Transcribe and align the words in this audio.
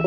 Ciao 0.00 0.06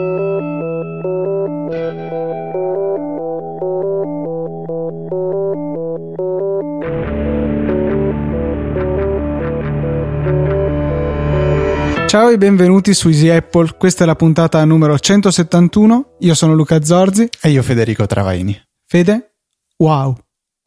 e 12.30 12.38
benvenuti 12.38 12.94
su 12.94 13.10
Easy 13.10 13.28
Apple, 13.28 13.76
questa 13.78 14.04
è 14.04 14.08
la 14.08 14.16
puntata 14.16 14.64
numero 14.64 14.98
171, 14.98 16.16
io 16.20 16.36
sono 16.36 16.54
Luca 16.54 16.82
Zorzi 16.82 17.28
e 17.42 17.50
io 17.50 17.62
Federico 17.62 18.06
Travaini. 18.06 18.58
Fede? 18.86 19.34
Wow. 19.78 20.18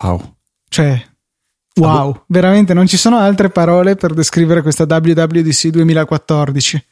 Wow. 0.03 0.37
Cioè, 0.69 1.03
wow, 1.81 2.25
veramente 2.27 2.75
non 2.75 2.87
ci 2.87 2.99
sono 2.99 3.17
altre 3.17 3.49
parole 3.49 3.97
per 3.97 4.13
descrivere 4.13 4.61
questa 4.61 4.85
WWDC 4.85 5.69
2014. 5.69 6.85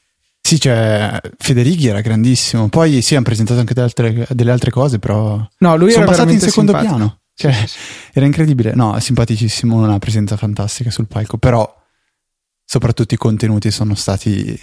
Sì, 0.53 0.61
cioè, 0.61 1.19
Federighi 1.39 1.87
era 1.87 2.03
grandissimo. 2.03 2.69
Poi 2.69 3.01
sì, 3.01 3.15
hanno 3.15 3.25
presentato 3.25 3.61
anche 3.61 3.73
delle 3.73 3.87
altre, 3.87 4.27
delle 4.29 4.51
altre 4.51 4.71
cose, 4.71 4.99
però. 4.99 5.43
No, 5.59 5.77
lui 5.77 5.91
sono 5.93 6.03
era 6.03 6.13
passati 6.13 6.35
in 6.35 6.41
secondo 6.41 6.73
simpatico. 6.73 6.95
piano. 6.95 7.21
Cioè, 7.35 7.65
era 8.13 8.27
incredibile. 8.27 8.75
No, 8.75 9.01
simpaticissimo, 9.01 9.75
una 9.75 9.99
presenza 9.99 10.37
fantastica 10.37 10.91
sul 10.91 11.07
palco. 11.07 11.39
Però, 11.39 11.67
soprattutto 12.67 13.15
i 13.15 13.17
contenuti 13.17 13.71
sono 13.71 13.95
stati 13.95 14.61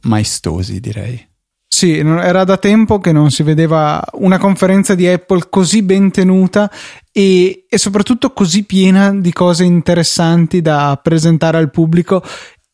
maestosi, 0.00 0.80
direi. 0.80 1.26
Sì, 1.68 1.98
era 1.98 2.42
da 2.42 2.56
tempo 2.56 2.98
che 2.98 3.12
non 3.12 3.30
si 3.30 3.44
vedeva 3.44 4.02
una 4.14 4.38
conferenza 4.38 4.96
di 4.96 5.06
Apple 5.06 5.48
così 5.48 5.82
ben 5.82 6.10
tenuta 6.10 6.68
e, 7.12 7.66
e, 7.68 7.78
soprattutto 7.78 8.32
così 8.32 8.64
piena 8.64 9.14
di 9.14 9.32
cose 9.32 9.62
interessanti 9.62 10.60
da 10.60 10.98
presentare 11.00 11.58
al 11.58 11.70
pubblico 11.70 12.24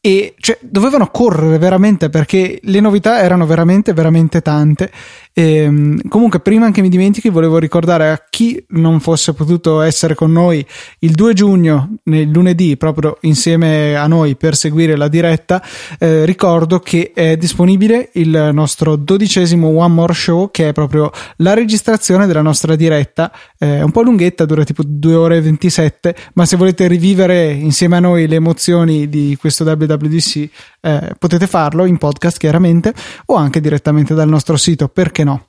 e 0.06 0.34
cioè, 0.38 0.58
dovevano 0.60 1.06
correre 1.06 1.56
veramente 1.56 2.10
perché 2.10 2.58
le 2.64 2.80
novità 2.80 3.22
erano 3.22 3.46
veramente 3.46 3.94
veramente 3.94 4.42
tante 4.42 4.92
e, 5.36 5.56
ehm, 5.56 6.08
comunque 6.08 6.40
prima 6.40 6.70
che 6.70 6.80
mi 6.80 6.88
dimentichi 6.88 7.28
volevo 7.28 7.58
ricordare 7.58 8.10
a 8.10 8.24
chi 8.30 8.64
non 8.68 9.00
fosse 9.00 9.34
potuto 9.34 9.80
essere 9.80 10.14
con 10.14 10.32
noi 10.32 10.64
il 11.00 11.12
2 11.12 11.34
giugno 11.34 11.96
nel 12.04 12.28
lunedì 12.30 12.76
proprio 12.76 13.18
insieme 13.22 13.96
a 13.96 14.06
noi 14.06 14.36
per 14.36 14.54
seguire 14.54 14.96
la 14.96 15.08
diretta 15.08 15.62
eh, 15.98 16.24
ricordo 16.24 16.78
che 16.78 17.10
è 17.12 17.36
disponibile 17.36 18.10
il 18.14 18.50
nostro 18.52 18.94
dodicesimo 18.96 19.68
One 19.68 19.94
More 19.94 20.14
Show 20.14 20.50
che 20.50 20.68
è 20.68 20.72
proprio 20.72 21.10
la 21.38 21.54
registrazione 21.54 22.26
della 22.26 22.42
nostra 22.42 22.76
diretta. 22.76 23.32
È 23.58 23.80
un 23.82 23.90
po' 23.90 24.02
lunghetta 24.02 24.44
dura 24.44 24.62
tipo 24.64 24.82
2 24.84 25.14
ore 25.14 25.36
e 25.38 25.40
27 25.40 26.14
ma 26.34 26.46
se 26.46 26.56
volete 26.56 26.86
rivivere 26.86 27.50
insieme 27.50 27.96
a 27.96 28.00
noi 28.00 28.28
le 28.28 28.36
emozioni 28.36 29.08
di 29.08 29.36
questo 29.38 29.64
WW 29.64 30.04
WWDC 30.04 30.50
eh, 30.84 31.14
potete 31.18 31.46
farlo 31.46 31.86
in 31.86 31.96
podcast 31.96 32.36
chiaramente 32.36 32.92
o 33.26 33.36
anche 33.36 33.60
direttamente 33.60 34.12
dal 34.14 34.28
nostro 34.28 34.58
sito, 34.58 34.88
perché 34.88 35.24
no? 35.24 35.46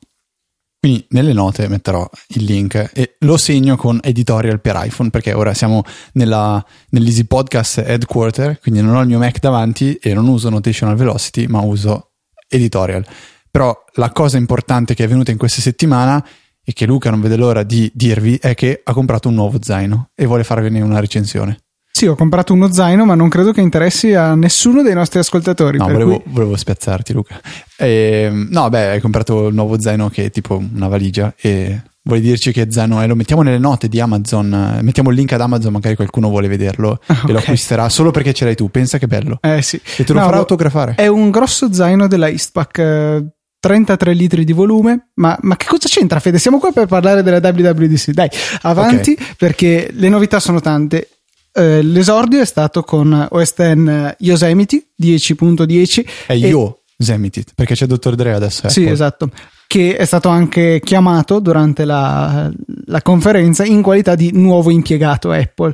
Quindi 0.79 1.05
nelle 1.09 1.33
note 1.33 1.67
metterò 1.67 2.07
il 2.27 2.43
link 2.43 2.91
e 2.93 3.15
lo 3.21 3.37
segno 3.37 3.75
con 3.75 3.99
editorial 4.01 4.61
per 4.61 4.79
iPhone 4.85 5.09
perché 5.09 5.33
ora 5.33 5.53
siamo 5.53 5.83
nella, 6.13 6.63
nell'Easy 6.89 7.25
Podcast 7.25 7.79
Headquarter, 7.79 8.59
quindi 8.59 8.81
non 8.81 8.95
ho 8.95 9.01
il 9.01 9.07
mio 9.07 9.17
Mac 9.17 9.39
davanti 9.39 9.95
e 9.95 10.13
non 10.13 10.27
uso 10.27 10.49
Notational 10.49 10.95
Velocity 10.95 11.47
ma 11.47 11.59
uso 11.61 12.11
editorial. 12.47 13.05
Però 13.49 13.75
la 13.93 14.11
cosa 14.11 14.37
importante 14.37 14.93
che 14.93 15.05
è 15.05 15.07
venuta 15.07 15.31
in 15.31 15.37
questa 15.37 15.59
settimana 15.59 16.23
e 16.63 16.71
che 16.71 16.85
Luca 16.85 17.09
non 17.09 17.19
vede 17.19 17.35
l'ora 17.35 17.63
di 17.63 17.91
dirvi 17.93 18.37
è 18.39 18.53
che 18.53 18.81
ha 18.83 18.93
comprato 18.93 19.27
un 19.27 19.33
nuovo 19.33 19.57
zaino 19.61 20.11
e 20.13 20.25
vuole 20.25 20.43
farvene 20.43 20.81
una 20.81 20.99
recensione. 20.99 21.64
Sì, 21.97 22.07
ho 22.07 22.15
comprato 22.15 22.51
uno 22.51 22.73
zaino, 22.73 23.05
ma 23.05 23.15
non 23.15 23.29
credo 23.29 23.53
che 23.53 23.61
interessi 23.61 24.13
a 24.13 24.35
nessuno 24.35 24.81
dei 24.81 24.93
nostri 24.93 25.19
ascoltatori. 25.19 25.77
No, 25.77 25.87
volevo, 25.87 26.19
cui... 26.19 26.33
volevo, 26.33 26.57
spiazzarti, 26.57 27.13
Luca. 27.13 27.39
E, 27.77 28.23
ehm, 28.25 28.49
no, 28.51 28.67
beh, 28.67 28.89
hai 28.89 28.99
comprato 28.99 29.47
il 29.47 29.53
nuovo 29.53 29.79
zaino 29.79 30.09
che 30.09 30.25
è 30.25 30.29
tipo 30.29 30.57
una 30.57 30.89
valigia 30.89 31.33
e 31.39 31.83
vuoi 32.01 32.19
dirci 32.19 32.51
che 32.51 32.69
zaino 32.69 32.99
è? 32.99 33.07
Lo 33.07 33.15
mettiamo 33.15 33.43
nelle 33.43 33.59
note 33.59 33.87
di 33.87 34.01
Amazon, 34.01 34.79
mettiamo 34.81 35.09
il 35.09 35.15
link 35.15 35.31
ad 35.31 35.39
Amazon, 35.39 35.71
magari 35.71 35.95
qualcuno 35.95 36.27
vuole 36.27 36.49
vederlo 36.49 36.99
okay. 37.01 37.15
e 37.29 37.31
lo 37.31 37.37
acquisterà 37.37 37.87
solo 37.87 38.11
perché 38.11 38.33
ce 38.33 38.43
l'hai 38.43 38.55
tu. 38.55 38.69
Pensa 38.69 38.97
che 38.97 39.07
bello. 39.07 39.39
Eh 39.41 39.61
sì. 39.61 39.79
E 39.95 40.03
te 40.03 40.11
lo 40.11 40.19
no, 40.19 40.25
farà 40.25 40.35
autografare. 40.35 40.95
È 40.95 41.07
un 41.07 41.31
grosso 41.31 41.71
zaino 41.71 42.07
della 42.07 42.27
Eastpak. 42.27 43.23
33 43.57 44.13
litri 44.13 44.43
di 44.43 44.53
volume, 44.53 45.11
ma, 45.15 45.35
ma, 45.41 45.55
che 45.55 45.65
cosa 45.65 45.87
c'entra 45.87 46.19
Fede? 46.19 46.37
Siamo 46.37 46.59
qua 46.59 46.71
per 46.71 46.85
parlare 46.85 47.23
della 47.23 47.39
WWDC, 47.41 48.11
dai, 48.11 48.29
avanti 48.61 49.13
okay. 49.13 49.27
perché 49.37 49.89
le 49.91 50.07
novità 50.07 50.39
sono 50.39 50.59
tante 50.59 51.14
eh, 51.55 51.81
l'esordio 51.81 52.41
è 52.41 52.45
stato 52.45 52.83
con 52.83 53.27
OS 53.31 53.53
X 53.53 54.15
Yosemite 54.19 54.87
10.10 55.01 56.05
è 56.27 56.33
e... 56.33 56.53
Yosemite 56.97 57.43
perché 57.55 57.75
c'è 57.75 57.85
Dr. 57.85 58.15
Dre 58.15 58.33
adesso 58.33 58.67
Apple. 58.67 58.71
sì 58.71 58.85
esatto 58.85 59.29
che 59.67 59.95
è 59.95 60.05
stato 60.05 60.29
anche 60.29 60.81
chiamato 60.83 61.39
durante 61.39 61.85
la, 61.85 62.51
la 62.85 63.01
conferenza 63.01 63.63
in 63.63 63.81
qualità 63.81 64.15
di 64.15 64.31
nuovo 64.33 64.69
impiegato 64.69 65.31
Apple 65.31 65.73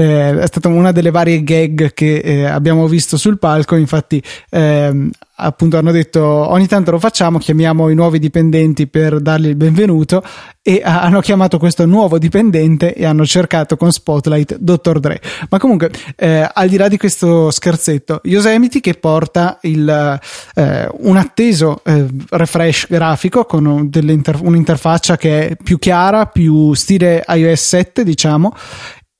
eh, 0.00 0.38
è 0.40 0.46
stata 0.46 0.68
una 0.68 0.92
delle 0.92 1.10
varie 1.10 1.42
gag 1.42 1.92
che 1.92 2.16
eh, 2.16 2.44
abbiamo 2.46 2.88
visto 2.88 3.16
sul 3.16 3.38
palco 3.38 3.76
infatti 3.76 4.22
ehm, 4.48 5.10
appunto 5.42 5.78
hanno 5.78 5.90
detto 5.90 6.22
ogni 6.22 6.66
tanto 6.66 6.90
lo 6.90 6.98
facciamo 6.98 7.38
chiamiamo 7.38 7.88
i 7.88 7.94
nuovi 7.94 8.18
dipendenti 8.18 8.86
per 8.86 9.20
dargli 9.20 9.46
il 9.46 9.56
benvenuto 9.56 10.22
e 10.62 10.82
hanno 10.84 11.20
chiamato 11.20 11.58
questo 11.58 11.86
nuovo 11.86 12.18
dipendente 12.18 12.94
e 12.94 13.06
hanno 13.06 13.24
cercato 13.24 13.76
con 13.76 13.90
Spotlight 13.90 14.56
Dr. 14.58 15.00
Dre 15.00 15.20
ma 15.48 15.58
comunque 15.58 15.90
eh, 16.16 16.48
al 16.52 16.68
di 16.68 16.76
là 16.76 16.88
di 16.88 16.96
questo 16.96 17.50
scherzetto 17.50 18.20
Yosemite 18.24 18.80
che 18.80 18.94
porta 18.94 19.58
il, 19.62 20.20
eh, 20.54 20.88
un 20.92 21.16
atteso 21.16 21.80
eh, 21.84 22.06
refresh 22.30 22.86
grafico 22.88 23.44
con 23.44 23.66
un, 23.66 23.90
un'interfaccia 24.42 25.16
che 25.16 25.48
è 25.48 25.56
più 25.62 25.78
chiara 25.78 26.26
più 26.26 26.74
stile 26.74 27.24
iOS 27.26 27.66
7 27.66 28.04
diciamo 28.04 28.54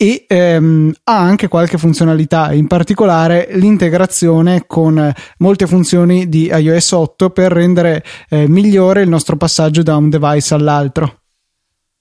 e 0.03 0.25
ehm, 0.27 0.95
ha 1.05 1.19
anche 1.19 1.47
qualche 1.49 1.77
funzionalità, 1.77 2.55
in 2.55 2.67
particolare 2.67 3.49
l'integrazione 3.53 4.65
con 4.67 5.13
molte 5.37 5.67
funzioni 5.67 6.27
di 6.27 6.47
iOS 6.51 6.93
8 6.93 7.29
per 7.29 7.53
rendere 7.53 8.03
eh, 8.31 8.49
migliore 8.49 9.03
il 9.03 9.11
nostro 9.11 9.37
passaggio 9.37 9.83
da 9.83 9.97
un 9.97 10.09
device 10.09 10.55
all'altro. 10.55 11.21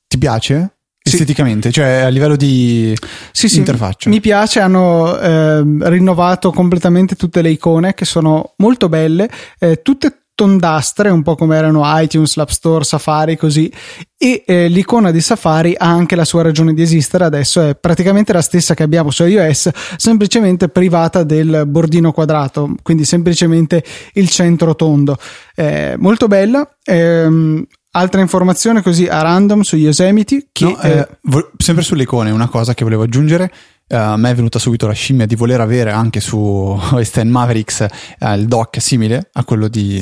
Ti 0.07 0.17
piace? 0.17 0.75
Esteticamente, 1.03 1.69
sì. 1.69 1.73
cioè 1.73 1.87
a 2.03 2.07
livello 2.07 2.37
di 2.37 2.95
sì, 3.33 3.57
interfaccia. 3.57 4.09
Mi 4.09 4.21
piace, 4.21 4.61
hanno 4.61 5.19
eh, 5.19 5.61
rinnovato 5.89 6.51
completamente 6.51 7.17
tutte 7.17 7.41
le 7.41 7.49
icone 7.49 7.95
che 7.95 8.05
sono 8.05 8.53
molto 8.59 8.87
belle, 8.87 9.29
eh, 9.59 9.81
tutte 9.81 10.19
tondastre, 10.39 11.09
un 11.09 11.21
po' 11.21 11.35
come 11.35 11.57
erano 11.57 11.81
iTunes, 11.99 12.37
l'App 12.37 12.47
Store, 12.47 12.85
Safari, 12.85 13.35
così. 13.35 13.69
E 14.17 14.43
eh, 14.45 14.69
l'icona 14.69 15.11
di 15.11 15.19
Safari 15.19 15.75
ha 15.77 15.87
anche 15.87 16.15
la 16.15 16.23
sua 16.23 16.43
ragione 16.43 16.73
di 16.73 16.81
esistere, 16.81 17.25
adesso 17.25 17.61
è 17.61 17.75
praticamente 17.75 18.31
la 18.31 18.41
stessa 18.41 18.73
che 18.73 18.83
abbiamo 18.83 19.11
su 19.11 19.25
iOS, 19.25 19.69
semplicemente 19.97 20.69
privata 20.69 21.23
del 21.23 21.63
bordino 21.67 22.13
quadrato, 22.13 22.73
quindi 22.81 23.03
semplicemente 23.03 23.83
il 24.13 24.29
centro 24.29 24.75
tondo. 24.75 25.17
Eh, 25.55 25.95
molto 25.97 26.27
bella. 26.27 26.65
Ehm, 26.85 27.65
altra 27.91 28.21
informazione 28.21 28.81
così 28.81 29.07
a 29.07 29.21
random 29.21 29.59
su 29.59 29.75
Yosemite. 29.75 30.47
Che, 30.53 30.63
no, 30.63 30.81
eh, 30.81 31.05
vo- 31.23 31.51
sempre 31.57 31.83
sulle 31.83 32.03
icone, 32.03 32.31
una 32.31 32.47
cosa 32.47 32.73
che 32.73 32.85
volevo 32.85 33.03
aggiungere. 33.03 33.51
Uh, 33.89 33.95
a 33.95 34.17
me 34.17 34.29
è 34.29 34.35
venuta 34.35 34.59
subito 34.59 34.85
la 34.85 34.93
scimmia 34.93 35.25
di 35.25 35.35
voler 35.35 35.61
avere 35.61 35.91
anche 35.91 36.19
su 36.19 36.77
X 37.01 37.23
Mavericks 37.23 37.85
uh, 38.19 38.33
il 38.33 38.45
dock 38.45 38.79
simile 38.79 39.29
a 39.33 39.43
quello 39.43 39.67
di, 39.67 39.99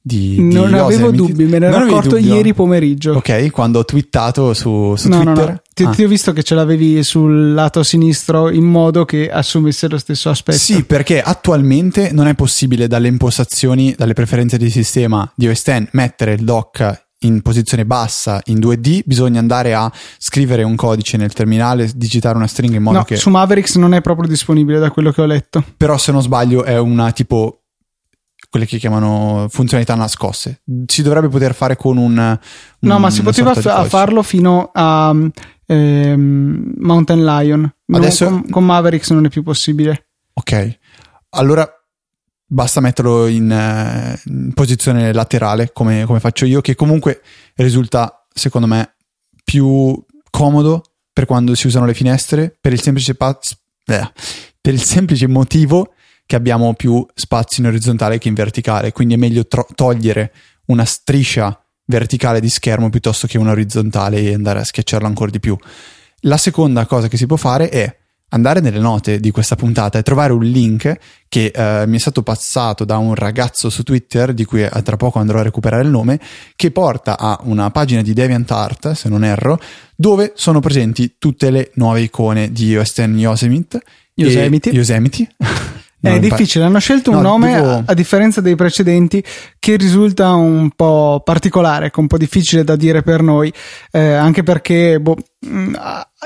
di, 0.00 0.40
non 0.40 0.68
di 0.68 0.78
avevo 0.78 1.10
dubbi, 1.10 1.44
me 1.44 1.58
ne 1.58 1.66
ero 1.66 1.76
accorto 1.78 2.16
ieri 2.16 2.54
pomeriggio. 2.54 3.14
Ok, 3.14 3.50
quando 3.50 3.80
ho 3.80 3.84
twittato 3.84 4.54
su, 4.54 4.94
su 4.96 5.08
no, 5.08 5.22
Twitter. 5.22 5.44
No, 5.44 5.50
no. 5.50 5.60
Ti, 5.74 5.82
ah. 5.82 5.90
ti, 5.90 6.04
ho 6.04 6.08
visto 6.08 6.32
che 6.32 6.42
ce 6.44 6.54
l'avevi 6.54 7.02
sul 7.02 7.52
lato 7.52 7.82
sinistro 7.82 8.48
in 8.48 8.64
modo 8.64 9.04
che 9.04 9.28
assumesse 9.28 9.88
lo 9.88 9.98
stesso 9.98 10.30
aspetto. 10.30 10.58
Sì, 10.58 10.84
perché 10.84 11.20
attualmente 11.20 12.12
non 12.12 12.28
è 12.28 12.34
possibile 12.34 12.86
dalle 12.86 13.08
impostazioni, 13.08 13.94
dalle 13.98 14.14
preferenze 14.14 14.56
di 14.58 14.70
sistema 14.70 15.30
di 15.34 15.48
OS 15.48 15.62
X 15.62 15.88
mettere 15.90 16.34
il 16.34 16.44
dock 16.44 17.05
in 17.20 17.40
posizione 17.40 17.86
bassa 17.86 18.40
in 18.46 18.58
2D, 18.58 19.00
bisogna 19.04 19.40
andare 19.40 19.74
a 19.74 19.90
scrivere 20.18 20.62
un 20.62 20.76
codice 20.76 21.16
nel 21.16 21.32
terminale, 21.32 21.90
digitare 21.94 22.36
una 22.36 22.46
stringa 22.46 22.76
in 22.76 22.82
modo 22.82 22.98
no, 22.98 23.04
che. 23.04 23.16
Su 23.16 23.30
Mavericks 23.30 23.76
non 23.76 23.94
è 23.94 24.00
proprio 24.00 24.28
disponibile 24.28 24.78
da 24.78 24.90
quello 24.90 25.10
che 25.12 25.22
ho 25.22 25.26
letto. 25.26 25.64
Però, 25.76 25.96
se 25.96 26.12
non 26.12 26.22
sbaglio, 26.22 26.64
è 26.64 26.78
una 26.78 27.12
tipo 27.12 27.62
quelle 28.50 28.66
che 28.66 28.78
chiamano 28.78 29.46
funzionalità 29.50 29.94
nascoste. 29.94 30.62
Si 30.86 31.02
dovrebbe 31.02 31.28
poter 31.28 31.54
fare 31.54 31.76
con 31.76 31.96
un. 31.96 32.16
un 32.16 32.38
no, 32.78 32.98
ma 32.98 33.10
si 33.10 33.22
poteva 33.22 33.54
f- 33.54 33.88
farlo 33.88 34.22
fino 34.22 34.70
a 34.72 35.14
ehm, 35.66 36.72
Mountain 36.78 37.24
Lion. 37.24 37.74
Adesso 37.92 38.28
con, 38.28 38.50
con 38.50 38.64
Mavericks 38.64 39.10
non 39.10 39.24
è 39.24 39.28
più 39.28 39.42
possibile. 39.42 40.08
Ok. 40.34 40.78
Allora 41.30 41.68
basta 42.46 42.80
metterlo 42.80 43.26
in, 43.26 43.50
eh, 43.50 44.20
in 44.26 44.52
posizione 44.54 45.12
laterale 45.12 45.72
come, 45.72 46.04
come, 46.04 46.20
faccio 46.20 46.44
io 46.44 46.60
che 46.60 46.74
comunque 46.74 47.20
risulta 47.56 48.24
secondo 48.32 48.66
me 48.66 48.94
più 49.44 50.02
comodo 50.30 50.82
per 51.12 51.26
quando 51.26 51.54
si 51.54 51.66
usano 51.66 51.86
le 51.86 51.94
finestre 51.94 52.56
per 52.60 52.72
il 52.72 52.80
semplice, 52.80 53.14
pa- 53.14 53.38
eh, 53.86 54.12
per 54.60 54.72
il 54.72 54.82
semplice 54.82 55.26
motivo 55.26 55.94
che 56.24 56.36
abbiamo 56.36 56.74
più 56.74 57.04
spazio 57.14 57.62
in 57.62 57.68
orizzontale 57.68 58.18
che 58.18 58.28
in 58.28 58.34
verticale, 58.34 58.92
quindi 58.92 59.14
è 59.14 59.16
meglio 59.16 59.46
tro- 59.46 59.66
togliere 59.74 60.32
una 60.66 60.84
striscia 60.84 61.58
verticale 61.86 62.40
di 62.40 62.48
schermo 62.48 62.90
piuttosto 62.90 63.26
che 63.26 63.38
una 63.38 63.52
orizzontale 63.52 64.18
e 64.18 64.34
andare 64.34 64.58
a 64.58 64.64
schiacciarla 64.64 65.06
ancora 65.06 65.30
di 65.30 65.38
più. 65.38 65.56
La 66.22 66.36
seconda 66.36 66.84
cosa 66.86 67.06
che 67.08 67.16
si 67.16 67.26
può 67.26 67.36
fare 67.36 67.68
è 67.68 67.96
andare 68.30 68.60
nelle 68.60 68.78
note 68.78 69.20
di 69.20 69.30
questa 69.30 69.56
puntata 69.56 69.98
e 69.98 70.02
trovare 70.02 70.32
un 70.32 70.42
link 70.42 70.96
che 71.28 71.52
eh, 71.54 71.86
mi 71.86 71.96
è 71.96 72.00
stato 72.00 72.22
passato 72.22 72.84
da 72.84 72.98
un 72.98 73.14
ragazzo 73.14 73.70
su 73.70 73.82
Twitter, 73.82 74.32
di 74.32 74.44
cui 74.44 74.62
eh, 74.62 74.82
tra 74.82 74.96
poco 74.96 75.18
andrò 75.18 75.38
a 75.38 75.42
recuperare 75.42 75.82
il 75.82 75.88
nome, 75.88 76.20
che 76.54 76.70
porta 76.70 77.18
a 77.18 77.38
una 77.42 77.70
pagina 77.70 78.02
di 78.02 78.12
DeviantArt, 78.12 78.92
se 78.92 79.08
non 79.08 79.24
erro, 79.24 79.60
dove 79.94 80.32
sono 80.34 80.60
presenti 80.60 81.16
tutte 81.18 81.50
le 81.50 81.70
nuove 81.74 82.00
icone 82.00 82.50
di 82.50 82.68
iOS 82.68 82.94
10 82.94 83.18
Yosemite. 83.18 83.82
Yosemite. 84.14 84.70
Yosemite. 84.70 85.28
No, 86.10 86.14
è 86.16 86.18
difficile, 86.20 86.64
hanno 86.64 86.78
scelto 86.78 87.10
un 87.10 87.16
no, 87.16 87.22
nome 87.22 87.52
devo... 87.54 87.82
a, 87.84 87.94
differenza 87.94 88.40
dei 88.40 88.54
precedenti 88.54 89.22
che 89.58 89.76
risulta 89.76 90.32
un 90.32 90.70
po' 90.74 91.22
particolare, 91.24 91.90
un 91.96 92.06
po' 92.06 92.16
difficile 92.16 92.64
da 92.64 92.76
dire 92.76 93.02
per 93.02 93.22
noi, 93.22 93.52
eh, 93.90 94.12
anche 94.12 94.42
perché 94.42 95.00
boh, 95.00 95.16
mm, 95.46 95.74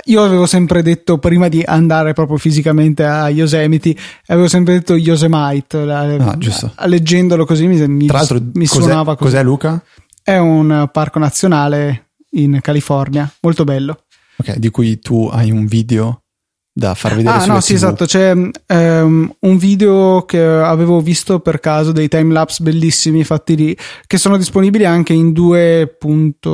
io 0.05 0.23
avevo 0.23 0.47
sempre 0.47 0.83
detto 0.83 1.19
prima 1.19 1.49
di 1.49 1.63
andare 1.65 2.13
proprio 2.13 2.37
fisicamente 2.39 3.05
a 3.05 3.29
Yosemite, 3.29 3.97
avevo 4.27 4.49
sempre 4.49 4.75
detto 4.75 4.95
Yosemite, 4.95 5.85
la, 5.85 6.01
ah, 6.01 6.37
la, 6.39 6.87
leggendolo 6.87 7.45
così 7.45 7.67
mi, 7.67 7.87
mi, 7.89 8.07
Tra 8.07 8.19
l'altro, 8.19 8.39
mi 8.41 8.67
cos'è, 8.67 8.81
suonava 8.81 9.17
così. 9.17 9.31
Cos'è 9.33 9.43
Luca? 9.43 9.83
È 10.23 10.37
un 10.37 10.89
parco 10.93 11.19
nazionale 11.19 12.11
in 12.33 12.59
California, 12.61 13.31
molto 13.41 13.65
bello. 13.65 14.05
Ok, 14.37 14.57
di 14.57 14.71
cui 14.71 14.99
tu 15.01 15.29
hai 15.31 15.51
un 15.51 15.67
video 15.67 16.23
da 16.73 16.95
far 16.95 17.17
vedere 17.17 17.37
ah 17.37 17.47
no 17.47 17.61
sì 17.61 17.73
TV. 17.73 17.77
esatto 17.77 18.05
c'è 18.05 18.33
um, 18.33 19.35
un 19.41 19.57
video 19.59 20.25
che 20.25 20.41
avevo 20.41 21.01
visto 21.01 21.41
per 21.41 21.59
caso 21.61 21.93
dei 21.93 22.09
timelapse 22.09 22.63
bellissimi 22.63 23.25
fatti 23.25 23.57
lì 23.57 23.77
che 24.07 24.19
sono 24.19 24.37
disponibili 24.37 24.85
anche 24.85 25.13
in 25.13 25.33
2. 25.33 25.97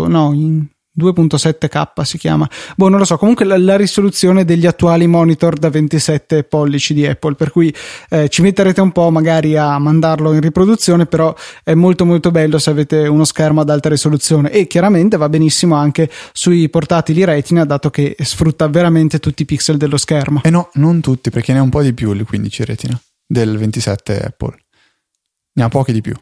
no 0.08 0.32
in 0.32 0.64
2.7K 0.98 2.02
si 2.02 2.19
chiama. 2.19 2.48
Boh, 2.76 2.88
non 2.88 2.98
lo 2.98 3.04
so. 3.04 3.16
Comunque 3.16 3.44
la, 3.44 3.58
la, 3.58 3.76
risoluzione 3.76 4.44
degli 4.44 4.66
attuali 4.66 5.06
monitor 5.06 5.58
da 5.58 5.69
27 5.69 6.44
pollici 6.44 6.94
di 6.94 7.06
Apple, 7.06 7.34
per 7.34 7.50
cui 7.50 7.75
eh, 8.08 8.28
ci 8.28 8.43
metterete 8.43 8.81
un 8.81 8.93
po' 8.93 9.10
magari 9.10 9.56
a 9.56 9.78
mandarlo 9.78 10.32
in 10.32 10.40
riproduzione, 10.40 11.06
però 11.06 11.34
è 11.62 11.75
molto 11.75 12.04
molto 12.04 12.31
bello 12.31 12.58
se 12.58 12.70
avete 12.70 13.06
uno 13.06 13.25
schermo 13.25 13.60
ad 13.60 13.70
alta 13.70 13.88
risoluzione 13.88 14.50
e 14.50 14.66
chiaramente 14.66 15.16
va 15.16 15.28
benissimo 15.28 15.75
anche 15.75 16.10
sui 16.32 16.69
portatili 16.69 17.25
Retina, 17.25 17.64
dato 17.64 17.90
che 17.90 18.16
sfrutta 18.19 18.69
veramente 18.69 19.19
tutti 19.19 19.42
i 19.42 19.44
pixel 19.44 19.76
dello 19.76 19.96
schermo. 19.96 20.40
Eh 20.42 20.50
no, 20.50 20.70
non 20.75 21.00
tutti, 21.00 21.31
perché 21.31 21.52
ne 21.52 21.58
ha 21.58 21.62
un 21.62 21.70
po' 21.70 21.82
di 21.82 21.92
più 21.92 22.12
il 22.12 22.25
15 22.25 22.64
Retina 22.64 23.00
del 23.26 23.58
27 23.58 24.20
Apple. 24.20 24.54
Ne 25.52 25.62
ha 25.62 25.69
pochi 25.69 25.92
di 25.92 26.00
più. 26.00 26.14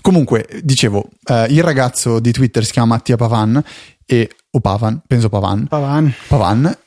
Comunque, 0.00 0.46
dicevo, 0.62 1.08
eh, 1.24 1.46
il 1.50 1.62
ragazzo 1.62 2.20
di 2.20 2.32
Twitter 2.32 2.64
si 2.64 2.72
chiama 2.72 2.94
Mattia 2.94 3.16
Pavan 3.16 3.62
e, 4.06 4.30
o 4.50 4.60
Pavan, 4.60 5.02
penso 5.06 5.28
Pavan. 5.28 5.66
Pavan. 5.66 6.14
Pavan 6.26 6.78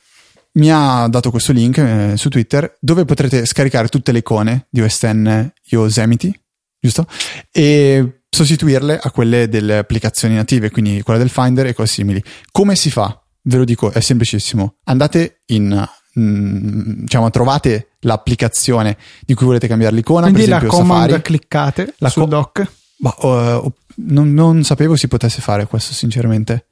mi 0.58 0.70
ha 0.72 1.06
dato 1.08 1.30
questo 1.30 1.52
link 1.52 1.78
eh, 1.78 2.12
su 2.16 2.28
Twitter 2.28 2.76
dove 2.80 3.04
potrete 3.04 3.46
scaricare 3.46 3.88
tutte 3.88 4.12
le 4.12 4.18
icone 4.18 4.66
di 4.70 4.80
OS 4.80 4.98
X 4.98 5.50
Yosemite, 5.64 6.40
giusto? 6.80 7.06
E 7.52 8.22
sostituirle 8.28 8.98
a 8.98 9.10
quelle 9.10 9.48
delle 9.48 9.78
applicazioni 9.78 10.34
native, 10.34 10.70
quindi 10.70 11.02
quella 11.02 11.18
del 11.18 11.30
Finder 11.30 11.66
e 11.66 11.74
cose 11.74 11.92
simili. 11.92 12.22
Come 12.50 12.76
si 12.76 12.90
fa? 12.90 13.20
Ve 13.42 13.56
lo 13.56 13.64
dico, 13.64 13.90
è 13.90 14.00
semplicissimo. 14.00 14.76
Andate 14.84 15.42
in 15.46 15.88
mm, 16.18 17.00
diciamo, 17.00 17.30
trovate 17.30 17.90
l'applicazione 18.00 18.96
di 19.24 19.34
cui 19.34 19.46
volete 19.46 19.66
cambiare 19.68 19.94
l'icona. 19.94 20.22
Quindi 20.22 20.44
per 20.44 20.48
esempio, 20.48 20.68
la 20.68 20.74
command 20.74 21.02
Safari. 21.04 21.22
cliccate 21.22 21.94
La 21.98 22.08
sul 22.08 22.22
co- 22.22 22.28
dock. 22.28 22.70
Ma, 22.98 23.14
uh, 23.18 23.72
non, 23.96 24.32
non, 24.32 24.64
sapevo 24.64 24.96
si 24.96 25.08
potesse 25.08 25.40
fare 25.40 25.66
questo, 25.66 25.92
sinceramente. 25.92 26.66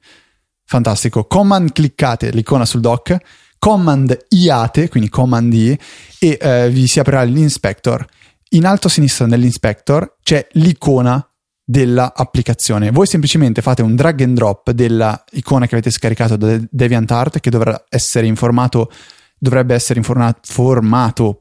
Fantastico. 0.65 1.25
Command 1.25 1.71
cliccate 1.71 2.31
l'icona 2.31 2.65
sul 2.65 2.81
dock, 2.81 3.17
command 3.57 4.25
iate, 4.29 4.89
quindi 4.89 5.09
command 5.09 5.53
i, 5.53 5.77
e 6.19 6.39
uh, 6.41 6.69
vi 6.69 6.87
si 6.87 6.99
aprirà 6.99 7.23
l'inspector. 7.23 8.05
In 8.51 8.65
alto 8.65 8.87
a 8.87 8.89
sinistra 8.89 9.25
nell'inspector 9.25 10.17
c'è 10.23 10.47
l'icona 10.53 11.25
dell'applicazione. 11.63 12.91
Voi 12.91 13.07
semplicemente 13.07 13.61
fate 13.61 13.81
un 13.81 13.95
drag 13.95 14.21
and 14.21 14.35
drop 14.35 14.71
dell'icona 14.71 15.67
che 15.67 15.75
avete 15.75 15.91
scaricato 15.91 16.37
da 16.37 16.57
DeviantArt 16.69 17.41
che 17.41 17.49
dovrà 17.49 17.85
essere 17.89 18.25
in 18.25 18.37
formato 18.37 18.89
dovrebbe 19.37 19.75
essere 19.75 19.99
in 19.99 20.05
formato 20.05 21.39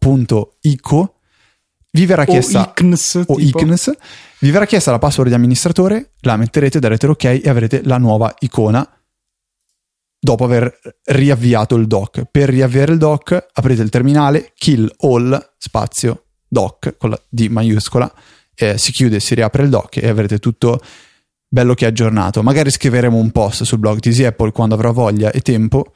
.ico 0.60 1.15
vi 1.96 2.04
verrà 2.04 2.26
chiesta 2.26 2.75
ICNS, 2.76 3.22
o 3.26 3.38
ICNS, 3.38 3.90
vi 4.40 4.50
verrà 4.50 4.66
chiesta 4.66 4.90
la 4.90 4.98
password 4.98 5.31
di 5.31 5.34
amministratore, 5.34 6.10
la 6.20 6.37
metterete, 6.37 6.78
darete 6.78 7.06
l'ok 7.06 7.25
e 7.25 7.43
avrete 7.46 7.81
la 7.84 7.96
nuova 7.96 8.34
icona 8.40 8.87
dopo 10.19 10.44
aver 10.44 10.78
riavviato 11.04 11.75
il 11.76 11.87
dock. 11.87 12.25
Per 12.31 12.50
riavviare 12.50 12.93
il 12.93 12.98
dock 12.98 13.46
aprite 13.54 13.81
il 13.81 13.88
terminale, 13.88 14.52
kill 14.54 14.93
all 14.98 15.54
spazio 15.56 16.25
dock 16.46 16.98
con 16.98 17.10
la 17.10 17.20
D 17.28 17.46
maiuscola, 17.48 18.12
eh, 18.54 18.76
si 18.76 18.93
chiude, 18.93 19.19
si 19.19 19.34
riapre 19.34 19.62
il 19.62 19.70
dock 19.70 19.96
e 19.96 20.08
avrete 20.08 20.38
tutto 20.38 20.78
bello 21.48 21.72
che 21.72 21.87
aggiornato. 21.87 22.43
Magari 22.43 22.70
scriveremo 22.70 23.16
un 23.16 23.31
post 23.31 23.62
sul 23.62 23.78
blog 23.78 24.00
di 24.00 24.25
Apple 24.25 24.52
quando 24.52 24.75
avrò 24.75 24.93
voglia 24.93 25.31
e 25.31 25.40
tempo 25.40 25.94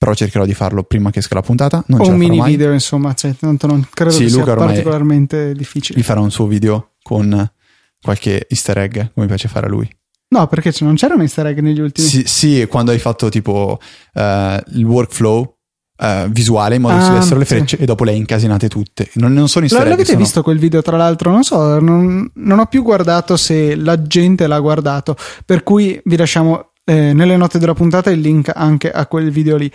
però 0.00 0.14
cercherò 0.14 0.46
di 0.46 0.54
farlo 0.54 0.82
prima 0.82 1.10
che 1.10 1.18
esca 1.18 1.34
la 1.34 1.42
puntata. 1.42 1.84
Non 1.88 2.00
o 2.00 2.08
un 2.08 2.16
mini 2.16 2.38
mai. 2.38 2.52
video, 2.52 2.72
insomma, 2.72 3.12
cioè, 3.12 3.34
tanto 3.38 3.66
non 3.66 3.86
credo 3.92 4.12
sì, 4.12 4.24
che 4.24 4.30
Luca 4.30 4.44
sia 4.44 4.54
particolarmente 4.54 5.52
difficile. 5.52 5.98
Vi 5.98 6.02
farà 6.02 6.20
un 6.20 6.30
suo 6.30 6.46
video 6.46 6.92
con 7.02 7.52
qualche 8.00 8.46
easter 8.48 8.78
egg, 8.78 8.98
come 9.12 9.26
piace 9.26 9.48
fare 9.48 9.66
a 9.66 9.68
lui. 9.68 9.86
No, 10.28 10.46
perché 10.46 10.72
non 10.80 10.94
c'era 10.94 11.12
un 11.12 11.20
easter 11.20 11.44
egg 11.48 11.58
negli 11.58 11.80
ultimi. 11.80 12.06
Sì, 12.06 12.22
sì 12.24 12.66
quando 12.66 12.92
hai 12.92 12.98
fatto 12.98 13.28
tipo 13.28 13.78
uh, 14.14 14.20
il 14.20 14.84
workflow 14.84 15.56
uh, 15.98 16.28
visuale 16.30 16.76
in 16.76 16.80
modo 16.80 16.94
che 16.94 17.00
Ah, 17.00 17.04
si 17.04 17.10
vedessero 17.12 17.38
le 17.38 17.44
sì. 17.44 17.54
frecce 17.56 17.76
e 17.76 17.84
dopo 17.84 18.04
le 18.04 18.12
hai 18.12 18.16
incasinate 18.16 18.68
tutte. 18.68 19.10
Non, 19.16 19.34
non 19.34 19.48
sono 19.50 19.66
easter 19.66 19.82
egg. 19.82 19.90
l'avete 19.90 20.12
sono- 20.12 20.18
visto 20.22 20.42
quel 20.42 20.58
video, 20.58 20.80
tra 20.80 20.96
l'altro? 20.96 21.30
Non 21.30 21.42
so, 21.42 21.78
non, 21.78 22.30
non 22.36 22.58
ho 22.58 22.64
più 22.64 22.82
guardato 22.82 23.36
se 23.36 23.74
la 23.76 24.00
gente 24.00 24.46
l'ha 24.46 24.60
guardato, 24.60 25.14
per 25.44 25.62
cui 25.62 26.00
vi 26.06 26.16
lasciamo 26.16 26.69
eh, 26.90 27.12
nelle 27.12 27.36
note 27.36 27.60
della 27.60 27.74
puntata 27.74 28.10
il 28.10 28.18
link 28.18 28.50
anche 28.52 28.90
a 28.90 29.06
quel 29.06 29.30
video 29.30 29.56
lì. 29.56 29.70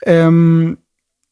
Ehm, 0.00 0.76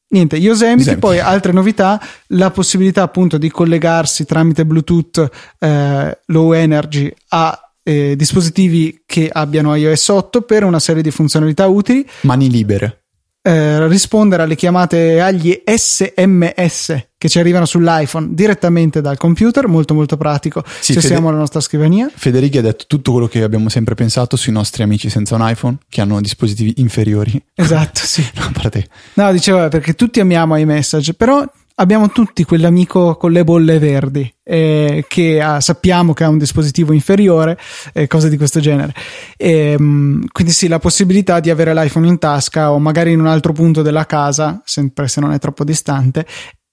niente, 0.08 0.36
Yosemite, 0.36 0.78
Yosemite. 0.78 0.96
poi 0.98 1.18
altre 1.20 1.52
novità, 1.52 2.00
la 2.28 2.50
possibilità 2.50 3.02
appunto 3.02 3.36
di 3.36 3.50
collegarsi 3.50 4.24
tramite 4.24 4.64
Bluetooth 4.64 5.28
eh, 5.58 6.20
low 6.24 6.52
energy 6.52 7.12
a 7.28 7.60
eh, 7.82 8.16
dispositivi 8.16 9.02
che 9.04 9.28
abbiano 9.30 9.74
iOS 9.74 10.08
8 10.08 10.40
per 10.40 10.64
una 10.64 10.80
serie 10.80 11.02
di 11.02 11.10
funzionalità 11.10 11.66
utili 11.66 12.08
Mani 12.22 12.50
libere. 12.50 13.04
eh, 13.42 13.86
rispondere 13.88 14.42
alle 14.42 14.56
chiamate 14.56 15.20
agli 15.20 15.62
SMS 15.64 17.05
che 17.18 17.28
ci 17.28 17.38
arrivano 17.38 17.64
sull'iPhone 17.64 18.28
direttamente 18.32 19.00
dal 19.00 19.16
computer, 19.16 19.66
molto 19.68 19.94
molto 19.94 20.16
pratico 20.16 20.62
Sì, 20.66 20.92
se 20.92 21.00
Fede- 21.00 21.14
siamo 21.14 21.28
alla 21.28 21.38
nostra 21.38 21.60
scrivania. 21.60 22.10
Federica 22.14 22.58
ha 22.58 22.62
detto 22.62 22.84
tutto 22.86 23.12
quello 23.12 23.26
che 23.26 23.42
abbiamo 23.42 23.68
sempre 23.68 23.94
pensato 23.94 24.36
sui 24.36 24.52
nostri 24.52 24.82
amici 24.82 25.08
senza 25.08 25.34
un 25.34 25.48
iPhone 25.48 25.78
che 25.88 26.00
hanno 26.00 26.20
dispositivi 26.20 26.74
inferiori. 26.76 27.42
Esatto, 27.54 28.00
sì. 28.02 28.24
No, 28.36 28.50
parte 28.52 28.86
No, 29.14 29.32
diceva 29.32 29.68
perché 29.68 29.94
tutti 29.94 30.20
amiamo 30.20 30.56
iMessage, 30.56 31.14
però 31.14 31.42
abbiamo 31.76 32.10
tutti 32.10 32.44
quell'amico 32.44 33.16
con 33.16 33.32
le 33.32 33.44
bolle 33.44 33.78
verdi 33.78 34.30
eh, 34.44 35.04
che 35.08 35.40
ha- 35.40 35.60
sappiamo 35.60 36.12
che 36.12 36.24
ha 36.24 36.28
un 36.28 36.38
dispositivo 36.38 36.92
inferiore, 36.92 37.58
e 37.92 38.06
cose 38.06 38.28
di 38.28 38.36
questo 38.36 38.60
genere. 38.60 38.94
Ehm, 39.36 40.26
quindi 40.30 40.52
sì, 40.52 40.68
la 40.68 40.78
possibilità 40.78 41.40
di 41.40 41.50
avere 41.50 41.74
l'iPhone 41.74 42.06
in 42.06 42.18
tasca 42.18 42.72
o 42.72 42.78
magari 42.78 43.12
in 43.12 43.20
un 43.20 43.26
altro 43.26 43.52
punto 43.52 43.82
della 43.82 44.06
casa, 44.06 44.60
sempre 44.64 45.08
se 45.08 45.20
non 45.20 45.32
è 45.32 45.38
troppo 45.38 45.64
distante. 45.64 46.26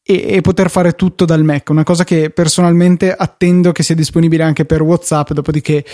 E, 0.06 0.42
poter 0.42 0.70
fare 0.70 0.94
tutto 0.94 1.24
dal 1.24 1.44
Mac, 1.44 1.70
una 1.70 1.84
cosa 1.84 2.04
che 2.04 2.30
personalmente 2.30 3.14
attendo 3.14 3.72
che 3.72 3.84
sia 3.84 3.96
disponibile 3.96 4.44
anche 4.44 4.66
per 4.66 4.82
WhatsApp, 4.82 5.32
dopodiché 5.32 5.86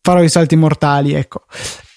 farò 0.00 0.22
i 0.22 0.28
salti 0.28 0.54
mortali, 0.54 1.14
ecco. 1.14 1.44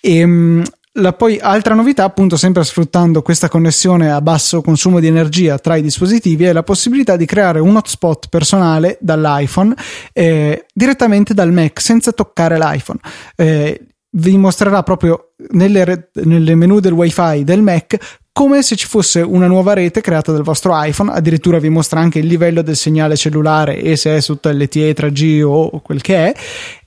E, 0.02 0.64
la 0.94 1.14
poi 1.14 1.38
altra 1.40 1.76
novità, 1.76 2.04
appunto, 2.04 2.36
sempre 2.36 2.64
sfruttando 2.64 3.22
questa 3.22 3.48
connessione 3.48 4.12
a 4.12 4.22
basso 4.22 4.62
consumo 4.62 5.00
di 5.00 5.08
energia 5.08 5.58
tra 5.60 5.76
i 5.76 5.82
dispositivi, 5.82 6.46
è 6.46 6.54
la 6.54 6.64
possibilità 6.64 7.16
di 7.16 7.26
creare 7.26 7.60
un 7.60 7.76
hotspot 7.76 8.28
personale 8.28 8.98
dall'iPhone 9.00 9.74
eh, 10.14 10.66
direttamente 10.74 11.34
dal 11.34 11.54
Mac 11.54 11.80
senza 11.80 12.12
toccare 12.12 12.58
l'iPhone. 12.58 13.00
Eh, 13.36 13.86
vi 14.12 14.38
mostrerà 14.38 14.82
proprio 14.82 15.34
nelle, 15.52 16.10
nelle 16.24 16.56
menu 16.56 16.80
del 16.80 16.94
wifi 16.94 17.44
del 17.44 17.62
Mac 17.62 17.98
come 18.40 18.64
se 18.64 18.78
ci 18.78 18.88
fosse 18.88 19.20
una 19.20 19.48
nuova 19.48 19.74
rete 19.74 20.00
creata 20.00 20.32
dal 20.32 20.44
vostro 20.44 20.72
iPhone, 20.74 21.12
addirittura 21.12 21.60
vi 21.60 21.68
mostra 21.68 22.00
anche 22.00 22.20
il 22.20 22.26
livello 22.26 22.62
del 22.62 22.78
segnale 22.78 23.18
cellulare 23.18 23.82
e 23.82 23.98
se 23.98 24.16
è 24.16 24.22
sotto 24.22 24.50
LTE 24.50 24.96
3G 24.96 25.44
o 25.44 25.82
quel 25.82 26.00
che 26.00 26.28
è 26.28 26.34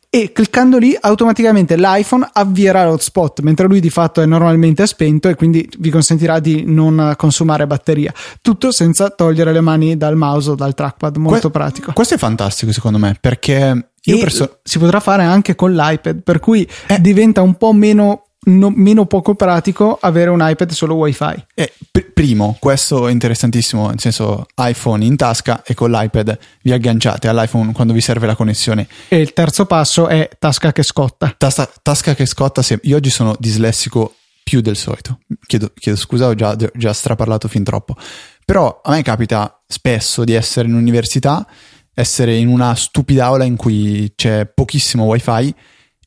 e 0.09 0.33
cliccando 0.33 0.79
lì 0.79 0.97
automaticamente 0.99 1.77
l'iPhone 1.77 2.27
avvierà 2.33 2.87
l'hotspot 2.87 3.41
mentre 3.41 3.67
lui 3.67 3.81
di 3.81 3.91
fatto 3.91 4.23
è 4.23 4.25
normalmente 4.25 4.87
spento 4.87 5.29
e 5.29 5.35
quindi 5.35 5.69
vi 5.79 5.91
consentirà 5.91 6.39
di 6.39 6.65
non 6.67 7.13
consumare 7.19 7.67
batteria. 7.67 8.15
Tutto 8.41 8.73
senza 8.73 9.11
togliere 9.11 9.53
le 9.53 9.61
mani 9.61 9.99
dal 9.99 10.17
mouse 10.17 10.53
o 10.53 10.55
dal 10.55 10.73
trackpad, 10.73 11.17
molto 11.19 11.51
que- 11.51 11.61
pratico. 11.61 11.93
Questo 11.93 12.15
è 12.15 12.19
fantastico 12.19 12.73
secondo 12.73 12.97
me 12.97 13.15
perché 13.21 13.91
io 14.05 14.19
perso- 14.19 14.61
si 14.63 14.79
potrà 14.79 15.01
fare 15.01 15.25
anche 15.25 15.55
con 15.55 15.75
l'iPad, 15.75 16.23
per 16.23 16.41
cui 16.41 16.67
eh. 16.87 16.99
diventa 16.99 17.43
un 17.43 17.57
po' 17.57 17.75
meno 17.75 18.23
no, 18.45 18.71
meno 18.75 19.07
poco 19.07 19.35
pratico 19.35 19.99
avere 20.01 20.31
un 20.31 20.39
iPad 20.41 20.71
solo 20.71 20.95
wifi. 20.95 21.45
Eh, 21.55 21.73
pr- 21.91 22.11
primo, 22.13 22.57
questo 22.59 23.09
è 23.09 23.11
interessantissimo, 23.13 23.89
nel 23.89 24.01
senso 24.01 24.47
iPhone 24.57 25.05
in 25.05 25.17
tasca 25.17 25.63
e 25.65 25.75
con 25.75 25.91
l'iPad 25.91 26.39
vi 26.63 26.73
agganciate 26.73 27.29
all'iPhone 27.29 27.73
quando 27.73 27.93
vi 27.93 28.01
serve 28.01 28.27
la 28.27 28.35
connessione. 28.35 28.87
E 29.09 29.21
il 29.21 29.33
terzo 29.33 29.67
passo 29.67 30.09
è 30.09 30.29
tasca 30.39 30.73
che 30.73 30.83
scotta. 30.83 31.35
Tasta, 31.37 31.71
tasca 31.83 32.15
che 32.15 32.27
scotta, 32.27 32.63
sì. 32.63 32.79
io 32.83 32.97
oggi 32.97 33.11
sono 33.11 33.37
dislessico 33.39 34.15
più 34.43 34.61
del 34.61 34.77
solito, 34.77 35.21
chiedo, 35.47 35.71
chiedo 35.75 35.97
scusa, 35.97 36.27
ho 36.27 36.35
già, 36.35 36.57
già 36.57 36.93
straparlato 36.93 37.47
fin 37.47 37.63
troppo, 37.63 37.97
però 38.45 38.81
a 38.83 38.91
me 38.91 39.03
capita 39.03 39.63
spesso 39.67 40.25
di 40.25 40.33
essere 40.33 40.67
in 40.67 40.75
università, 40.75 41.47
essere 41.95 42.35
in 42.37 42.49
una 42.49 42.75
stupida 42.75 43.27
aula 43.27 43.45
in 43.45 43.57
cui 43.57 44.13
c'è 44.17 44.47
pochissimo 44.47 45.05
wifi 45.05 45.55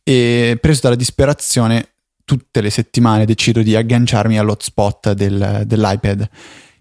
e 0.03 0.57
preso 0.59 0.81
dalla 0.83 0.95
disperazione 0.95 1.94
tutte 2.25 2.59
le 2.59 2.69
settimane 2.69 3.25
decido 3.25 3.61
di 3.61 3.75
agganciarmi 3.75 4.37
all'hotspot 4.37 5.13
del, 5.13 5.63
dell'iPad. 5.65 6.29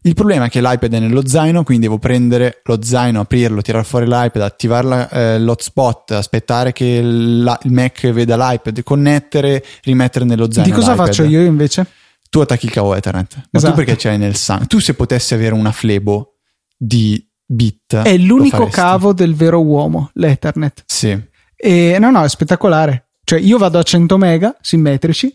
Il 0.07 0.15
problema 0.15 0.47
è 0.47 0.49
che 0.51 0.61
l'iPad 0.61 0.93
è 0.93 0.99
nello 0.99 1.27
zaino, 1.27 1.63
quindi 1.63 1.87
devo 1.87 1.99
prendere 1.99 2.61
lo 2.65 2.83
zaino, 2.83 3.21
aprirlo, 3.21 3.63
tirare 3.63 3.85
fuori 3.85 4.07
l'iPad, 4.07 4.43
attivare 4.43 5.09
eh, 5.11 5.39
l'hotspot, 5.39 6.11
aspettare 6.11 6.73
che 6.73 7.01
la, 7.03 7.59
il 7.63 7.73
Mac 7.73 8.11
veda 8.11 8.37
l'iPad, 8.37 8.83
connettere, 8.83 9.65
rimettere 9.83 10.27
nello 10.27 10.51
zaino. 10.51 10.69
Di 10.69 10.75
cosa 10.75 10.91
l'iPad. 10.93 11.07
faccio 11.07 11.25
io 11.25 11.41
invece? 11.43 11.87
Tu 12.29 12.41
attacchi 12.41 12.67
il 12.67 12.73
cavo 12.73 12.95
Ethernet, 12.95 13.35
ma 13.35 13.43
esatto. 13.53 13.73
tu 13.73 13.79
perché 13.79 13.97
c'hai 13.97 14.19
nel 14.19 14.35
sangue? 14.35 14.67
Tu 14.67 14.79
se 14.79 14.93
potessi 14.93 15.33
avere 15.33 15.55
una 15.55 15.73
flebo 15.73 16.35
di 16.77 17.27
bit. 17.47 17.97
È 17.97 18.17
l'unico 18.19 18.67
cavo 18.67 19.15
del 19.15 19.35
vero 19.35 19.63
uomo, 19.63 20.11
l'Ethernet. 20.15 20.83
Sì. 20.85 21.19
E 21.57 21.97
no, 21.99 22.11
no, 22.11 22.25
è 22.25 22.29
spettacolare. 22.29 23.04
Cioè 23.25 23.41
io 23.41 23.59
vado 23.59 23.79
a 23.79 23.83
100 23.83 24.17
mega 24.19 24.57
simmetrici 24.61 25.35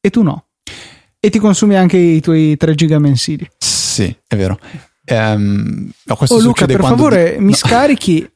e 0.00 0.10
tu 0.10 0.22
no. 0.22 0.46
E 1.20 1.30
ti 1.30 1.38
consumi 1.38 1.76
anche 1.76 1.96
i 1.96 2.20
tuoi 2.20 2.56
3 2.56 2.74
giga 2.74 2.98
mensili. 2.98 3.48
Sì, 3.58 4.14
è 4.26 4.36
vero. 4.36 4.58
Um, 5.10 5.90
no, 6.04 6.16
questo 6.16 6.36
oh 6.36 6.40
Luca, 6.40 6.66
per 6.66 6.80
favore, 6.80 7.34
di... 7.36 7.44
mi 7.44 7.50
no. 7.50 7.56
scarichi 7.56 8.28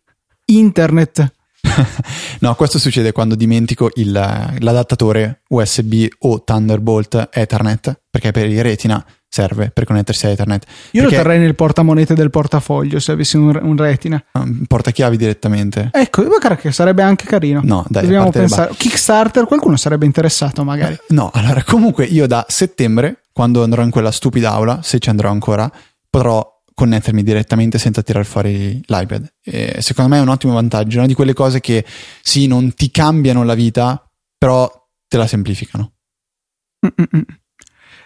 internet. 0.47 1.33
no, 2.41 2.55
questo 2.55 2.79
succede 2.79 3.13
quando 3.13 3.35
dimentico 3.35 3.91
il, 3.95 4.11
l'adattatore 4.11 5.43
USB 5.49 6.07
o 6.21 6.43
Thunderbolt 6.43 7.29
Ethernet, 7.33 8.03
perché 8.11 8.31
per 8.33 8.49
il 8.49 8.63
retina 8.63 9.05
serve 9.33 9.71
per 9.71 9.85
connettersi 9.87 10.27
a 10.27 10.29
Ethernet. 10.29 10.67
Io 10.91 11.01
Perché... 11.01 11.17
lo 11.17 11.23
terrei 11.23 11.39
nel 11.39 11.55
portamonete 11.55 12.13
del 12.13 12.29
portafoglio 12.29 13.01
se 13.01 13.13
avessi 13.13 13.39
un, 13.39 13.59
un 13.63 13.77
retina. 13.79 14.23
Um, 14.33 14.65
portachiavi 14.67 15.17
direttamente. 15.17 15.89
Ecco, 15.91 16.23
che 16.59 16.71
sarebbe 16.71 17.03
anche 17.03 17.25
carino. 17.25 17.63
No, 17.65 17.83
dai, 17.89 18.03
dobbiamo 18.03 18.31
pensare. 18.31 18.75
Kickstarter, 18.77 19.47
qualcuno 19.47 19.77
sarebbe 19.77 20.05
interessato 20.05 20.65
magari. 20.65 20.99
No, 21.13 21.31
allora 21.33 21.63
comunque 21.63 22.05
io 22.05 22.27
da 22.27 22.45
settembre, 22.49 23.23
quando 23.33 23.63
andrò 23.63 23.83
in 23.83 23.91
quella 23.91 24.11
stupida 24.11 24.53
aula, 24.53 24.81
se 24.83 24.99
ci 24.99 25.09
andrò 25.09 25.31
ancora, 25.31 25.71
potrò 26.09 26.63
connettermi 26.75 27.23
direttamente 27.23 27.79
senza 27.79 28.03
tirare 28.03 28.25
fuori 28.25 28.83
l'iPad. 28.85 29.33
E 29.43 29.77
secondo 29.81 30.11
me 30.11 30.19
è 30.19 30.23
un 30.23 30.29
ottimo 30.29 30.55
vantaggio, 30.55 30.99
una 30.99 31.07
di 31.07 31.15
quelle 31.15 31.35
cose 31.35 31.61
che 31.61 31.85
sì, 32.23 32.47
non 32.47 32.75
ti 32.75 32.91
cambiano 32.91 33.45
la 33.45 33.55
vita, 33.55 34.03
però 34.37 34.71
te 35.07 35.17
la 35.17 35.27
semplificano. 35.27 35.93
Mm-mm. 36.87 37.25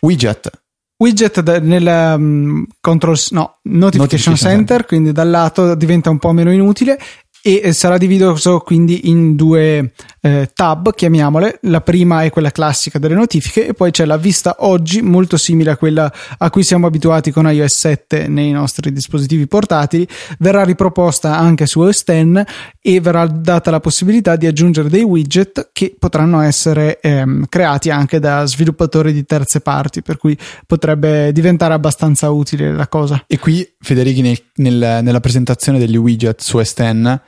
Widget 0.00 0.50
widget 0.99 1.61
nel 1.61 1.87
um, 1.87 2.67
control, 2.81 3.17
no, 3.31 3.59
notification, 3.62 3.99
notification 4.00 4.37
center, 4.37 4.57
center, 4.57 4.87
quindi 4.87 5.12
dal 5.12 5.31
lato 5.31 5.75
diventa 5.75 6.11
un 6.11 6.19
po' 6.19 6.33
meno 6.33 6.53
inutile 6.53 6.99
e 7.47 7.73
sarà 7.73 7.97
diviso 7.97 8.59
quindi 8.59 9.09
in 9.09 9.37
due 9.37 9.93
eh, 10.21 10.50
tab, 10.53 10.93
chiamiamole. 10.93 11.61
La 11.62 11.81
prima 11.81 12.25
è 12.25 12.31
quella 12.31 12.50
classica 12.50 12.99
delle 12.99 13.15
notifiche 13.15 13.69
e 13.69 13.73
poi 13.73 13.93
c'è 13.93 14.05
la 14.05 14.17
vista 14.17 14.57
oggi, 14.61 15.00
molto 15.00 15.37
simile 15.37 15.71
a 15.71 15.76
quella 15.76 16.12
a 16.38 16.50
cui 16.50 16.65
siamo 16.65 16.88
abituati 16.88 17.31
con 17.31 17.49
iOS 17.49 17.73
7 17.73 18.26
nei 18.26 18.50
nostri 18.50 18.93
dispositivi 18.93 19.47
portatili. 19.47 20.09
Verrà 20.41 20.65
riproposta 20.65 21.38
anche 21.38 21.67
su 21.67 21.83
OS 21.83 22.03
X 22.03 22.43
e 22.81 23.00
verrà 23.00 23.29
data 23.29 23.71
la 23.71 23.79
possibilità 23.79 24.35
di 24.35 24.49
aggiungere 24.49 24.88
dei 24.88 25.05
widget 25.05 25.71
che 25.73 25.95
potranno 25.97 26.41
essere 26.41 26.99
ehm, 26.99 27.47
creati 27.49 27.91
anche 27.91 28.19
da 28.19 28.45
sviluppatori 28.45 29.12
di 29.12 29.25
terze 29.25 29.61
parti, 29.61 30.03
per 30.03 30.17
cui 30.17 30.37
potrebbe 30.67 31.31
diventare 31.31 31.75
abbastanza 31.75 32.29
utile 32.31 32.73
la 32.73 32.88
cosa. 32.88 33.23
E 33.29 33.38
qui 33.38 33.65
Federici 33.79 34.21
nel, 34.21 34.43
nel, 34.57 35.05
nella 35.05 35.21
presentazione 35.21 35.79
degli 35.79 35.97
widget 35.97 36.41
su 36.41 36.57
OS 36.57 36.75
X 36.75 37.21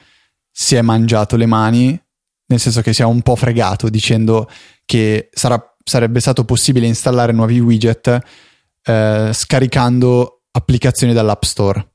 si 0.60 0.74
è 0.74 0.82
mangiato 0.82 1.36
le 1.36 1.46
mani, 1.46 2.02
nel 2.46 2.58
senso 2.58 2.80
che 2.80 2.92
si 2.92 3.00
è 3.00 3.04
un 3.04 3.22
po' 3.22 3.36
fregato 3.36 3.88
dicendo 3.88 4.50
che 4.84 5.28
sarà, 5.30 5.62
sarebbe 5.84 6.18
stato 6.18 6.44
possibile 6.44 6.84
installare 6.84 7.30
nuovi 7.30 7.60
widget 7.60 8.18
eh, 8.82 9.30
scaricando 9.32 10.40
applicazioni 10.50 11.12
dall'App 11.12 11.44
Store. 11.44 11.90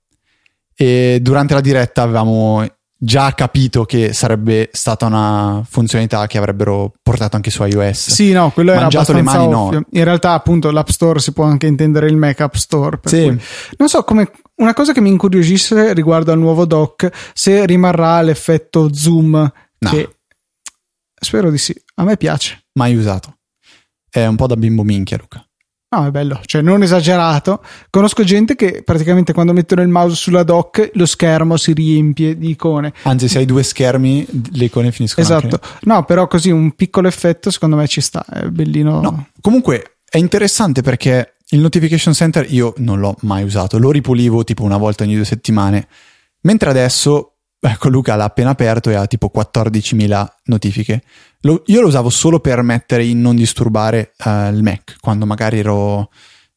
E 0.73 1.19
durante 1.21 1.53
la 1.53 1.59
diretta 1.59 2.03
avevamo 2.03 2.65
già 2.97 3.33
capito 3.33 3.83
che 3.83 4.13
sarebbe 4.13 4.69
stata 4.71 5.07
una 5.07 5.61
funzionalità 5.69 6.25
che 6.27 6.37
avrebbero 6.37 6.93
portato 7.03 7.35
anche 7.35 7.49
su 7.49 7.65
iOS. 7.65 8.11
Sì, 8.11 8.31
no, 8.31 8.51
quello 8.51 8.71
era 8.71 8.79
Mangiato 8.79 9.11
le 9.11 9.23
mani, 9.23 9.49
no. 9.49 9.83
In 9.91 10.03
realtà, 10.05 10.31
appunto, 10.31 10.71
l'App 10.71 10.87
Store 10.87 11.19
si 11.19 11.33
può 11.33 11.43
anche 11.43 11.67
intendere 11.67 12.07
il 12.07 12.15
Mac 12.15 12.39
App 12.39 12.53
Store. 12.53 12.97
sì. 13.03 13.23
Cui, 13.23 13.41
non 13.75 13.89
so 13.89 14.03
come 14.05 14.31
una 14.63 14.73
cosa 14.73 14.93
che 14.93 15.01
mi 15.01 15.09
incuriosisce 15.09 15.93
riguardo 15.93 16.31
al 16.31 16.39
nuovo 16.39 16.65
dock, 16.65 17.09
se 17.33 17.65
rimarrà 17.65 18.21
l'effetto 18.21 18.93
zoom. 18.93 19.31
No. 19.33 19.89
Che 19.89 20.15
spero 21.13 21.51
di 21.51 21.57
sì. 21.57 21.75
A 21.95 22.03
me 22.03 22.17
piace. 22.17 22.65
Mai 22.73 22.95
usato. 22.95 23.37
È 24.09 24.25
un 24.25 24.35
po' 24.35 24.47
da 24.47 24.55
bimbo 24.55 24.83
minchia, 24.83 25.17
Luca. 25.17 25.45
No, 25.93 26.07
è 26.07 26.11
bello, 26.11 26.41
cioè 26.45 26.63
non 26.63 26.81
esagerato. 26.81 27.63
Conosco 27.91 28.23
gente 28.23 28.55
che 28.55 28.81
praticamente 28.83 29.31
quando 29.31 29.53
mettono 29.53 29.83
il 29.83 29.89
mouse 29.89 30.15
sulla 30.15 30.41
dock 30.41 30.89
lo 30.93 31.05
schermo 31.05 31.55
si 31.55 31.73
riempie 31.73 32.35
di 32.35 32.49
icone. 32.49 32.93
Anzi, 33.03 33.27
se 33.27 33.37
hai 33.37 33.45
due 33.45 33.61
schermi, 33.61 34.25
le 34.53 34.65
icone 34.65 34.91
finiscono. 34.91 35.23
Esatto. 35.23 35.59
Anche. 35.61 35.79
No, 35.81 36.03
però 36.03 36.25
così 36.25 36.49
un 36.49 36.71
piccolo 36.71 37.07
effetto 37.07 37.51
secondo 37.51 37.75
me 37.75 37.87
ci 37.87 38.01
sta, 38.01 38.25
è 38.25 38.47
bellino. 38.47 39.01
No. 39.01 39.27
Comunque 39.39 39.97
è 40.09 40.17
interessante 40.17 40.81
perché 40.81 41.32
il 41.53 41.59
Notification 41.59 42.13
Center 42.13 42.51
io 42.51 42.73
non 42.77 42.99
l'ho 42.99 43.15
mai 43.21 43.43
usato, 43.43 43.77
lo 43.77 43.91
ripulivo 43.91 44.43
tipo 44.43 44.63
una 44.63 44.77
volta 44.77 45.03
ogni 45.03 45.15
due 45.15 45.25
settimane, 45.25 45.87
mentre 46.41 46.69
adesso, 46.69 47.35
ecco 47.59 47.89
Luca 47.89 48.15
l'ha 48.15 48.25
appena 48.25 48.49
aperto 48.49 48.89
e 48.89 48.95
ha 48.95 49.05
tipo 49.05 49.31
14.000 49.33 50.27
notifiche. 50.45 51.03
Lo, 51.41 51.61
io 51.67 51.81
lo 51.81 51.87
usavo 51.87 52.09
solo 52.09 52.39
per 52.39 52.61
mettere 52.63 53.05
in 53.05 53.21
non 53.21 53.35
disturbare 53.35 54.13
uh, 54.25 54.51
il 54.51 54.63
Mac, 54.63 54.95
quando 54.99 55.25
magari 55.25 55.59
ero 55.59 56.09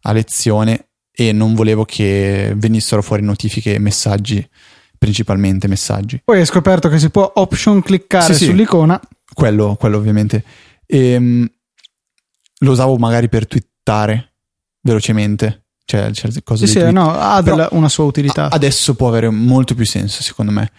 a 0.02 0.12
lezione 0.12 0.88
e 1.12 1.32
non 1.32 1.54
volevo 1.54 1.84
che 1.84 2.52
venissero 2.56 3.02
fuori 3.02 3.22
notifiche 3.22 3.74
e 3.74 3.78
messaggi, 3.78 4.46
principalmente 4.96 5.68
messaggi. 5.68 6.22
Poi 6.24 6.38
hai 6.38 6.46
scoperto 6.46 6.88
che 6.88 6.98
si 6.98 7.10
può 7.10 7.30
option 7.34 7.82
cliccare 7.82 8.32
sì, 8.32 8.46
sull'icona. 8.46 8.98
Quello, 9.30 9.76
quello 9.78 9.98
ovviamente. 9.98 10.42
E, 10.86 11.16
um, 11.16 11.46
lo 12.60 12.70
usavo 12.70 12.96
magari 12.96 13.28
per 13.28 13.46
twittare 13.46 14.35
velocemente. 14.86 15.64
Cioè, 15.84 16.10
certe 16.10 16.42
cose 16.42 16.66
sì, 16.66 16.80
sì, 16.80 16.90
no, 16.90 17.12
ha 17.12 17.40
della, 17.42 17.68
una 17.72 17.88
sua 17.88 18.04
utilità. 18.04 18.50
Adesso 18.50 18.94
può 18.94 19.06
avere 19.08 19.30
molto 19.30 19.74
più 19.74 19.84
senso, 19.84 20.22
secondo 20.22 20.50
me. 20.50 20.70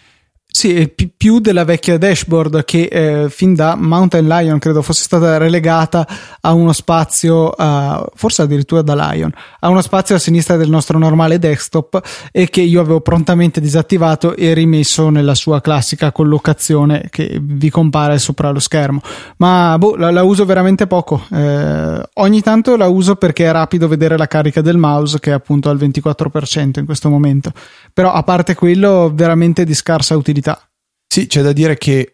Sì, 0.58 0.92
più 1.16 1.38
della 1.38 1.62
vecchia 1.64 1.98
dashboard 1.98 2.64
che 2.64 2.88
eh, 2.90 3.30
fin 3.30 3.54
da 3.54 3.76
Mountain 3.76 4.26
Lion 4.26 4.58
credo 4.58 4.82
fosse 4.82 5.04
stata 5.04 5.36
relegata 5.36 6.04
a 6.40 6.52
uno 6.52 6.72
spazio, 6.72 7.54
uh, 7.56 8.04
forse 8.16 8.42
addirittura 8.42 8.82
da 8.82 8.96
Lion, 8.96 9.32
a 9.60 9.68
uno 9.68 9.80
spazio 9.82 10.16
a 10.16 10.18
sinistra 10.18 10.56
del 10.56 10.68
nostro 10.68 10.98
normale 10.98 11.38
desktop 11.38 12.00
e 12.32 12.48
che 12.48 12.60
io 12.60 12.80
avevo 12.80 13.00
prontamente 13.00 13.60
disattivato 13.60 14.34
e 14.34 14.52
rimesso 14.52 15.10
nella 15.10 15.36
sua 15.36 15.60
classica 15.60 16.10
collocazione 16.10 17.06
che 17.08 17.38
vi 17.40 17.70
compare 17.70 18.18
sopra 18.18 18.50
lo 18.50 18.58
schermo. 18.58 19.00
Ma 19.36 19.76
boh, 19.78 19.94
la, 19.94 20.10
la 20.10 20.24
uso 20.24 20.44
veramente 20.44 20.88
poco. 20.88 21.22
Eh, 21.32 22.02
ogni 22.14 22.40
tanto 22.40 22.76
la 22.76 22.88
uso 22.88 23.14
perché 23.14 23.46
è 23.46 23.52
rapido 23.52 23.86
vedere 23.86 24.16
la 24.16 24.26
carica 24.26 24.60
del 24.60 24.76
mouse 24.76 25.20
che 25.20 25.30
è 25.30 25.34
appunto 25.34 25.70
al 25.70 25.76
24% 25.76 26.80
in 26.80 26.84
questo 26.84 27.08
momento. 27.08 27.52
Però 27.92 28.10
a 28.10 28.24
parte 28.24 28.56
quello, 28.56 29.12
veramente 29.14 29.62
di 29.62 29.74
scarsa 29.74 30.16
utilità 30.16 30.46
sì, 31.08 31.26
c'è 31.26 31.42
da 31.42 31.52
dire 31.52 31.76
che 31.76 32.12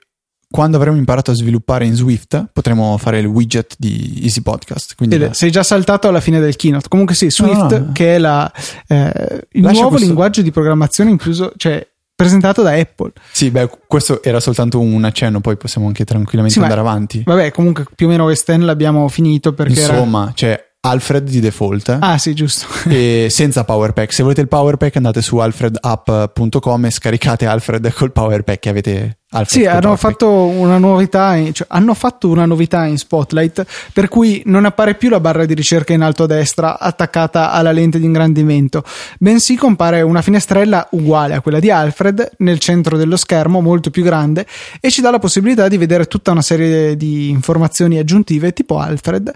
quando 0.55 0.77
avremo 0.77 0.97
imparato 0.97 1.33
a 1.33 1.35
sviluppare 1.35 1.85
in 1.85 1.95
Swift 1.95 2.51
potremo 2.53 2.97
fare 2.97 3.19
il 3.19 3.27
widget 3.27 3.75
di 3.77 4.21
Easy 4.23 4.41
Podcast. 4.41 4.95
Quindi 4.95 5.19
la... 5.19 5.35
Sei 5.35 5.51
già 5.51 5.65
saltato 5.65 6.07
alla 6.07 6.21
fine 6.21 6.39
del 6.39 6.55
keynote. 6.55 6.89
Comunque 6.89 7.17
sì, 7.17 7.29
Swift 7.29 7.55
no, 7.57 7.69
no, 7.69 7.79
no. 7.79 7.93
che 7.93 8.15
è 8.15 8.19
la, 8.19 8.51
eh, 8.87 9.47
il 9.51 9.63
Lascia 9.63 9.73
nuovo 9.75 9.89
questo... 9.89 10.07
linguaggio 10.07 10.43
di 10.43 10.53
programmazione 10.53 11.11
incluso, 11.11 11.53
cioè 11.57 11.85
presentato 12.15 12.63
da 12.63 12.71
Apple. 12.71 13.11
Sì, 13.33 13.51
beh, 13.51 13.69
questo 13.89 14.23
era 14.23 14.39
soltanto 14.39 14.79
un 14.79 15.03
accenno, 15.03 15.41
poi 15.41 15.57
possiamo 15.57 15.89
anche 15.89 16.05
tranquillamente 16.05 16.55
Sì, 16.55 16.61
ma- 16.61 16.73
andare 16.73 16.89
avanti. 16.89 17.25
Vabbè, 17.27 17.51
comunque 17.51 17.87
più 17.93 18.07
o 18.07 18.11
meno 18.11 18.27
West 18.27 18.49
End 18.49 18.63
l'abbiamo 18.63 19.09
finito 19.09 19.55
perché 19.55 19.81
era... 19.81 19.95
Insomma, 19.95 20.31
c'è 20.37 20.73
Alfred 20.87 21.29
di 21.29 21.41
default 21.41 21.97
Ah 22.01 22.19
sì, 22.19 22.35
giusto. 22.35 22.67
e 22.89 23.29
senza 23.31 23.65
Power 23.65 23.93
Pack. 23.93 24.13
Se 24.13 24.23
volete 24.23 24.43
il 24.43 24.49
Power 24.49 24.77
Pack 24.77 24.97
andate 24.97 25.23
su 25.23 25.39
alfredapp.com 25.39 26.85
e 26.85 26.91
scaricate 26.91 27.47
Alfred 27.47 27.91
col 27.93 28.13
Power 28.13 28.43
Pack 28.43 28.67
e 28.67 28.69
avete 28.69 29.19
Alfred 29.31 29.63
Sì, 29.63 29.67
hanno 29.67 29.97
fatto 29.97 30.31
una 30.31 30.79
novità, 30.79 31.35
cioè, 31.53 31.67
hanno 31.71 31.95
fatto 31.95 32.29
una 32.29 32.45
novità 32.45 32.85
in 32.85 32.99
Spotlight 32.99 33.65
per 33.93 34.09
cui 34.09 34.43
non 34.47 34.65
appare 34.65 34.95
più 34.95 35.09
la 35.09 35.21
barra 35.21 35.45
di 35.45 35.55
ricerca 35.55 35.93
in 35.93 36.03
alto 36.03 36.25
a 36.25 36.27
destra 36.27 36.79
attaccata 36.79 37.51
alla 37.51 37.73
lente 37.73 37.99
di 37.99 38.05
ingrandimento, 38.05 38.85
bensì 39.19 39.57
compare 39.57 40.03
una 40.03 40.23
finestrella 40.23 40.87
uguale 40.93 41.35
a 41.35 41.41
quella 41.41 41.59
di 41.59 41.71
Alfred 41.71 42.33
nel 42.39 42.59
centro 42.59 42.97
dello 42.97 43.17
schermo, 43.17 43.61
molto 43.61 43.91
più 43.91 44.05
grande, 44.05 44.47
e 44.81 44.91
ci 44.91 45.01
dà 45.01 45.11
la 45.11 45.19
possibilità 45.19 45.67
di 45.67 45.79
vedere 45.79 46.05
tutta 46.05 46.31
una 46.31 46.43
serie 46.43 46.97
di 46.97 47.31
informazioni 47.31 47.99
aggiuntive 47.99 48.53
tipo 48.53 48.79
Alfred 48.79 49.33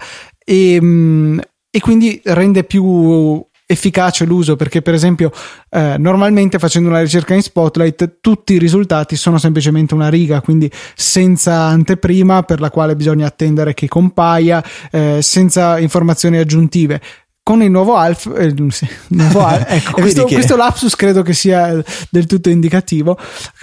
e, 0.48 0.78
mm, 0.80 1.38
e 1.70 1.80
quindi 1.80 2.18
rende 2.24 2.64
più 2.64 3.44
efficace 3.70 4.24
l'uso 4.24 4.56
perché 4.56 4.80
per 4.80 4.94
esempio 4.94 5.30
eh, 5.68 5.96
normalmente 5.98 6.58
facendo 6.58 6.88
una 6.88 7.02
ricerca 7.02 7.34
in 7.34 7.42
Spotlight 7.42 8.16
tutti 8.22 8.54
i 8.54 8.58
risultati 8.58 9.14
sono 9.14 9.36
semplicemente 9.36 9.92
una 9.92 10.08
riga 10.08 10.40
quindi 10.40 10.70
senza 10.94 11.64
anteprima 11.64 12.44
per 12.44 12.60
la 12.60 12.70
quale 12.70 12.96
bisogna 12.96 13.26
attendere 13.26 13.74
che 13.74 13.86
compaia 13.86 14.64
eh, 14.90 15.18
senza 15.20 15.78
informazioni 15.78 16.38
aggiuntive 16.38 16.98
con 17.42 17.62
il 17.62 17.70
nuovo 17.70 17.96
Alf, 17.96 18.32
eh, 18.34 18.54
nuovo 19.08 19.44
Al- 19.44 19.64
ecco, 19.68 19.96
E 19.96 20.00
vedi 20.00 20.00
questo, 20.00 20.24
che- 20.24 20.34
questo 20.34 20.56
lapsus 20.56 20.96
credo 20.96 21.20
che 21.22 21.34
sia 21.34 21.82
del 22.10 22.26
tutto 22.26 22.50
indicativo. 22.50 23.16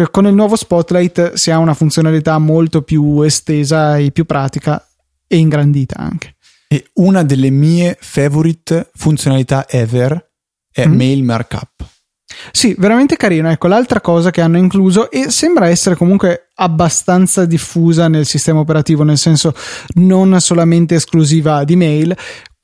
Con 0.10 0.25
il 0.25 0.34
nuovo 0.34 0.56
Spotlight 0.56 1.34
si 1.34 1.51
ha 1.51 1.60
una 1.60 1.75
funzionalità 1.75 2.39
molto 2.39 2.82
più 2.82 3.22
estesa 3.22 4.00
e 4.00 4.10
più 4.10 4.25
pratica 4.25 4.84
e 5.27 5.38
ingrandita 5.38 5.98
anche. 6.00 6.35
E 6.67 6.89
una 6.95 7.24
delle 7.24 7.50
mie 7.50 7.98
favorite 8.00 8.89
funzionalità 8.93 9.67
ever 9.69 10.31
è 10.72 10.88
Mm. 10.88 10.93
Mail 10.93 11.24
Markup. 11.24 11.93
Sì, 12.51 12.75
veramente 12.77 13.15
carino. 13.15 13.50
Ecco, 13.50 13.67
l'altra 13.67 14.01
cosa 14.01 14.31
che 14.31 14.41
hanno 14.41 14.57
incluso 14.57 15.10
e 15.10 15.29
sembra 15.29 15.69
essere 15.69 15.95
comunque 15.95 16.50
abbastanza 16.55 17.45
diffusa 17.45 18.07
nel 18.07 18.25
sistema 18.25 18.60
operativo, 18.60 19.03
nel 19.03 19.17
senso 19.17 19.53
non 19.95 20.39
solamente 20.41 20.95
esclusiva 20.95 21.63
di 21.63 21.75
mail, 21.75 22.15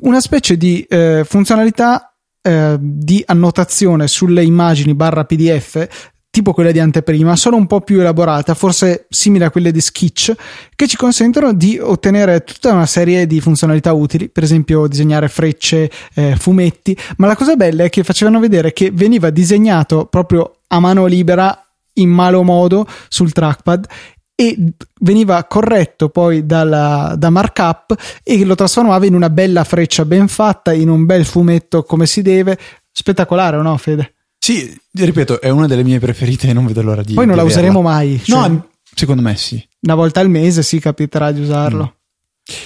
una 0.03 0.20
specie 0.20 0.58
di 0.58 0.81
eh, 0.89 1.24
funzionalità 1.25 2.13
eh, 2.41 2.77
di 2.79 3.24
annotazione 3.25 4.08
sulle 4.08 4.43
immagini 4.43 4.96
barra 4.96 5.25
PDF 5.25 5.88
tipo 6.31 6.53
quella 6.53 6.71
di 6.71 6.79
anteprima, 6.79 7.35
solo 7.35 7.57
un 7.57 7.67
po' 7.67 7.81
più 7.81 8.00
elaborata, 8.00 8.53
forse 8.53 9.05
simile 9.09 9.45
a 9.45 9.51
quelle 9.51 9.71
di 9.71 9.81
Sketch, 9.81 10.33
che 10.73 10.88
ci 10.88 10.95
consentono 10.95 11.53
di 11.53 11.77
ottenere 11.77 12.45
tutta 12.45 12.71
una 12.71 12.85
serie 12.85 13.27
di 13.27 13.41
funzionalità 13.41 13.91
utili, 13.91 14.29
per 14.29 14.43
esempio 14.43 14.88
disegnare 14.88 15.27
frecce, 15.27 15.91
eh, 16.15 16.38
fumetti, 16.38 16.97
ma 17.17 17.27
la 17.27 17.35
cosa 17.35 17.55
bella 17.55 17.83
è 17.83 17.89
che 17.89 18.03
facevano 18.03 18.39
vedere 18.39 18.71
che 18.71 18.91
veniva 18.91 19.29
disegnato 19.29 20.05
proprio 20.05 20.59
a 20.67 20.79
mano 20.79 21.05
libera 21.05 21.65
in 21.95 22.09
malo 22.09 22.43
modo 22.43 22.88
sul 23.09 23.33
trackpad 23.33 23.85
e 24.33 24.73
veniva 25.01 25.43
corretto 25.43 26.07
poi 26.07 26.45
dalla, 26.45 27.13
da 27.17 27.29
markup 27.29 27.93
e 28.23 28.45
lo 28.45 28.55
trasformava 28.55 29.05
in 29.05 29.15
una 29.15 29.29
bella 29.29 29.65
freccia 29.65 30.05
ben 30.05 30.29
fatta, 30.29 30.71
in 30.71 30.88
un 30.88 31.05
bel 31.05 31.25
fumetto 31.25 31.83
come 31.83 32.05
si 32.05 32.21
deve. 32.21 32.57
Spettacolare, 32.89 33.61
no, 33.61 33.75
Fede? 33.75 34.13
Sì, 34.43 34.75
ripeto, 34.93 35.39
è 35.39 35.50
una 35.50 35.67
delle 35.67 35.83
mie 35.83 36.00
preferite 36.00 36.48
e 36.48 36.53
non 36.53 36.65
vedo 36.65 36.81
l'ora 36.81 37.03
di 37.03 37.13
Poi 37.13 37.27
non 37.27 37.36
di 37.36 37.41
la 37.41 37.45
averla. 37.45 37.60
useremo 37.62 37.81
mai. 37.83 38.19
cioè, 38.24 38.50
No, 38.50 38.69
secondo 38.95 39.21
me 39.21 39.36
sì. 39.36 39.63
una 39.81 39.93
volta 39.93 40.19
al 40.19 40.29
mese 40.31 40.63
si 40.63 40.79
capiterà 40.79 41.31
di 41.31 41.41
usarlo. 41.41 41.98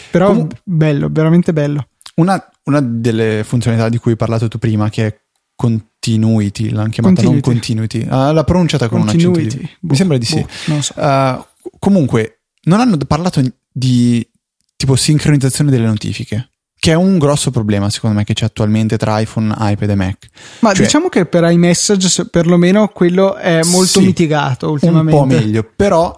Però 0.09 0.27
Comu- 0.27 0.53
bello, 0.63 1.09
veramente 1.11 1.51
bello. 1.51 1.87
Una, 2.15 2.41
una 2.63 2.79
delle 2.79 3.43
funzionalità 3.43 3.89
di 3.89 3.97
cui 3.97 4.11
hai 4.11 4.17
parlato 4.17 4.47
tu 4.47 4.57
prima, 4.57 4.89
che 4.89 5.05
è 5.07 5.19
continuity, 5.53 6.69
l'hanno 6.69 6.87
chiamata 6.89 7.21
non 7.23 7.41
Continuity. 7.41 7.41
continuity, 7.41 8.05
Ah, 8.09 8.31
l'ha 8.31 8.43
pronunciata 8.45 8.87
con 8.87 9.01
un 9.01 9.07
accento. 9.09 9.31
Continuity. 9.31 9.57
di- 9.57 9.69
Boh, 9.81 9.89
Mi 9.91 9.95
sembra 9.97 10.17
di 10.17 10.25
sì. 10.25 10.39
boh, 10.39 10.47
non 10.67 10.81
so. 10.81 10.93
Uh, 10.95 11.45
comunque, 11.77 12.43
non 12.63 12.79
hanno 12.79 12.95
parlato 13.05 13.41
di 13.69 14.25
tipo 14.77 14.95
sincronizzazione 14.95 15.69
delle 15.71 15.85
notifiche, 15.87 16.51
che 16.85 16.91
è 16.91 16.95
un 16.95 17.17
grosso 17.17 17.49
problema 17.49 17.89
secondo 17.89 18.17
me 18.17 18.23
che 18.23 18.35
c'è 18.35 18.45
attualmente 18.45 18.95
tra 18.95 19.19
iPhone, 19.19 19.51
iPad 19.57 19.89
e 19.89 19.95
Mac. 19.95 20.27
Ma 20.59 20.71
cioè- 20.71 20.85
diciamo 20.85 21.09
che 21.09 21.25
per 21.25 21.43
iMessage 21.49 22.25
perlomeno 22.27 22.89
quello 22.89 23.35
è 23.37 23.63
molto 23.63 23.99
Sì, 23.99 24.05
mitigato 24.05 24.67
Un 24.67 24.73
ultimamente. 24.73 25.19
po' 25.19 25.25
meglio, 25.25 25.67
però 25.75 26.15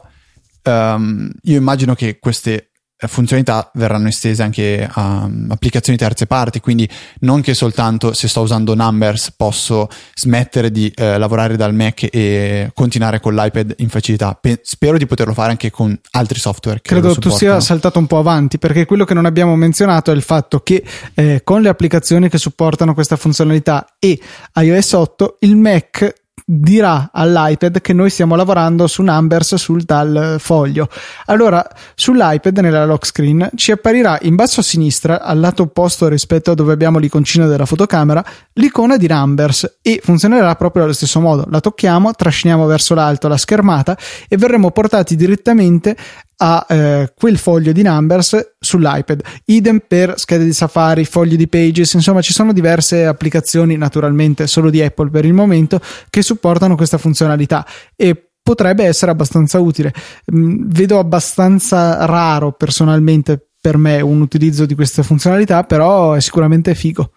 ehm, 0.63 1.31
io 1.43 1.57
immagino 1.57 1.95
che 1.95 2.19
queste 2.19 2.71
funzionalità 3.05 3.69
verranno 3.75 4.07
estese 4.07 4.41
anche 4.41 4.87
a 4.91 5.25
um, 5.25 5.47
applicazioni 5.51 5.97
terze 5.97 6.25
parti, 6.25 6.59
quindi 6.59 6.89
non 7.19 7.41
che 7.41 7.53
soltanto 7.53 8.13
se 8.13 8.27
sto 8.27 8.41
usando 8.41 8.73
Numbers 8.73 9.33
posso 9.35 9.87
smettere 10.15 10.71
di 10.71 10.91
eh, 10.95 11.17
lavorare 11.19 11.55
dal 11.55 11.75
Mac 11.75 12.07
e 12.09 12.71
continuare 12.73 13.19
con 13.19 13.35
l'iPad 13.35 13.75
in 13.77 13.89
facilità. 13.89 14.35
Pe- 14.39 14.61
spero 14.63 14.97
di 14.97 15.05
poterlo 15.05 15.33
fare 15.33 15.51
anche 15.51 15.69
con 15.69 15.97
altri 16.11 16.39
software 16.39 16.81
che 16.81 16.89
Credo 16.89 17.15
tu 17.15 17.29
sia 17.29 17.59
saltato 17.59 17.99
un 17.99 18.07
po' 18.07 18.17
avanti 18.17 18.57
perché 18.57 18.85
quello 18.85 19.05
che 19.05 19.13
non 19.13 19.25
abbiamo 19.25 19.55
menzionato 19.55 20.11
è 20.11 20.15
il 20.15 20.23
fatto 20.23 20.61
che 20.61 20.83
eh, 21.13 21.41
con 21.43 21.61
le 21.61 21.69
applicazioni 21.69 22.29
che 22.29 22.39
supportano 22.39 22.95
questa 22.95 23.15
funzionalità 23.15 23.95
e 23.99 24.19
iOS 24.55 24.91
8 24.93 25.37
il 25.41 25.55
Mac 25.55 26.25
dirà 26.49 27.09
all'iPad 27.11 27.81
che 27.81 27.91
noi 27.91 28.09
stiamo 28.09 28.37
lavorando 28.37 28.87
su 28.87 29.01
Numbers 29.01 29.55
sul 29.55 29.83
tal 29.83 30.37
foglio. 30.39 30.87
Allora, 31.25 31.67
sull'iPad 31.93 32.57
nella 32.59 32.85
lock 32.85 33.05
screen 33.05 33.49
ci 33.55 33.71
apparirà 33.71 34.17
in 34.21 34.35
basso 34.35 34.61
a 34.61 34.63
sinistra, 34.63 35.21
al 35.21 35.41
lato 35.41 35.63
opposto 35.63 36.07
rispetto 36.07 36.51
a 36.51 36.55
dove 36.55 36.71
abbiamo 36.71 36.99
l'iconcina 36.99 37.47
della 37.47 37.65
fotocamera, 37.65 38.23
l'icona 38.53 38.95
di 38.95 39.07
Numbers 39.09 39.79
e 39.81 39.99
funzionerà 40.01 40.55
proprio 40.55 40.83
allo 40.83 40.93
stesso 40.93 41.19
modo. 41.19 41.45
La 41.49 41.59
tocchiamo, 41.59 42.13
trasciniamo 42.13 42.65
verso 42.65 42.93
l'alto 42.93 43.27
la 43.27 43.37
schermata 43.37 43.97
e 44.29 44.37
verremo 44.37 44.71
portati 44.71 45.17
direttamente 45.17 45.97
a 46.37 46.65
eh, 46.69 47.13
quel 47.15 47.37
foglio 47.37 47.71
di 47.71 47.81
Numbers 47.81 48.55
sull'iPad. 48.59 49.21
Idem 49.45 49.81
per 49.87 50.13
schede 50.17 50.43
di 50.43 50.53
Safari, 50.53 51.05
fogli 51.05 51.35
di 51.35 51.47
Pages, 51.47 51.93
insomma 51.93 52.21
ci 52.21 52.33
sono 52.33 52.53
diverse 52.53 53.05
applicazioni, 53.05 53.77
naturalmente 53.77 54.47
solo 54.47 54.69
di 54.69 54.81
Apple 54.81 55.09
per 55.09 55.25
il 55.25 55.33
momento, 55.33 55.79
che 56.09 56.21
supportano 56.21 56.75
questa 56.75 56.97
funzionalità 56.97 57.65
e 57.95 58.29
potrebbe 58.41 58.85
essere 58.85 59.11
abbastanza 59.11 59.59
utile. 59.59 59.93
Mm, 60.33 60.63
vedo 60.67 60.99
abbastanza 60.99 62.05
raro 62.05 62.53
personalmente 62.53 63.49
per 63.59 63.77
me 63.77 63.99
un 63.99 64.21
utilizzo 64.21 64.65
di 64.65 64.75
queste 64.75 65.03
funzionalità, 65.03 65.63
però 65.63 66.13
è 66.13 66.21
sicuramente 66.21 66.73
figo. 66.75 67.11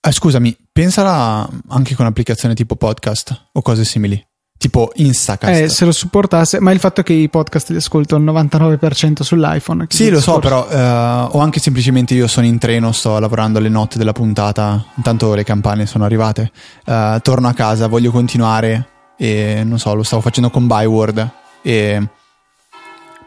Ah, 0.00 0.12
scusami, 0.12 0.56
pensala 0.72 1.46
anche 1.68 1.94
con 1.94 2.06
applicazioni 2.06 2.54
tipo 2.54 2.76
podcast 2.76 3.48
o 3.52 3.60
cose 3.60 3.84
simili, 3.84 4.27
tipo 4.58 4.90
Instacast. 4.96 5.60
Eh, 5.60 5.68
se 5.68 5.84
lo 5.84 5.92
supportasse, 5.92 6.60
ma 6.60 6.72
il 6.72 6.80
fatto 6.80 7.02
che 7.02 7.12
i 7.12 7.28
podcast 7.28 7.70
li 7.70 7.76
ascolto 7.76 8.16
al 8.16 8.24
99% 8.24 9.22
sull'iPhone. 9.22 9.86
Sì, 9.88 10.10
lo 10.10 10.20
so, 10.20 10.40
però, 10.40 10.68
eh, 10.68 10.78
o 11.30 11.38
anche 11.38 11.60
semplicemente 11.60 12.14
io 12.14 12.26
sono 12.26 12.44
in 12.44 12.58
treno, 12.58 12.92
sto 12.92 13.18
lavorando 13.18 13.58
alle 13.58 13.68
notte 13.68 13.96
della 13.96 14.12
puntata, 14.12 14.84
intanto 14.96 15.34
le 15.34 15.44
campane 15.44 15.86
sono 15.86 16.04
arrivate, 16.04 16.50
eh, 16.84 17.20
torno 17.22 17.48
a 17.48 17.52
casa, 17.52 17.86
voglio 17.86 18.10
continuare 18.10 18.88
e 19.16 19.62
non 19.64 19.78
so, 19.78 19.94
lo 19.94 20.02
stavo 20.02 20.22
facendo 20.22 20.50
con 20.50 20.66
Byword 20.66 21.30
e 21.62 22.08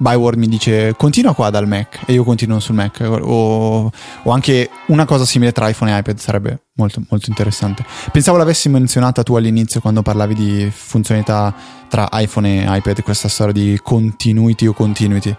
Byword 0.02 0.40
mi 0.40 0.48
dice 0.48 0.96
continua 0.98 1.36
qua 1.36 1.52
dal 1.52 1.68
Mac 1.68 2.00
e 2.08 2.14
io 2.14 2.24
continuo 2.24 2.60
sul 2.60 2.74
Mac 2.74 3.00
o, 3.02 3.92
o 4.24 4.32
anche 4.32 4.68
una 4.88 5.06
cosa 5.06 5.26
simile 5.26 5.52
tra 5.52 5.70
iPhone 5.70 5.94
e 5.94 6.00
iPad 6.00 6.18
sarebbe 6.18 6.64
molto, 6.74 7.04
molto 7.08 7.30
interessante. 7.30 7.86
Pensavo 8.12 8.38
l'avessi 8.38 8.68
menzionata 8.68 9.22
tu 9.22 9.36
all'inizio 9.36 9.80
quando 9.80 10.02
parlavi 10.02 10.34
di 10.34 10.72
funzionalità 10.74 11.54
tra 11.88 12.08
iPhone 12.14 12.64
e 12.64 12.78
iPad, 12.78 13.04
questa 13.04 13.28
storia 13.28 13.54
di 13.54 13.80
continuity 13.84 14.66
o 14.66 14.74
continuity. 14.74 15.36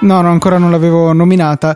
No, 0.00 0.20
no, 0.20 0.28
ancora 0.28 0.58
non 0.58 0.70
l'avevo 0.70 1.12
nominata. 1.12 1.74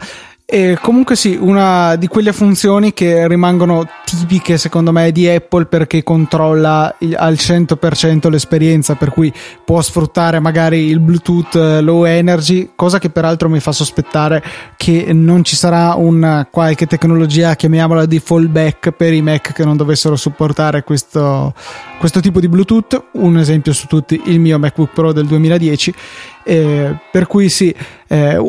E 0.51 0.79
comunque 0.81 1.15
sì, 1.15 1.37
una 1.39 1.95
di 1.97 2.07
quelle 2.07 2.33
funzioni 2.33 2.95
che 2.95 3.29
rimangono 3.29 3.87
tipiche 4.07 4.57
secondo 4.57 4.93
me 4.93 5.13
di 5.13 5.29
Apple 5.29 5.67
perché 5.67 6.03
controlla 6.03 6.95
il- 7.01 7.15
al 7.19 7.37
100% 7.37 8.31
l'esperienza, 8.31 8.95
per 8.95 9.11
cui 9.11 9.31
può 9.63 9.83
sfruttare 9.83 10.41
magari 10.41 10.87
il 10.87 11.01
Bluetooth 11.01 11.55
eh, 11.55 11.83
low 11.83 12.05
energy, 12.07 12.71
cosa 12.75 12.99
che 12.99 13.11
peraltro 13.11 13.51
mi 13.51 13.61
fa 13.61 13.73
sospettare 13.73 14.43
che 14.79 15.13
non 15.13 15.45
ci 15.45 15.55
sarà 15.55 15.93
una 15.97 16.49
qualche 16.51 16.87
tecnologia, 16.87 17.55
chiamiamola 17.55 18.07
di 18.07 18.19
fallback 18.19 18.93
per 18.93 19.13
i 19.13 19.21
Mac 19.21 19.53
che 19.53 19.65
non 19.67 19.77
dovessero 19.77 20.17
supportare 20.17 20.83
questo, 20.83 21.53
questo 21.99 22.21
tipo 22.21 22.41
di 22.41 22.49
Bluetooth. 22.49 23.09
Un 23.13 23.37
esempio 23.37 23.75
su 23.75 23.87
tutti, 23.87 24.19
il 24.25 24.41
mio 24.41 24.59
MacBook 24.59 24.95
Pro 24.95 25.13
del 25.13 25.27
2010. 25.27 25.95
Eh, 26.43 26.97
per 27.13 27.27
cui 27.27 27.51
sì, 27.51 27.75
eh, 28.07 28.41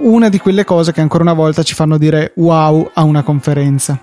una 0.00 0.28
di 0.28 0.38
quelle 0.38 0.64
cose 0.64 0.92
che 0.92 1.00
ancora 1.00 1.22
una 1.22 1.32
volta 1.32 1.62
ci 1.62 1.74
fanno 1.74 1.98
dire 1.98 2.32
wow 2.36 2.90
a 2.94 3.02
una 3.02 3.22
conferenza. 3.22 3.98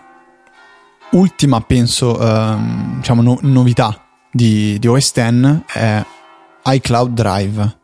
ultima, 1.11 1.61
penso, 1.61 2.19
ehm, 2.19 2.97
diciamo, 2.97 3.21
no- 3.21 3.39
novità 3.41 4.05
di, 4.31 4.77
di 4.77 4.87
OS 4.87 5.13
X 5.13 5.61
è 5.73 6.05
iCloud 6.65 7.13
Drive, 7.13 7.77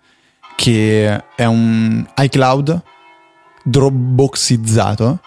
che 0.55 1.23
è 1.35 1.45
un 1.45 2.05
iCloud 2.17 2.81
Dropboxizzato 3.63 5.21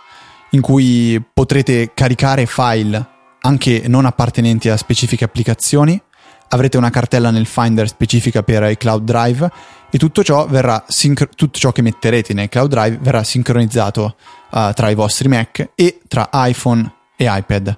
in 0.51 0.61
cui 0.61 1.23
potrete 1.33 1.93
caricare 1.95 2.45
file 2.45 3.15
anche 3.41 3.85
non 3.87 4.05
appartenenti 4.05 4.69
a 4.69 4.77
specifiche 4.77 5.25
applicazioni. 5.25 6.01
Avrete 6.49 6.77
una 6.77 6.91
cartella 6.91 7.31
nel 7.31 7.47
Finder 7.47 7.89
specifica 7.89 8.43
per 8.43 8.63
iCloud 8.71 9.05
Drive 9.05 9.51
e 9.91 9.99
tutto 9.99 10.23
ciò, 10.23 10.49
sincro- 10.87 11.29
tutto 11.35 11.59
ciò 11.59 11.73
che 11.73 11.83
metterete 11.83 12.33
in 12.33 12.39
iCloud 12.39 12.71
Drive 12.71 12.99
verrà 13.01 13.23
sincronizzato 13.25 14.17
uh, 14.51 14.73
tra 14.73 14.91
i 14.91 14.95
vostri 14.95 15.29
Mac 15.29 15.71
e 15.75 16.01
tra 16.07 16.29
iPhone 16.33 16.93
e 17.17 17.27
iPad 17.29 17.77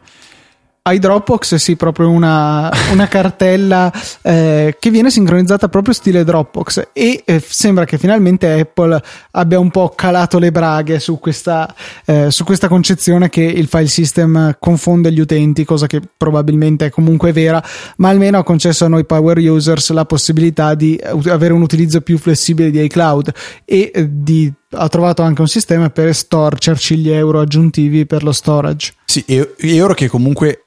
iDropbox 0.92 1.54
sì, 1.56 1.76
proprio 1.76 2.10
una, 2.10 2.70
una 2.92 3.06
cartella 3.08 3.92
eh, 4.22 4.76
che 4.78 4.90
viene 4.90 5.10
sincronizzata 5.10 5.68
proprio 5.68 5.94
stile 5.94 6.24
Dropbox 6.24 6.88
e 6.92 7.22
eh, 7.24 7.42
sembra 7.44 7.84
che 7.84 7.98
finalmente 7.98 8.60
Apple 8.60 9.00
abbia 9.32 9.58
un 9.58 9.70
po' 9.70 9.90
calato 9.90 10.38
le 10.38 10.50
braghe 10.50 10.98
su 11.00 11.18
questa, 11.18 11.72
eh, 12.04 12.30
su 12.30 12.44
questa 12.44 12.68
concezione 12.68 13.28
che 13.28 13.42
il 13.42 13.66
file 13.66 13.86
system 13.86 14.56
confonde 14.58 15.12
gli 15.12 15.20
utenti, 15.20 15.64
cosa 15.64 15.86
che 15.86 16.00
probabilmente 16.16 16.86
è 16.86 16.90
comunque 16.90 17.32
vera, 17.32 17.62
ma 17.96 18.08
almeno 18.08 18.38
ha 18.38 18.44
concesso 18.44 18.84
a 18.84 18.88
noi 18.88 19.04
power 19.04 19.38
users 19.38 19.90
la 19.90 20.04
possibilità 20.04 20.74
di 20.74 21.00
avere 21.26 21.52
un 21.52 21.62
utilizzo 21.62 22.00
più 22.00 22.18
flessibile 22.18 22.70
di 22.70 22.82
iCloud 22.82 23.32
e 23.64 23.90
eh, 23.92 24.08
di 24.10 24.52
ha 24.70 24.88
trovato 24.88 25.22
anche 25.22 25.40
un 25.40 25.48
sistema 25.48 25.88
per 25.88 26.14
storcerci 26.14 26.98
gli 26.98 27.10
euro 27.10 27.40
aggiuntivi 27.40 28.04
per 28.04 28.22
lo 28.22 28.32
storage. 28.32 28.92
Sì, 29.06 29.24
euro 29.56 29.94
che 29.94 30.08
comunque 30.08 30.64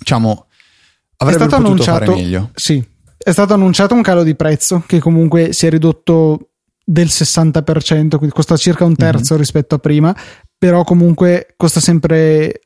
diciamo, 0.00 0.46
avrebbe 1.18 1.44
potuto 1.44 1.56
annunciato, 1.56 2.04
fare 2.06 2.16
meglio. 2.16 2.50
Sì, 2.54 2.84
è 3.16 3.30
stato 3.30 3.54
annunciato 3.54 3.94
un 3.94 4.02
calo 4.02 4.24
di 4.24 4.34
prezzo 4.34 4.82
che 4.86 4.98
comunque 4.98 5.52
si 5.52 5.66
è 5.66 5.70
ridotto 5.70 6.48
del 6.84 7.06
60%, 7.06 8.16
quindi 8.16 8.30
costa 8.34 8.56
circa 8.56 8.84
un 8.84 8.96
terzo 8.96 9.34
mm-hmm. 9.34 9.42
rispetto 9.42 9.74
a 9.76 9.78
prima, 9.78 10.16
però 10.58 10.82
comunque 10.82 11.54
costa 11.56 11.78
sempre 11.78 12.62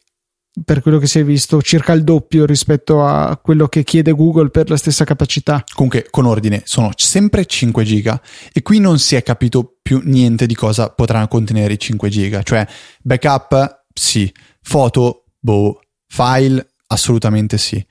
per 0.65 0.83
quello 0.83 0.99
che 0.99 1.09
si 1.09 1.19
è 1.19 1.25
visto, 1.25 1.61
circa 1.61 1.93
il 1.93 2.05
doppio 2.05 2.47
rispetto 2.47 3.05
a 3.05 3.37
quello 3.43 3.67
che 3.67 3.83
chiede 3.83 4.13
Google 4.13 4.51
per 4.51 4.71
la 4.71 4.77
stessa 4.77 5.05
capacità. 5.05 5.65
Comunque, 5.75 6.07
con 6.11 6.27
ordine, 6.27 6.63
sono 6.65 6.91
sempre 6.95 7.45
5 7.45 7.85
giga 7.85 8.21
e 8.53 8.63
qui 8.63 8.79
non 8.79 8.99
si 9.01 9.17
è 9.17 9.23
capito 9.23 9.79
più 9.83 10.01
niente 10.05 10.47
di 10.47 10.55
cosa 10.55 10.91
potranno 10.91 11.27
contenere 11.27 11.73
i 11.73 11.79
5 11.79 12.09
giga, 12.09 12.43
cioè 12.43 12.67
backup, 13.03 13.87
sì, 13.93 14.33
foto, 14.63 15.25
boh, 15.41 15.81
file, 16.07 16.74
Assolutamente 16.87 17.59
sì. 17.59 17.85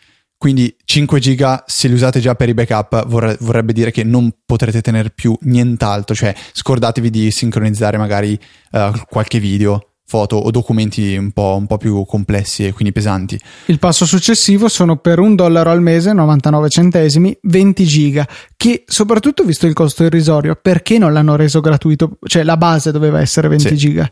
Quindi 0.44 0.76
5 0.84 1.20
giga, 1.22 1.64
se 1.66 1.88
li 1.88 1.94
usate 1.94 2.20
già 2.20 2.36
per 2.36 2.50
i 2.50 2.54
backup, 2.54 3.08
vorre- 3.08 3.38
vorrebbe 3.40 3.72
dire 3.72 3.92
che 3.92 4.04
non 4.04 4.30
potrete 4.46 4.82
tenere 4.82 5.10
più 5.10 5.34
nient'altro, 5.44 6.14
cioè 6.14 6.36
scordatevi 6.52 7.10
di 7.10 7.32
sincronizzare 7.32 7.98
magari 7.98 8.38
uh, 8.72 8.92
qualche 9.08 9.40
video, 9.40 9.94
foto 10.06 10.36
o 10.36 10.52
documenti 10.52 11.16
un 11.16 11.32
po', 11.32 11.56
un 11.58 11.66
po', 11.66 11.78
più 11.78 12.04
complessi 12.06 12.66
e 12.66 12.74
quindi 12.74 12.94
pesanti. 12.94 13.40
Il 13.68 13.80
passo 13.80 14.06
successivo 14.06 14.68
sono 14.68 14.98
per 14.98 15.20
un 15.20 15.36
dollaro 15.36 15.72
al 15.72 15.82
mese, 15.82 16.12
99 16.12 16.70
centesimi, 16.70 17.38
20 17.44 17.86
giga, 17.86 18.28
che 18.58 18.84
soprattutto 18.86 19.46
visto 19.46 19.66
il 19.66 19.74
costo 19.74 20.04
irrisorio, 20.04 20.60
perché 20.62 20.98
non 20.98 21.14
l'hanno 21.14 21.38
reso 21.38 21.62
gratuito? 21.62 22.18
Cioè 22.22 22.44
la 22.44 22.58
base 22.58 22.92
doveva 22.92 23.22
essere 23.22 23.48
20 23.48 23.68
sì. 23.70 23.76
giga. 23.78 24.12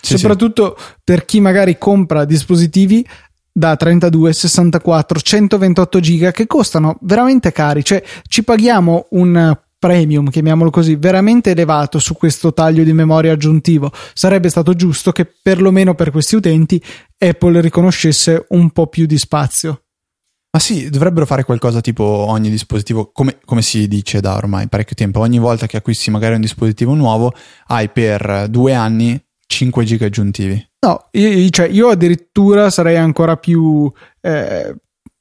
Sì, 0.00 0.16
soprattutto 0.16 0.76
sì. 0.78 0.84
per 1.02 1.24
chi 1.24 1.40
magari 1.40 1.76
compra 1.76 2.24
dispositivi 2.24 3.04
da 3.52 3.76
32, 3.76 4.32
64, 4.32 5.20
128 5.20 6.00
giga 6.00 6.30
che 6.30 6.46
costano 6.46 6.96
veramente 7.02 7.52
cari, 7.52 7.84
cioè 7.84 8.02
ci 8.26 8.42
paghiamo 8.42 9.08
un 9.10 9.56
premium, 9.82 10.30
chiamiamolo 10.30 10.70
così, 10.70 10.94
veramente 10.94 11.50
elevato 11.50 11.98
su 11.98 12.14
questo 12.14 12.52
taglio 12.52 12.84
di 12.84 12.92
memoria 12.92 13.32
aggiuntivo. 13.32 13.90
Sarebbe 14.14 14.48
stato 14.48 14.74
giusto 14.74 15.10
che 15.10 15.26
perlomeno 15.26 15.96
per 15.96 16.12
questi 16.12 16.36
utenti 16.36 16.80
Apple 17.18 17.60
riconoscesse 17.60 18.46
un 18.50 18.70
po' 18.70 18.86
più 18.86 19.06
di 19.06 19.18
spazio. 19.18 19.82
Ma 20.52 20.60
sì, 20.60 20.88
dovrebbero 20.88 21.26
fare 21.26 21.44
qualcosa 21.44 21.80
tipo 21.80 22.04
ogni 22.04 22.48
dispositivo, 22.48 23.10
come, 23.10 23.38
come, 23.44 23.62
si 23.62 23.88
dice 23.88 24.20
da 24.20 24.36
ormai 24.36 24.68
parecchio 24.68 24.94
tempo, 24.94 25.18
ogni 25.18 25.38
volta 25.38 25.66
che 25.66 25.78
acquisti 25.78 26.10
magari 26.10 26.34
un 26.34 26.42
dispositivo 26.42 26.94
nuovo 26.94 27.32
hai 27.68 27.88
per 27.88 28.48
due 28.50 28.74
anni 28.74 29.20
5 29.62 29.84
giga 29.84 30.06
aggiuntivi. 30.06 30.68
No, 30.80 31.08
io, 31.12 31.48
cioè, 31.50 31.68
io 31.68 31.88
addirittura 31.88 32.70
sarei 32.70 32.96
ancora 32.96 33.36
più... 33.36 33.90
Eh, 34.20 34.74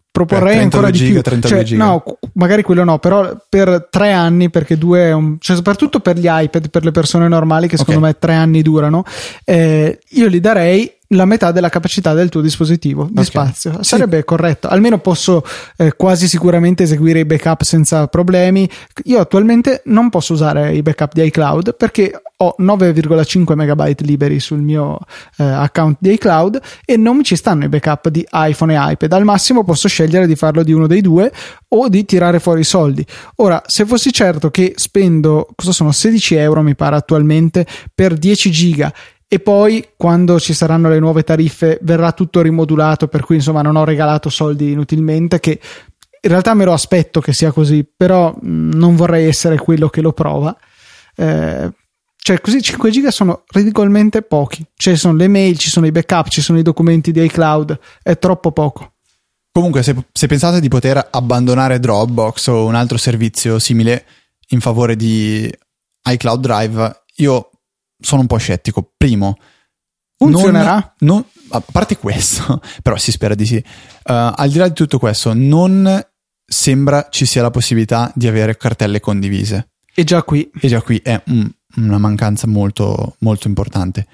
proporrei 0.10 0.58
eh, 0.58 0.62
ancora 0.62 0.90
di 0.90 0.98
giga, 0.98 1.22
più. 1.22 1.40
Cioè, 1.42 1.64
giga. 1.64 1.86
No, 1.86 2.04
magari 2.34 2.64
quello 2.64 2.84
no, 2.84 2.98
però 2.98 3.38
per 3.48 3.88
tre 3.90 4.12
anni, 4.12 4.50
perché 4.50 4.78
due 4.78 5.02
è 5.02 5.12
un... 5.14 5.38
Cioè, 5.40 5.56
soprattutto 5.56 6.00
per 6.00 6.18
gli 6.18 6.28
iPad, 6.28 6.70
per 6.70 6.84
le 6.84 6.92
persone 6.92 7.28
normali, 7.28 7.68
che 7.68 7.78
secondo 7.78 8.00
okay. 8.00 8.14
me 8.14 8.20
tre 8.20 8.34
anni 8.34 8.62
durano, 8.64 9.04
eh, 9.46 10.00
io 10.10 10.28
li 10.28 10.40
darei 10.40 10.92
la 11.12 11.26
metà 11.26 11.52
della 11.52 11.70
capacità 11.70 12.14
del 12.14 12.30
tuo 12.30 12.42
dispositivo 12.42 13.04
di 13.06 13.12
okay. 13.12 13.26
spazio. 13.26 13.84
Sarebbe 13.84 14.18
sì. 14.18 14.24
corretto. 14.24 14.68
Almeno 14.68 15.00
posso 15.00 15.44
eh, 15.78 15.94
quasi 15.96 16.28
sicuramente 16.28 16.84
eseguire 16.84 17.20
i 17.20 17.26
backup 17.26 17.64
senza 17.64 18.08
problemi. 18.08 18.70
Io 19.06 19.20
attualmente 19.20 19.82
non 19.86 20.10
posso 20.10 20.34
usare 20.34 20.74
i 20.74 20.82
backup 20.82 21.14
di 21.14 21.24
iCloud 21.26 21.76
perché 21.76 22.22
ho 22.38 22.56
9,5 22.58 23.54
megabyte 23.54 24.04
liberi 24.04 24.40
sul 24.40 24.62
mio 24.62 24.98
eh, 25.38 25.44
account 25.44 25.98
di 26.00 26.14
iCloud 26.14 26.60
e 26.86 26.98
non 26.98 27.18
mi 27.18 27.24
ci 27.24 27.36
stanno 27.36 27.66
i 27.66 27.70
backup 27.70 28.10
di 28.10 28.26
iPhone 28.32 28.74
e 28.74 28.92
iPad. 28.94 29.14
Al 29.14 29.24
massimo 29.24 29.64
posso 29.64 29.88
scegliere 29.88 30.26
di 30.26 30.36
farlo 30.36 30.64
di 30.64 30.72
uno 30.72 30.88
dei 30.88 31.02
due 31.02 31.32
o 31.68 31.90
di 31.90 32.06
tirare 32.06 32.40
fuori 32.40 32.62
i 32.62 32.66
soldi. 32.66 33.06
Ora, 33.38 33.62
se 33.66 33.86
fossi 33.86 34.12
certo 34.12 34.50
che 34.50 34.74
spendo, 34.76 35.48
cosa 35.56 35.72
sono 35.72 35.92
16 35.92 36.36
euro 36.36 36.62
mi 36.62 36.76
pare 36.76 36.96
attualmente 36.96 37.66
per 37.94 38.16
10 38.16 38.52
giga 38.52 38.94
e 39.34 39.40
poi 39.40 39.92
quando 39.96 40.42
ci 40.42 40.54
saranno 40.54 40.90
le 40.90 41.00
nuove 41.00 41.24
tariffe 41.24 41.80
verrà 41.84 42.12
tutto 42.12 42.42
rimodulato 42.42 43.08
per 43.08 43.24
cui 43.24 43.36
insomma 43.38 43.62
non 43.62 43.78
ho 43.78 43.86
regalato 43.86 44.28
soldi 44.28 44.72
inutilmente 44.72 45.40
che 45.40 45.58
in 46.20 46.30
realtà 46.30 46.54
me 46.54 46.66
lo 46.66 46.74
aspetto 46.74 47.22
che 47.22 47.32
sia 47.32 47.54
così 47.54 47.88
però 47.96 48.36
mm, 48.36 48.74
non 48.74 48.98
vorrei 48.98 49.28
essere 49.28 49.58
quello 49.58 49.88
che 49.88 50.02
lo 50.02 50.12
prova. 50.12 50.54
Eh, 51.16 51.72
cioè 52.18 52.42
così 52.42 52.62
5 52.62 52.92
giga 52.92 53.10
sono 53.10 53.44
ridicolmente 53.54 54.22
pochi. 54.22 54.66
Cioè 54.76 54.98
sono 54.98 55.16
le 55.16 55.30
mail 55.30 55.58
ci 55.58 55.70
sono 55.70 55.86
i 55.86 55.92
backup 55.92 56.28
ci 56.28 56.42
sono 56.42 56.60
i 56.60 56.64
documenti 56.64 57.14
di 57.14 57.24
iCloud 57.24 57.80
è 58.04 58.20
troppo 58.20 58.52
poco. 58.52 58.96
Comunque 59.50 59.82
se, 59.82 59.96
se 60.12 60.28
pensate 60.28 60.60
di 60.60 60.68
poter 60.68 61.08
abbandonare 61.10 61.80
Dropbox 61.80 62.48
o 62.48 62.66
un 62.66 62.76
altro 62.76 62.98
servizio 62.98 63.60
simile 63.60 64.04
in 64.50 64.60
favore 64.60 64.98
di 64.98 65.50
iCloud 66.04 66.42
Drive 66.42 67.04
io 67.16 67.51
sono 68.02 68.22
un 68.22 68.28
po' 68.28 68.38
scettico. 68.38 68.94
Primo, 68.98 69.38
funzionerà? 70.18 70.96
Non, 71.00 71.18
non, 71.18 71.26
a 71.50 71.62
parte 71.62 71.98
questo, 71.98 72.62
però 72.82 72.98
si 72.98 73.12
spera 73.12 73.36
di 73.36 73.46
sì. 73.46 73.56
Uh, 73.56 73.64
al 74.36 74.50
di 74.50 74.58
là 74.58 74.68
di 74.68 74.74
tutto 74.74 75.00
questo, 75.00 75.34
non 75.34 76.06
sembra 76.46 77.08
ci 77.10 77.26
sia 77.26 77.42
la 77.42 77.52
possibilità 77.52 78.12
di 78.16 78.28
avere 78.28 78.58
cartelle 78.58 79.00
condivise. 79.00 79.70
E 79.94 80.04
già 80.04 80.24
qui. 80.24 80.50
E 80.60 80.68
già 80.68 80.82
qui 80.82 80.98
è 80.98 81.22
un, 81.28 81.50
una 81.78 81.98
mancanza 81.98 82.48
molto, 82.48 83.16
molto 83.20 83.48
importante. 83.48 84.08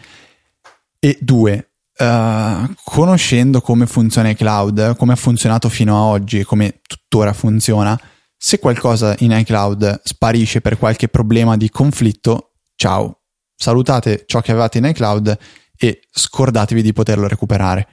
E 1.00 1.18
due, 1.22 1.72
uh, 1.98 2.74
conoscendo 2.84 3.62
come 3.62 3.86
funziona 3.86 4.30
iCloud, 4.30 4.96
come 4.96 5.14
ha 5.14 5.18
funzionato 5.18 5.70
fino 5.70 5.96
a 5.96 6.02
oggi 6.02 6.40
e 6.40 6.46
come 6.46 6.82
tuttora 6.86 7.34
funziona, 7.34 8.00
se 8.38 8.60
qualcosa 8.60 9.16
in 9.20 9.32
iCloud 9.32 10.02
sparisce 10.04 10.62
per 10.62 10.78
qualche 10.78 11.08
problema 11.08 11.58
di 11.58 11.70
conflitto, 11.70 12.54
ciao, 12.76 13.17
salutate 13.58 14.24
ciò 14.28 14.40
che 14.40 14.52
avevate 14.52 14.78
in 14.78 14.86
iCloud 14.86 15.38
e 15.76 16.02
scordatevi 16.10 16.82
di 16.82 16.94
poterlo 16.94 17.28
recuperare. 17.28 17.88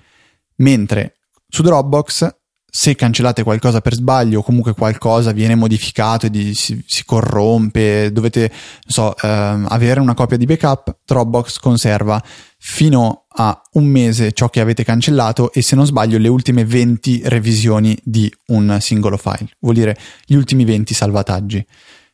Mentre 0.56 1.16
su 1.48 1.62
Dropbox, 1.62 2.34
se 2.76 2.96
cancellate 2.96 3.44
qualcosa 3.44 3.80
per 3.80 3.94
sbaglio 3.94 4.40
o 4.40 4.42
comunque 4.42 4.74
qualcosa 4.74 5.30
viene 5.30 5.54
modificato 5.54 6.26
e 6.26 6.30
di, 6.30 6.54
si, 6.54 6.82
si, 6.84 7.04
corrompe, 7.04 8.10
dovete 8.10 8.50
so, 8.84 9.16
ehm, 9.16 9.66
avere 9.68 10.00
una 10.00 10.14
copia 10.14 10.36
di 10.36 10.44
backup, 10.44 10.98
Dropbox 11.04 11.58
conserva 11.58 12.20
fino 12.58 13.26
a 13.28 13.62
un 13.74 13.84
mese 13.84 14.32
ciò 14.32 14.48
che 14.48 14.58
avete 14.58 14.82
cancellato 14.82 15.52
e 15.52 15.62
se 15.62 15.76
non 15.76 15.86
sbaglio 15.86 16.18
le 16.18 16.26
ultime 16.26 16.64
20 16.64 17.22
revisioni 17.26 17.96
di 18.02 18.32
un 18.46 18.78
singolo 18.80 19.16
file, 19.16 19.50
vuol 19.60 19.74
dire 19.74 19.96
gli 20.26 20.34
ultimi 20.34 20.64
20 20.64 20.94
salvataggi 20.94 21.64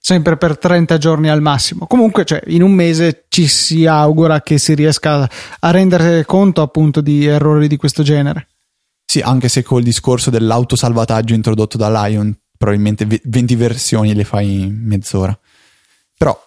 sempre 0.01 0.37
per 0.37 0.59
30 0.59 0.99
giorni 0.99 1.29
al 1.29 1.43
massimo. 1.43 1.87
Comunque, 1.87 2.25
cioè, 2.25 2.43
in 2.47 2.63
un 2.63 2.73
mese 2.73 3.27
ci 3.29 3.47
si 3.47 3.87
augura 3.87 4.41
che 4.41 4.59
si 4.59 4.75
riesca 4.75 5.29
a 5.61 5.71
rendere 5.71 6.25
conto 6.25 6.63
appunto 6.63 7.01
di 7.01 7.27
errori 7.27 7.69
di 7.69 7.77
questo 7.77 8.03
genere. 8.03 8.49
Sì, 9.05 9.21
anche 9.21 9.49
se 9.49 9.63
col 9.63 9.83
discorso 9.83 10.31
dell'autosalvataggio 10.31 11.35
introdotto 11.35 11.77
da 11.77 12.07
Lion, 12.07 12.35
probabilmente 12.57 13.07
20 13.23 13.55
versioni 13.57 14.15
le 14.15 14.25
fai 14.25 14.63
in 14.63 14.81
mezz'ora. 14.85 15.39
Però 16.17 16.39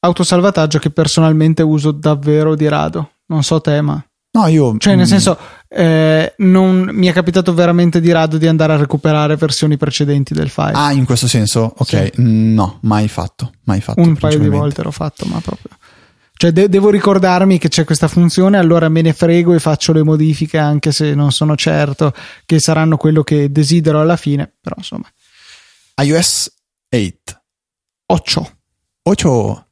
autosalvataggio 0.00 0.78
che 0.78 0.90
personalmente 0.90 1.62
uso 1.62 1.92
davvero 1.92 2.56
di 2.56 2.66
rado. 2.66 3.10
Non 3.26 3.44
so 3.44 3.60
te, 3.60 3.80
ma 3.80 4.04
No, 4.34 4.46
io. 4.46 4.76
Cioè, 4.78 4.94
nel 4.94 5.04
mm, 5.04 5.08
senso, 5.08 5.38
eh, 5.74 6.34
non 6.38 6.90
mi 6.92 7.06
è 7.06 7.12
capitato 7.12 7.54
veramente 7.54 8.00
di 8.00 8.12
rado 8.12 8.36
di 8.36 8.46
andare 8.46 8.74
a 8.74 8.76
recuperare 8.76 9.36
versioni 9.36 9.76
precedenti 9.76 10.34
del 10.34 10.48
file. 10.50 10.72
Ah, 10.74 10.92
in 10.92 11.04
questo 11.04 11.26
senso? 11.26 11.72
Ok, 11.78 11.88
Sì. 11.88 12.12
No, 12.16 12.78
mai 12.82 13.08
fatto, 13.08 13.52
mai 13.64 13.80
fatto. 13.80 14.00
Un 14.00 14.16
paio 14.16 14.38
di 14.38 14.48
volte 14.48 14.82
l'ho 14.82 14.90
fatto, 14.90 15.24
ma 15.26 15.40
proprio. 15.40 15.70
Cioè, 16.34 16.50
de- 16.50 16.68
devo 16.68 16.90
ricordarmi 16.90 17.58
che 17.58 17.68
c'è 17.68 17.84
questa 17.84 18.08
funzione, 18.08 18.58
allora 18.58 18.88
me 18.88 19.00
ne 19.00 19.12
frego 19.12 19.54
e 19.54 19.60
faccio 19.60 19.92
le 19.92 20.02
modifiche 20.02 20.58
anche 20.58 20.90
se 20.90 21.14
non 21.14 21.30
sono 21.30 21.54
certo 21.56 22.12
che 22.44 22.58
saranno 22.58 22.96
quello 22.96 23.22
che 23.22 23.50
desidero 23.52 24.00
alla 24.00 24.16
fine. 24.16 24.52
Però 24.60 24.74
insomma, 24.76 25.08
iOS 26.02 26.52
8. 26.90 27.42
8. 28.06 28.52
8. 29.04 29.66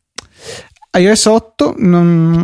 iOS 0.99 1.25
8 1.25 1.75
non, 1.79 2.41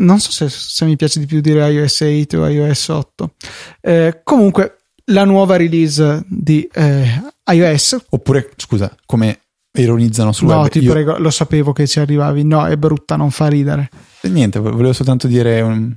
non 0.00 0.18
so 0.20 0.30
se, 0.30 0.48
se 0.48 0.84
mi 0.84 0.96
piace 0.96 1.18
di 1.20 1.26
più 1.26 1.40
dire 1.40 1.68
iOS 1.70 2.00
8 2.00 2.38
o 2.38 2.48
iOS 2.48 2.88
8. 2.88 3.34
Eh, 3.80 4.20
comunque, 4.24 4.76
la 5.06 5.24
nuova 5.24 5.56
release 5.56 6.24
di 6.28 6.68
eh, 6.72 7.22
iOS. 7.52 7.96
Oppure, 8.10 8.50
scusa, 8.56 8.94
come 9.06 9.40
ironizzano 9.72 10.32
sul 10.32 10.48
No, 10.48 10.60
web. 10.62 10.70
ti 10.70 10.80
Io- 10.80 10.92
prego, 10.92 11.16
lo 11.18 11.30
sapevo 11.30 11.72
che 11.72 11.86
ci 11.86 12.00
arrivavi. 12.00 12.42
No, 12.44 12.66
è 12.66 12.76
brutta, 12.76 13.16
non 13.16 13.30
fa 13.30 13.46
ridere. 13.48 13.88
Niente, 14.22 14.58
volevo 14.58 14.92
soltanto 14.92 15.26
dire 15.26 15.60
un... 15.60 15.94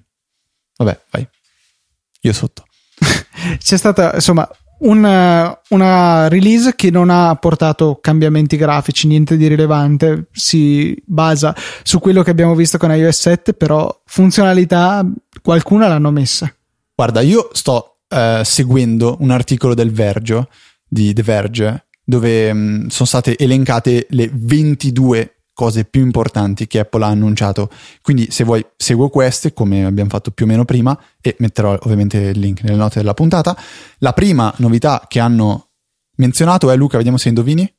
Vabbè, 0.77 0.99
vai. 1.11 1.27
Io 2.21 2.33
sotto. 2.33 2.65
C'è 3.57 3.77
stata 3.77 4.13
insomma 4.15 4.47
una, 4.83 5.59
una 5.69 6.27
release 6.27 6.75
che 6.75 6.89
non 6.89 7.09
ha 7.09 7.35
portato 7.35 7.99
cambiamenti 8.01 8.55
grafici, 8.55 9.07
niente 9.07 9.37
di 9.37 9.47
rilevante. 9.47 10.27
Si 10.31 10.95
basa 11.05 11.55
su 11.83 11.99
quello 11.99 12.23
che 12.23 12.31
abbiamo 12.31 12.55
visto 12.55 12.77
con 12.77 12.91
iOS 12.91 13.19
7, 13.19 13.53
però 13.53 14.01
funzionalità 14.05 15.05
qualcuna 15.41 15.87
l'hanno 15.87 16.11
messa. 16.11 16.53
Guarda, 16.95 17.21
io 17.21 17.49
sto 17.53 17.97
eh, 18.07 18.41
seguendo 18.43 19.17
un 19.19 19.31
articolo 19.31 19.73
del 19.73 19.91
Verge, 19.91 20.47
di 20.87 21.13
The 21.13 21.23
Verge, 21.23 21.85
dove 22.03 22.53
mh, 22.53 22.87
sono 22.87 23.07
state 23.07 23.37
elencate 23.37 24.07
le 24.09 24.29
22 24.31 25.42
cose 25.53 25.85
più 25.85 26.01
importanti 26.01 26.67
che 26.67 26.79
Apple 26.79 27.03
ha 27.03 27.07
annunciato. 27.07 27.69
Quindi, 28.01 28.31
se 28.31 28.43
vuoi, 28.43 28.65
seguo 28.75 29.09
queste, 29.09 29.53
come 29.53 29.85
abbiamo 29.85 30.09
fatto 30.09 30.31
più 30.31 30.45
o 30.45 30.47
meno 30.47 30.65
prima, 30.65 30.99
e 31.21 31.35
metterò 31.39 31.77
ovviamente 31.81 32.17
il 32.17 32.39
link 32.39 32.63
nelle 32.63 32.77
note 32.77 32.99
della 32.99 33.13
puntata. 33.13 33.57
La 33.99 34.13
prima 34.13 34.53
novità 34.57 35.05
che 35.07 35.19
hanno 35.19 35.69
menzionato 36.15 36.69
è 36.69 36.75
Luca, 36.75 36.97
vediamo 36.97 37.17
se 37.17 37.29
indovini. 37.29 37.73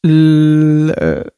Il, 0.00 0.94
eh, 0.96 1.34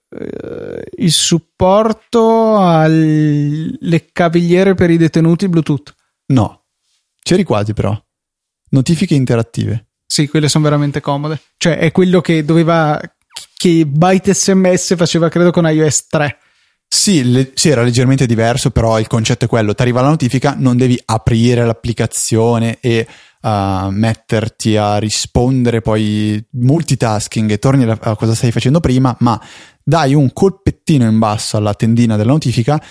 il 0.99 1.13
supporto 1.13 2.59
alle 2.59 4.09
cavigliere 4.13 4.75
per 4.75 4.91
i 4.91 4.97
detenuti 4.97 5.49
Bluetooth. 5.49 5.95
No, 6.27 6.65
c'eri 7.23 7.45
quasi 7.45 7.73
però. 7.73 7.99
Notifiche 8.71 9.15
interattive. 9.15 9.87
Sì, 10.05 10.29
quelle 10.29 10.49
sono 10.49 10.65
veramente 10.65 11.01
comode. 11.01 11.41
Cioè, 11.57 11.79
è 11.79 11.93
quello 11.93 12.21
che 12.21 12.45
doveva. 12.45 13.01
Che 13.61 13.85
Byte 13.85 14.33
SMS 14.33 14.97
faceva, 14.97 15.29
credo, 15.29 15.51
con 15.51 15.69
iOS 15.69 16.07
3. 16.07 16.39
Sì, 16.89 17.31
le- 17.31 17.51
sì, 17.53 17.69
era 17.69 17.83
leggermente 17.83 18.25
diverso, 18.25 18.71
però 18.71 18.99
il 18.99 19.07
concetto 19.07 19.45
è 19.45 19.49
quello: 19.49 19.75
ti 19.75 19.83
arriva 19.83 20.01
la 20.01 20.09
notifica, 20.09 20.55
non 20.57 20.79
devi 20.79 20.99
aprire 21.05 21.67
l'applicazione 21.67 22.79
e 22.81 23.07
uh, 23.43 23.89
metterti 23.91 24.79
a 24.79 24.97
rispondere, 24.97 25.83
poi 25.83 26.43
multitasking 26.53 27.51
e 27.51 27.59
torni 27.59 27.85
a 27.85 28.17
cosa 28.17 28.35
stai 28.35 28.51
facendo 28.51 28.81
prima, 28.81 29.15
ma 29.19 29.39
dai 29.85 30.15
un 30.15 30.33
colpettino 30.33 31.07
in 31.07 31.19
basso 31.19 31.59
alla 31.59 31.75
tendina 31.75 32.17
della 32.17 32.33
notifica, 32.33 32.83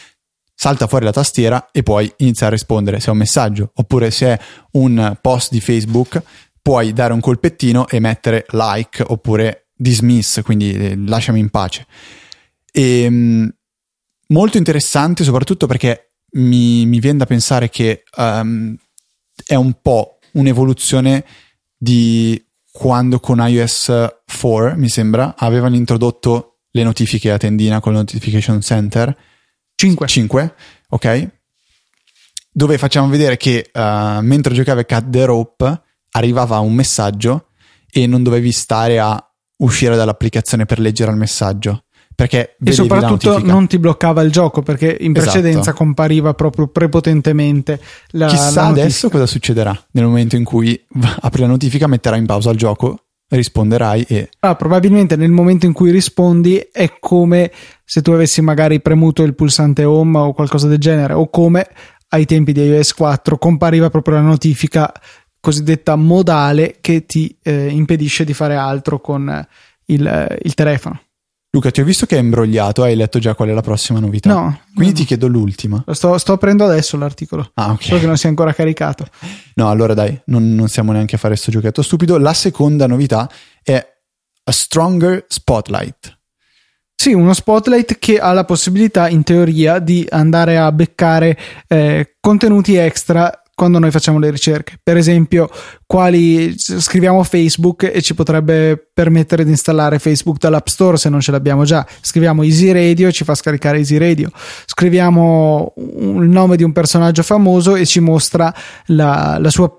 salta 0.53 0.85
fuori 0.85 1.05
la 1.05 1.11
tastiera 1.11 1.69
e 1.71 1.81
puoi 1.81 2.13
iniziare 2.17 2.53
a 2.53 2.55
rispondere 2.55 2.99
se 2.99 3.07
è 3.07 3.11
un 3.11 3.17
messaggio 3.17 3.71
oppure 3.73 4.11
se 4.11 4.27
è 4.27 4.39
un 4.73 5.17
post 5.19 5.51
di 5.51 5.61
Facebook, 5.61 6.21
puoi 6.61 6.93
dare 6.93 7.13
un 7.13 7.21
colpettino 7.21 7.87
e 7.87 7.99
mettere 7.99 8.45
like 8.51 9.03
oppure 9.07 9.68
dismiss, 9.79 10.41
quindi 10.41 10.73
eh, 10.73 10.97
lasciami 10.97 11.39
in 11.39 11.49
pace. 11.49 11.87
E, 12.71 13.09
mh, 13.09 13.55
molto 14.27 14.57
interessante 14.57 15.23
soprattutto 15.23 15.67
perché 15.67 16.11
mi, 16.33 16.85
mi 16.85 16.99
viene 16.99 17.19
da 17.19 17.25
pensare 17.25 17.69
che 17.69 18.03
um, 18.17 18.75
è 19.45 19.55
un 19.55 19.73
po' 19.81 20.19
un'evoluzione 20.33 21.25
di 21.77 22.43
quando 22.71 23.19
con 23.19 23.39
iOS 23.39 23.91
4, 24.25 24.75
mi 24.75 24.89
sembra, 24.89 25.35
avevano 25.37 25.75
introdotto 25.75 26.59
le 26.71 26.83
notifiche 26.83 27.31
a 27.31 27.37
tendina 27.37 27.79
con 27.79 27.93
il 27.93 27.99
Notification 27.99 28.61
Center 28.61 29.15
5. 29.75 30.07
5, 30.07 30.55
ok? 30.89 31.29
Dove 32.51 32.77
facciamo 32.77 33.07
vedere 33.07 33.37
che 33.37 33.71
uh, 33.73 34.21
mentre 34.21 34.53
giocavi 34.53 34.81
a 34.81 34.85
Cut 34.85 35.09
the 35.09 35.25
Rope 35.25 35.81
arrivava 36.11 36.59
un 36.59 36.73
messaggio 36.73 37.47
e 37.89 38.05
non 38.05 38.21
dovevi 38.21 38.51
stare 38.51 38.99
a 38.99 39.28
uscire 39.59 39.95
dall'applicazione 39.95 40.65
per 40.65 40.79
leggere 40.79 41.11
il 41.11 41.17
messaggio. 41.17 41.83
Perché 42.19 42.57
E 42.61 42.71
soprattutto 42.73 43.39
non 43.41 43.65
ti 43.67 43.79
bloccava 43.79 44.21
il 44.21 44.29
gioco 44.29 44.61
perché 44.61 44.97
in 44.99 45.15
Esatto. 45.15 45.31
precedenza 45.31 45.71
compariva 45.71 46.33
proprio 46.33 46.67
prepotentemente 46.67 47.79
la, 48.09 48.27
Chissà 48.27 48.63
la 48.63 48.67
adesso 48.67 49.09
cosa 49.09 49.25
succederà 49.25 49.77
nel 49.91 50.03
momento 50.03 50.35
in 50.35 50.43
cui 50.43 50.77
apri 51.21 51.41
la 51.41 51.47
notifica, 51.47 51.87
metterai 51.87 52.19
in 52.19 52.25
pausa 52.25 52.49
il 52.51 52.57
gioco, 52.57 53.05
risponderai 53.29 54.05
e 54.09 54.29
Ah, 54.39 54.55
probabilmente 54.55 55.15
nel 55.15 55.31
momento 55.31 55.65
in 55.65 55.71
cui 55.71 55.91
rispondi 55.91 56.57
è 56.71 56.91
come 56.99 57.51
se 57.85 58.01
tu 58.01 58.11
avessi 58.11 58.41
magari 58.41 58.81
premuto 58.81 59.23
il 59.23 59.33
pulsante 59.33 59.85
home 59.85 60.17
o 60.17 60.33
qualcosa 60.33 60.67
del 60.67 60.77
genere, 60.79 61.13
o 61.13 61.29
come 61.29 61.67
ai 62.09 62.25
tempi 62.25 62.51
di 62.51 62.63
iOS 62.63 62.95
4 62.95 63.37
compariva 63.37 63.89
proprio 63.89 64.15
la 64.15 64.21
notifica 64.21 64.91
cosiddetta 65.39 65.95
modale 65.95 66.77
che 66.81 67.05
ti 67.05 67.37
eh, 67.41 67.67
impedisce 67.69 68.23
di 68.23 68.33
fare 68.33 68.55
altro 68.55 68.99
con 68.99 69.29
eh, 69.29 69.47
il, 69.85 70.05
eh, 70.05 70.37
il 70.43 70.53
telefono. 70.53 71.01
Luca, 71.51 71.71
ti 71.71 71.81
ho 71.81 71.83
visto 71.83 72.05
che 72.05 72.15
hai 72.15 72.21
imbrogliato, 72.21 72.83
hai 72.83 72.95
letto 72.95 73.17
già 73.17 73.33
qual 73.33 73.49
è 73.49 73.53
la 73.53 73.61
prossima 73.61 73.99
novità. 73.99 74.31
No, 74.31 74.59
Quindi 74.75 74.93
no. 74.93 74.99
ti 74.99 75.05
chiedo 75.05 75.25
l'ultima. 75.27 75.81
Lo 75.83 75.93
sto, 75.95 76.15
sto 76.19 76.33
aprendo 76.33 76.63
adesso 76.63 76.95
l'articolo, 76.95 77.49
Ah, 77.55 77.75
solo 77.79 77.95
che 77.97 78.03
ok. 78.03 78.03
non 78.03 78.17
si 78.17 78.27
è 78.27 78.29
ancora 78.29 78.53
caricato. 78.53 79.07
No, 79.59 79.69
allora 79.69 79.93
dai, 79.93 80.17
non, 80.25 80.55
non 80.55 80.69
siamo 80.69 80.93
neanche 80.93 81.15
a 81.15 81.17
fare 81.17 81.33
questo 81.33 81.51
giochetto 81.51 81.81
stupido. 81.81 82.17
La 82.17 82.33
seconda 82.33 82.87
novità 82.87 83.29
è 83.61 83.85
a 84.43 84.51
stronger 84.51 85.25
spotlight. 85.27 86.17
Sì, 86.95 87.13
uno 87.13 87.33
spotlight 87.33 87.97
che 87.97 88.19
ha 88.19 88.31
la 88.31 88.45
possibilità, 88.45 89.09
in 89.09 89.23
teoria, 89.23 89.79
di 89.79 90.05
andare 90.09 90.57
a 90.57 90.71
beccare 90.71 91.37
eh, 91.67 92.15
contenuti 92.19 92.75
extra 92.75 93.38
quando 93.59 93.77
noi 93.77 93.91
facciamo 93.91 94.19
le 94.19 94.31
ricerche. 94.31 94.79
Per 94.81 94.95
esempio, 94.95 95.49
quali 95.85 96.57
scriviamo 96.57 97.21
Facebook 97.23 97.91
e 97.93 98.01
ci 98.01 98.15
potrebbe 98.15 98.81
permettere 98.93 99.43
di 99.43 99.49
installare 99.49 99.99
Facebook 99.99 100.37
dall'App 100.37 100.67
Store 100.67 100.95
se 100.95 101.09
non 101.09 101.19
ce 101.19 101.31
l'abbiamo 101.31 101.65
già. 101.65 101.85
Scriviamo 101.99 102.43
Easy 102.43 102.71
Radio 102.71 103.09
e 103.09 103.11
ci 103.11 103.25
fa 103.25 103.35
scaricare 103.35 103.79
Easy 103.79 103.97
Radio. 103.97 104.31
Scriviamo 104.65 105.73
il 105.75 106.29
nome 106.29 106.55
di 106.55 106.63
un 106.63 106.71
personaggio 106.71 107.21
famoso 107.21 107.75
e 107.75 107.85
ci 107.85 107.99
mostra 107.99 108.53
la, 108.85 109.37
la 109.37 109.49
sua 109.49 109.69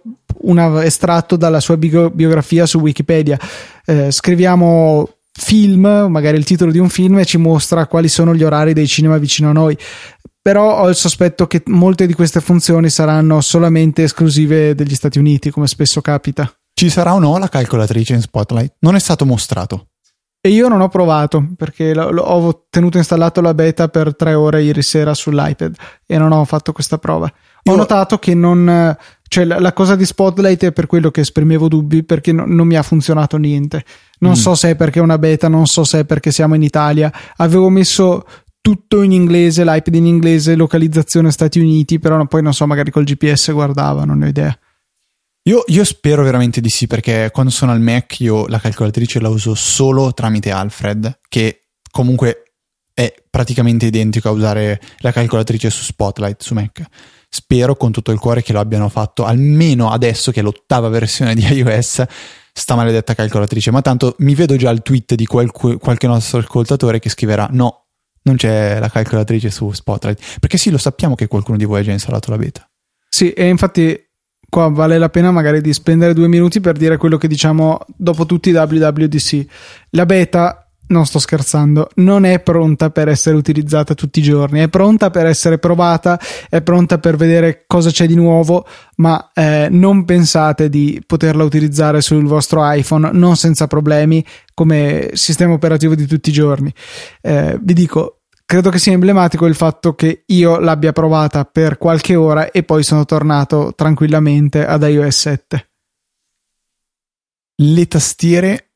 un 0.42 0.80
estratto 0.84 1.36
dalla 1.36 1.60
sua 1.60 1.78
bio- 1.78 2.10
biografia 2.10 2.66
su 2.66 2.80
Wikipedia. 2.80 3.38
Eh, 3.86 4.10
scriviamo 4.10 5.08
film, 5.40 6.06
magari 6.08 6.36
il 6.36 6.44
titolo 6.44 6.70
di 6.70 6.78
un 6.78 6.88
film 6.88 7.18
e 7.18 7.24
ci 7.24 7.38
mostra 7.38 7.86
quali 7.86 8.08
sono 8.08 8.34
gli 8.34 8.42
orari 8.44 8.72
dei 8.72 8.86
cinema 8.86 9.16
vicino 9.18 9.50
a 9.50 9.52
noi. 9.52 9.76
Però 10.42 10.78
ho 10.80 10.88
il 10.88 10.94
sospetto 10.94 11.46
che 11.46 11.62
molte 11.66 12.06
di 12.06 12.14
queste 12.14 12.40
funzioni 12.40 12.88
saranno 12.88 13.40
solamente 13.40 14.02
esclusive 14.04 14.74
degli 14.74 14.94
Stati 14.94 15.18
Uniti, 15.18 15.50
come 15.50 15.66
spesso 15.66 16.00
capita. 16.00 16.50
Ci 16.72 16.88
sarà 16.88 17.12
o 17.14 17.18
no 17.18 17.36
la 17.36 17.48
calcolatrice 17.48 18.14
in 18.14 18.20
spotlight? 18.22 18.76
Non 18.80 18.94
è 18.94 18.98
stato 18.98 19.26
mostrato. 19.26 19.88
E 20.40 20.48
io 20.48 20.68
non 20.68 20.80
ho 20.80 20.88
provato 20.88 21.46
perché 21.56 21.92
lo- 21.92 22.10
lo- 22.10 22.22
ho 22.22 22.64
tenuto 22.70 22.96
installato 22.96 23.42
la 23.42 23.52
beta 23.52 23.88
per 23.88 24.16
tre 24.16 24.32
ore 24.32 24.62
ieri 24.62 24.80
sera 24.82 25.12
sull'iPad 25.12 25.74
e 26.06 26.16
non 26.16 26.32
ho 26.32 26.42
fatto 26.46 26.72
questa 26.72 26.96
prova. 26.96 27.26
Ho 27.26 27.70
Io- 27.72 27.76
notato 27.76 28.18
che 28.18 28.32
non. 28.34 28.96
Cioè, 29.32 29.44
la, 29.44 29.60
la 29.60 29.72
cosa 29.72 29.94
di 29.94 30.04
Spotlight 30.04 30.64
è 30.64 30.72
per 30.72 30.86
quello 30.86 31.12
che 31.12 31.20
esprimevo 31.20 31.68
dubbi 31.68 32.02
perché 32.02 32.32
no- 32.32 32.46
non 32.46 32.66
mi 32.66 32.74
ha 32.74 32.82
funzionato 32.82 33.36
niente. 33.36 33.84
Non 34.18 34.32
Mm. 34.32 34.34
so 34.34 34.56
se 34.56 34.70
è 34.70 34.74
perché 34.74 34.98
è 34.98 35.02
una 35.02 35.18
beta, 35.18 35.46
non 35.46 35.66
so 35.66 35.84
se 35.84 36.00
è 36.00 36.04
perché 36.04 36.32
siamo 36.32 36.56
in 36.56 36.62
Italia. 36.62 37.12
Avevo 37.36 37.68
messo 37.68 38.26
tutto 38.60 39.02
in 39.02 39.12
inglese, 39.12 39.62
l'iPad 39.64 39.94
in 39.94 40.06
inglese, 40.06 40.56
localizzazione 40.56 41.30
Stati 41.30 41.60
Uniti, 41.60 42.00
però 42.00 42.16
no- 42.16 42.26
poi 42.26 42.42
non 42.42 42.52
so, 42.52 42.66
magari 42.66 42.90
col 42.90 43.04
GPS 43.04 43.52
guardava, 43.52 44.04
non 44.04 44.18
ne 44.18 44.24
ho 44.26 44.28
idea. 44.30 44.58
Io, 45.44 45.62
io 45.68 45.84
spero 45.84 46.24
veramente 46.24 46.60
di 46.60 46.68
sì, 46.68 46.88
perché 46.88 47.30
quando 47.32 47.52
sono 47.52 47.70
al 47.70 47.80
Mac 47.80 48.18
io 48.18 48.48
la 48.48 48.58
calcolatrice 48.58 49.20
la 49.20 49.28
uso 49.28 49.54
solo 49.54 50.12
tramite 50.12 50.50
Alfred, 50.50 51.20
che 51.28 51.68
comunque 51.88 52.42
è 52.92 53.14
praticamente 53.30 53.86
identico 53.86 54.28
a 54.28 54.32
usare 54.32 54.80
la 54.98 55.12
calcolatrice 55.12 55.70
su 55.70 55.84
Spotlight 55.84 56.42
su 56.42 56.52
Mac. 56.54 56.82
Spero 57.32 57.76
con 57.76 57.92
tutto 57.92 58.10
il 58.10 58.18
cuore 58.18 58.42
che 58.42 58.52
lo 58.52 58.58
abbiano 58.58 58.88
fatto 58.88 59.24
almeno 59.24 59.90
adesso 59.90 60.32
che 60.32 60.40
è 60.40 60.42
l'ottava 60.42 60.88
versione 60.88 61.34
di 61.34 61.44
iOS, 61.44 62.02
sta 62.52 62.74
maledetta 62.74 63.14
calcolatrice. 63.14 63.70
Ma 63.70 63.82
tanto 63.82 64.16
mi 64.18 64.34
vedo 64.34 64.56
già 64.56 64.70
il 64.70 64.82
tweet 64.82 65.14
di 65.14 65.26
qualcu- 65.26 65.78
qualche 65.78 66.08
nostro 66.08 66.40
ascoltatore 66.40 66.98
che 66.98 67.08
scriverà: 67.08 67.48
No, 67.52 67.86
non 68.22 68.36
c'è 68.36 68.80
la 68.80 68.90
calcolatrice 68.90 69.50
su 69.50 69.70
Spotlight. 69.70 70.38
Perché 70.40 70.58
sì, 70.58 70.70
lo 70.70 70.78
sappiamo 70.78 71.14
che 71.14 71.28
qualcuno 71.28 71.56
di 71.56 71.64
voi 71.64 71.80
ha 71.80 71.84
già 71.84 71.92
installato 71.92 72.30
la 72.30 72.36
beta. 72.36 72.68
Sì, 73.08 73.32
e 73.32 73.48
infatti 73.48 73.96
qua 74.48 74.68
vale 74.68 74.98
la 74.98 75.08
pena 75.08 75.30
magari 75.30 75.60
di 75.60 75.72
spendere 75.72 76.12
due 76.12 76.26
minuti 76.26 76.60
per 76.60 76.76
dire 76.76 76.96
quello 76.96 77.16
che 77.16 77.28
diciamo 77.28 77.78
dopo 77.96 78.26
tutti 78.26 78.50
i 78.50 78.52
WWDC. 78.52 79.46
La 79.90 80.04
beta 80.04 80.69
non 80.90 81.06
sto 81.06 81.18
scherzando, 81.18 81.88
non 81.96 82.24
è 82.24 82.40
pronta 82.40 82.90
per 82.90 83.08
essere 83.08 83.36
utilizzata 83.36 83.94
tutti 83.94 84.18
i 84.20 84.22
giorni, 84.22 84.60
è 84.60 84.68
pronta 84.68 85.10
per 85.10 85.26
essere 85.26 85.58
provata, 85.58 86.20
è 86.48 86.62
pronta 86.62 86.98
per 86.98 87.16
vedere 87.16 87.64
cosa 87.66 87.90
c'è 87.90 88.06
di 88.06 88.14
nuovo, 88.14 88.66
ma 88.96 89.30
eh, 89.32 89.68
non 89.70 90.04
pensate 90.04 90.68
di 90.68 91.02
poterla 91.06 91.44
utilizzare 91.44 92.00
sul 92.00 92.24
vostro 92.26 92.60
iPhone 92.70 93.10
non 93.12 93.36
senza 93.36 93.66
problemi 93.66 94.24
come 94.52 95.10
sistema 95.12 95.52
operativo 95.52 95.94
di 95.94 96.06
tutti 96.06 96.30
i 96.30 96.32
giorni. 96.32 96.72
Eh, 97.20 97.58
vi 97.62 97.72
dico, 97.72 98.22
credo 98.44 98.70
che 98.70 98.78
sia 98.78 98.92
emblematico 98.92 99.46
il 99.46 99.54
fatto 99.54 99.94
che 99.94 100.24
io 100.26 100.58
l'abbia 100.58 100.92
provata 100.92 101.44
per 101.44 101.78
qualche 101.78 102.16
ora 102.16 102.50
e 102.50 102.64
poi 102.64 102.82
sono 102.82 103.04
tornato 103.04 103.72
tranquillamente 103.76 104.66
ad 104.66 104.82
iOS 104.82 105.18
7. 105.18 105.70
Le 107.62 107.86
tastiere 107.86 108.72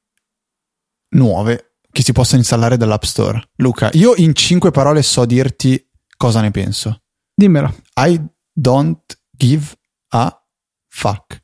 nuove 1.14 1.73
che 1.94 2.02
si 2.02 2.10
possono 2.10 2.40
installare 2.40 2.76
dall'App 2.76 3.04
Store. 3.04 3.40
Luca, 3.58 3.88
io 3.92 4.14
in 4.16 4.34
cinque 4.34 4.72
parole 4.72 5.00
so 5.00 5.24
dirti 5.24 5.80
cosa 6.16 6.40
ne 6.40 6.50
penso. 6.50 7.02
Dimmelo. 7.32 7.72
I 8.00 8.20
don't 8.52 9.00
give 9.30 9.64
a 10.08 10.44
fuck. 10.88 11.40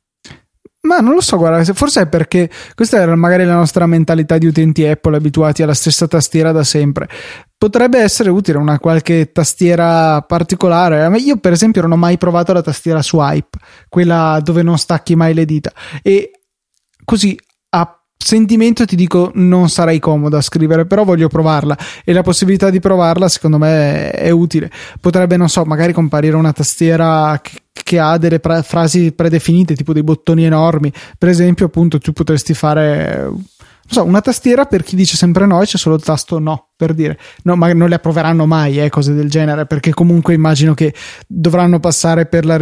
Ma 0.81 0.97
non 0.97 1.13
lo 1.13 1.21
so, 1.21 1.37
guarda, 1.37 1.63
forse 1.73 2.01
è 2.01 2.07
perché 2.07 2.49
questa 2.75 2.97
era 2.99 3.15
magari 3.15 3.45
la 3.45 3.53
nostra 3.53 3.85
mentalità 3.85 4.37
di 4.37 4.45
utenti 4.45 4.85
Apple 4.85 5.15
abituati 5.15 5.63
alla 5.63 5.73
stessa 5.73 6.05
tastiera 6.05 6.51
da 6.51 6.65
sempre. 6.65 7.07
Potrebbe 7.57 7.99
essere 7.99 8.29
utile 8.29 8.57
una 8.57 8.77
qualche 8.77 9.31
tastiera 9.31 10.21
particolare. 10.23 11.17
Io, 11.19 11.37
per 11.37 11.53
esempio, 11.53 11.81
non 11.81 11.93
ho 11.93 11.97
mai 11.97 12.17
provato 12.17 12.51
la 12.51 12.61
tastiera 12.61 13.01
swipe, 13.01 13.57
quella 13.87 14.41
dove 14.43 14.63
non 14.63 14.77
stacchi 14.77 15.15
mai 15.15 15.33
le 15.33 15.45
dita. 15.45 15.71
E 16.01 16.31
così 17.05 17.39
sentimento 18.23 18.85
ti 18.85 18.95
dico 18.95 19.31
non 19.35 19.69
sarei 19.69 19.99
comoda 19.99 20.37
a 20.37 20.41
scrivere, 20.41 20.85
però 20.85 21.03
voglio 21.03 21.27
provarla 21.27 21.77
e 22.03 22.13
la 22.13 22.21
possibilità 22.21 22.69
di 22.69 22.79
provarla 22.79 23.27
secondo 23.29 23.57
me 23.57 24.11
è, 24.11 24.29
utile. 24.29 24.71
Potrebbe, 24.99 25.37
non 25.37 25.49
so, 25.49 25.63
magari 25.63 25.93
comparire 25.93 26.35
una 26.35 26.53
tastiera 26.53 27.39
che, 27.41 27.61
che 27.71 27.99
ha 27.99 28.17
delle 28.17 28.39
pra- 28.39 28.61
frasi 28.61 29.11
predefinite, 29.11 29.75
tipo 29.75 29.93
dei 29.93 30.03
bottoni 30.03 30.45
enormi. 30.45 30.91
Per 31.17 31.29
esempio, 31.29 31.65
appunto, 31.65 31.99
tu 31.99 32.11
potresti 32.13 32.53
fare 32.53 33.29
non 33.91 34.03
so, 34.03 34.09
una 34.09 34.21
tastiera 34.21 34.65
per 34.65 34.83
chi 34.83 34.95
dice 34.95 35.17
sempre 35.17 35.45
no 35.45 35.61
e 35.61 35.65
c'è 35.65 35.77
solo 35.77 35.95
il 35.95 36.03
tasto 36.03 36.39
no, 36.39 36.69
per 36.77 36.93
dire. 36.93 37.19
No, 37.43 37.55
ma 37.55 37.71
non 37.73 37.89
le 37.89 37.95
approveranno 37.95 38.45
mai, 38.45 38.79
eh, 38.79 38.89
cose 38.89 39.13
del 39.13 39.29
genere, 39.29 39.65
perché 39.65 39.91
comunque 39.91 40.33
immagino 40.33 40.73
che 40.73 40.93
dovranno 41.27 41.79
passare 41.79 42.25
per, 42.25 42.45
la, 42.45 42.57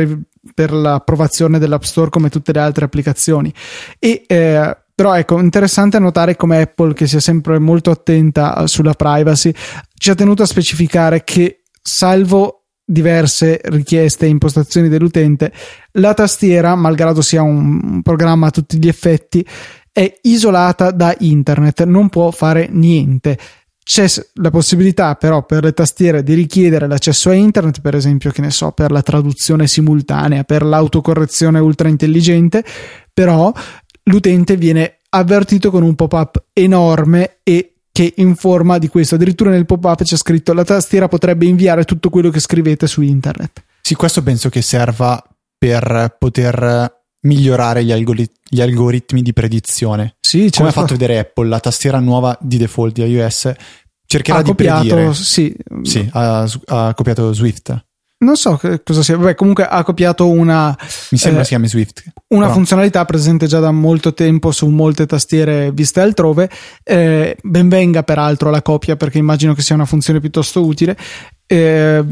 per 0.56 0.72
l'approvazione 0.72 1.60
dell'App 1.60 1.84
Store 1.84 2.10
come 2.10 2.30
tutte 2.30 2.52
le 2.52 2.60
altre 2.60 2.86
applicazioni. 2.86 3.54
E 4.00 4.24
eh, 4.26 4.78
però 5.00 5.16
ecco, 5.16 5.40
interessante 5.40 5.98
notare 5.98 6.36
come 6.36 6.60
Apple, 6.60 6.94
che 6.94 7.08
sia 7.08 7.22
sempre 7.22 7.58
molto 7.58 7.90
attenta 7.90 8.68
sulla 8.68 8.96
privacy, 8.96 9.50
ci 9.98 10.10
ha 10.10 10.14
tenuto 10.14 10.44
a 10.44 10.46
specificare 10.46 11.24
che, 11.24 11.62
salvo 11.82 12.66
diverse 12.84 13.62
richieste 13.64 14.26
e 14.26 14.28
impostazioni 14.28 14.90
dell'utente, 14.90 15.54
la 15.94 16.14
tastiera, 16.14 16.76
malgrado 16.76 17.22
sia 17.22 17.42
un 17.42 18.02
programma 18.02 18.48
a 18.48 18.52
tutti 18.52 18.78
gli 18.78 18.90
effetti, 18.90 19.48
è 19.90 20.20
isolata 20.24 20.92
da 20.92 21.16
internet, 21.20 21.86
non 21.86 22.10
può 22.10 22.30
fare 22.32 22.68
niente. 22.70 23.38
C'è 23.82 24.06
la 24.34 24.50
possibilità 24.50 25.16
però 25.16 25.46
per 25.46 25.64
le 25.64 25.72
tastiere 25.72 26.24
di 26.24 26.34
richiedere 26.34 26.88
l'accesso 26.88 27.30
a 27.30 27.34
internet, 27.34 27.80
per 27.80 27.96
esempio, 27.96 28.32
che 28.32 28.42
ne 28.42 28.52
so, 28.52 28.74
per 28.74 28.92
la 28.92 29.02
traduzione 29.02 29.66
simultanea, 29.66 30.44
per 30.44 30.62
l'autocorrezione 30.62 31.60
ultra 31.60 31.88
intelligente, 31.88 32.66
però 33.14 33.54
l'utente 34.10 34.58
viene 34.58 34.98
avvertito 35.10 35.72
con 35.72 35.84
un 35.84 35.96
pop-up 35.96 36.44
enorme 36.54 37.38
e 37.44 37.74
che 37.92 38.14
informa 38.18 38.78
di 38.78 38.88
questo. 38.88 39.16
Addirittura 39.16 39.50
nel 39.50 39.66
pop-up 39.66 40.04
c'è 40.04 40.18
scritto 40.18 40.54
la 40.54 40.64
tastiera 40.64 41.08
potrebbe 41.08 41.46
inviare 41.46 41.84
tutto 41.84 42.10
quello 42.10 42.30
che 42.30 42.40
scrivete 42.40 42.88
su 42.88 43.02
internet. 43.02 43.64
Sì, 43.82 43.96
questo 43.96 44.22
penso 44.22 44.50
che 44.50 44.62
serva 44.62 45.22
per 45.58 46.16
poter 46.18 46.98
migliorare 47.22 47.84
gli, 47.84 47.92
algorit- 47.92 48.40
gli 48.48 48.62
algoritmi 48.62 49.22
di 49.22 49.34
predizione. 49.34 50.16
Sì, 50.20 50.44
certo. 50.44 50.58
Come 50.58 50.70
ha 50.70 50.74
fatto 50.74 50.94
vedere 50.94 51.20
Apple, 51.20 51.48
la 51.48 51.60
tastiera 51.60 52.00
nuova 52.00 52.38
di 52.40 52.58
default 52.58 52.94
di 52.94 53.04
iOS 53.04 53.52
cercherà 54.06 54.40
ha 54.40 54.42
di 54.42 54.50
copiato, 54.50 54.88
predire. 54.88 55.14
Sì, 55.14 55.56
sì 55.84 56.10
ha, 56.14 56.48
ha 56.68 56.94
copiato 56.94 57.34
Swift. 57.34 57.86
Non 58.22 58.36
so 58.36 58.60
cosa 58.84 59.02
sia, 59.02 59.18
Beh, 59.18 59.36
comunque 59.36 59.66
ha 59.66 59.82
copiato 59.84 60.30
una. 60.30 60.78
Mi 61.12 61.18
sembra 61.18 61.42
eh, 61.42 61.44
si 61.46 61.50
chiami 61.52 61.70
Swift. 61.70 62.04
Una 62.28 62.44
però. 62.44 62.54
funzionalità 62.54 63.06
presente 63.06 63.48
già 63.48 63.60
da 63.60 63.72
molto 63.72 64.14
tempo 64.14 64.52
su 64.52 64.68
molte 64.68 65.06
tastiere 65.06 65.72
viste 65.72 66.02
altrove. 66.02 66.50
Eh, 66.84 67.38
benvenga 67.42 68.04
peraltro 68.04 68.50
la 68.50 68.62
copia 68.62 68.98
perché 68.98 69.20
immagino 69.20 69.54
che 69.54 69.62
sia 69.62 69.76
una 69.76 69.86
funzione 69.86 70.20
piuttosto 70.20 70.66
utile. 70.66 70.98
Eh, 71.46 72.04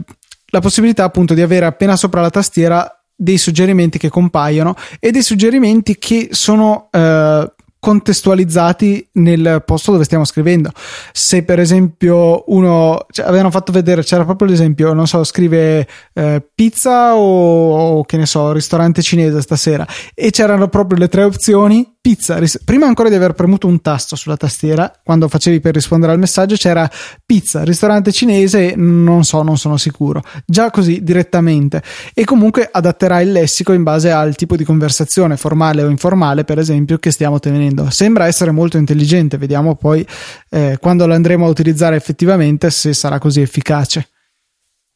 la 0.50 0.62
possibilità 0.62 1.04
appunto 1.04 1.34
di 1.34 1.42
avere 1.42 1.66
appena 1.66 1.98
sopra 1.98 2.22
la 2.22 2.30
tastiera 2.30 2.90
dei 3.14 3.38
suggerimenti 3.38 3.98
che 3.98 4.10
compaiono 4.10 4.76
e 5.00 5.12
dei 5.12 5.24
suggerimenti 5.24 5.98
che 5.98 6.30
sono 6.32 6.88
eh, 6.90 7.52
contestualizzati 7.80 9.10
nel 9.14 9.64
posto 9.66 9.92
dove 9.92 10.04
stiamo 10.04 10.26
scrivendo. 10.26 10.72
Se 11.12 11.44
per 11.44 11.60
esempio 11.60 12.44
uno 12.48 13.06
cioè, 13.10 13.26
avevano 13.26 13.52
fatto 13.52 13.72
vedere, 13.72 14.04
c'era 14.04 14.26
proprio 14.26 14.48
l'esempio, 14.48 14.94
non 14.94 15.08
so, 15.08 15.24
scrive 15.24 15.88
eh, 16.14 16.44
pizza 16.54 17.16
o, 17.16 17.98
o, 17.98 18.04
che 18.04 18.18
ne 18.18 18.26
so, 18.26 18.52
ristorante 18.52 19.02
cinese 19.02 19.42
stasera 19.42 19.86
e 20.14 20.32
c'erano 20.32 20.68
proprio 20.68 21.00
le 21.00 21.08
tre 21.08 21.24
opzioni 21.24 21.96
pizza. 22.08 22.38
Ris- 22.38 22.62
prima 22.64 22.86
ancora 22.86 23.10
di 23.10 23.16
aver 23.16 23.34
premuto 23.34 23.68
un 23.68 23.82
tasto 23.82 24.16
sulla 24.16 24.38
tastiera, 24.38 24.94
quando 25.04 25.28
facevi 25.28 25.60
per 25.60 25.74
rispondere 25.74 26.14
al 26.14 26.20
messaggio, 26.20 26.56
c'era 26.56 26.90
pizza, 27.26 27.64
ristorante 27.64 28.14
cinese, 28.14 28.76
non 28.78 29.26
so, 29.26 29.42
non 29.42 29.58
sono 29.58 29.76
sicuro. 29.76 30.24
Già 30.46 30.72
così 30.72 31.04
direttamente. 31.04 31.84
E 32.14 32.24
comunque 32.24 32.70
adatterà 32.72 33.20
il 33.20 33.34
lessico 33.34 33.74
in 33.74 33.84
base 33.84 34.12
al 34.12 34.36
tipo 34.36 34.56
di 34.56 34.64
conversazione, 34.64 35.36
formale 35.36 35.84
o 35.84 35.90
informale, 35.90 36.46
per 36.46 36.60
esempio, 36.60 36.98
che 36.98 37.12
stiamo 37.12 37.40
tenendo. 37.40 37.67
Sembra 37.90 38.28
essere 38.28 38.52
molto 38.52 38.78
intelligente, 38.78 39.38
vediamo 39.38 39.76
poi 39.76 40.06
eh, 40.50 40.78
quando 40.80 41.06
lo 41.06 41.14
andremo 41.14 41.46
a 41.46 41.50
utilizzare 41.50 41.96
effettivamente 41.96 42.70
se 42.70 42.94
sarà 42.94 43.20
così 43.20 43.42
efficace. 43.42 44.10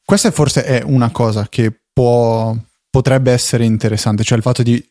Questa 0.04 0.32
forse 0.32 0.64
è 0.64 0.82
una 0.84 1.10
cosa 1.12 1.48
che 1.50 1.72
può, 1.94 2.56
potrebbe 2.90 3.32
essere 3.32 3.66
interessante, 3.66 4.24
cioè 4.24 4.38
il 4.38 4.44
fatto 4.44 4.64
di 4.64 4.84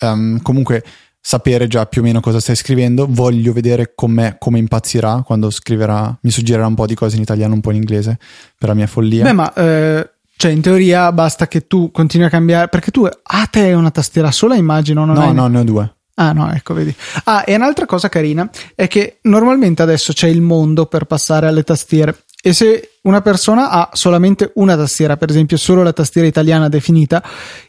um, 0.00 0.40
comunque 0.42 0.84
sapere 1.24 1.68
già 1.68 1.86
più 1.86 2.02
o 2.02 2.04
meno 2.04 2.20
cosa 2.20 2.40
stai 2.40 2.56
scrivendo. 2.56 3.06
Voglio 3.08 3.52
vedere 3.52 3.94
come 3.94 4.36
impazzirà 4.40 5.22
quando 5.24 5.50
scriverà. 5.50 6.18
Mi 6.22 6.30
suggerirà 6.30 6.66
un 6.66 6.74
po' 6.74 6.86
di 6.86 6.94
cose 6.94 7.16
in 7.16 7.22
italiano, 7.22 7.54
un 7.54 7.60
po' 7.60 7.70
in 7.70 7.76
inglese 7.76 8.18
per 8.58 8.68
la 8.68 8.74
mia 8.74 8.88
follia. 8.88 9.24
Beh, 9.24 9.32
ma 9.32 9.52
eh, 9.54 10.10
cioè, 10.36 10.50
in 10.50 10.60
teoria 10.60 11.12
basta 11.12 11.46
che 11.46 11.66
tu 11.68 11.92
continui 11.92 12.26
a 12.26 12.30
cambiare. 12.30 12.68
Perché 12.68 12.90
tu 12.90 13.04
a 13.04 13.46
te 13.46 13.60
hai 13.60 13.72
una 13.72 13.92
tastiera 13.92 14.32
sola, 14.32 14.56
immagino. 14.56 15.04
Non 15.04 15.14
no, 15.14 15.22
hai... 15.22 15.32
no, 15.32 15.46
ne 15.46 15.58
ho 15.60 15.64
due. 15.64 15.94
Ah 16.22 16.32
no, 16.32 16.52
ecco, 16.52 16.72
vedi. 16.72 16.94
Ah, 17.24 17.42
e 17.44 17.54
un'altra 17.56 17.84
cosa 17.84 18.08
carina 18.08 18.48
è 18.76 18.86
che 18.86 19.18
normalmente 19.22 19.82
adesso 19.82 20.12
c'è 20.12 20.28
il 20.28 20.40
mondo 20.40 20.86
per 20.86 21.04
passare 21.04 21.48
alle 21.48 21.64
tastiere. 21.64 22.16
E 22.44 22.52
se 22.52 22.90
una 23.02 23.20
persona 23.22 23.70
ha 23.70 23.90
solamente 23.92 24.52
una 24.56 24.76
tastiera, 24.76 25.16
per 25.16 25.30
esempio 25.30 25.56
solo 25.56 25.82
la 25.82 25.92
tastiera 25.92 26.26
italiana 26.26 26.68
definita, 26.68 27.22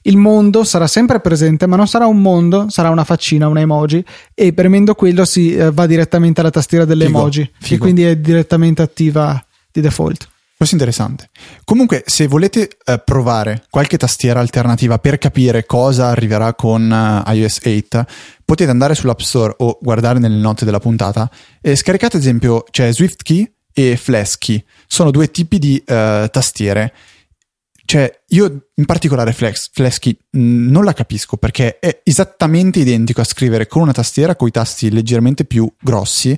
il 0.04 0.18
mondo 0.18 0.64
sarà 0.64 0.88
sempre 0.88 1.20
presente, 1.20 1.68
ma 1.68 1.76
non 1.76 1.88
sarà 1.88 2.06
un 2.06 2.22
mondo, 2.22 2.68
sarà 2.70 2.90
una 2.90 3.04
faccina, 3.04 3.48
un 3.48 3.58
emoji, 3.58 4.04
e 4.34 4.54
premendo 4.54 4.94
quello 4.96 5.26
si 5.26 5.56
eh, 5.56 5.72
va 5.72 5.86
direttamente 5.86 6.42
alla 6.42 6.50
tastiera 6.50 6.86
delle 6.86 7.06
figo, 7.06 7.20
emoji, 7.20 7.42
figo. 7.42 7.68
che 7.68 7.78
quindi 7.78 8.04
è 8.04 8.18
direttamente 8.18 8.82
attiva 8.82 9.44
di 9.72 9.82
default. 9.82 10.28
Questo 10.64 10.80
è 10.80 10.86
interessante. 10.86 11.30
Comunque, 11.66 12.04
se 12.06 12.26
volete 12.26 12.78
eh, 12.86 12.98
provare 13.00 13.66
qualche 13.70 13.98
tastiera 13.98 14.40
alternativa 14.40 14.98
per 14.98 15.18
capire 15.18 15.66
cosa 15.66 16.08
arriverà 16.08 16.54
con 16.54 16.90
uh, 16.90 17.30
iOS 17.34 17.60
8, 17.66 18.06
potete 18.46 18.72
andare 18.72 18.96
sull'App 18.96 19.20
Store 19.20 19.54
o 19.58 19.78
guardare 19.82 20.20
nelle 20.20 20.40
note 20.40 20.64
della 20.64 20.80
puntata 20.80 21.30
e 21.60 21.76
scaricate, 21.76 22.16
ad 22.16 22.22
esempio, 22.22 22.64
c'è 22.72 22.94
SwiftKey 22.94 23.54
e 23.74 23.98
Flesky. 23.98 24.64
Sono 24.88 25.12
due 25.12 25.30
tipi 25.32 25.60
di 25.60 25.84
uh, 25.86 26.30
tastiere. 26.30 26.94
Cioè, 27.84 28.22
io 28.30 28.68
in 28.74 28.86
particolare 28.86 29.34
Flex, 29.34 29.70
Flesky 29.74 30.18
mh, 30.30 30.70
non 30.70 30.86
la 30.86 30.94
capisco 30.94 31.36
perché 31.36 31.78
è 31.80 32.00
esattamente 32.04 32.80
identico 32.80 33.20
a 33.20 33.26
scrivere 33.26 33.68
con 33.68 33.82
una 33.82 33.92
tastiera 33.92 34.38
con 34.38 34.48
i 34.48 34.52
tasti 34.52 34.90
leggermente 34.90 35.44
più 35.44 35.70
grossi 35.82 36.34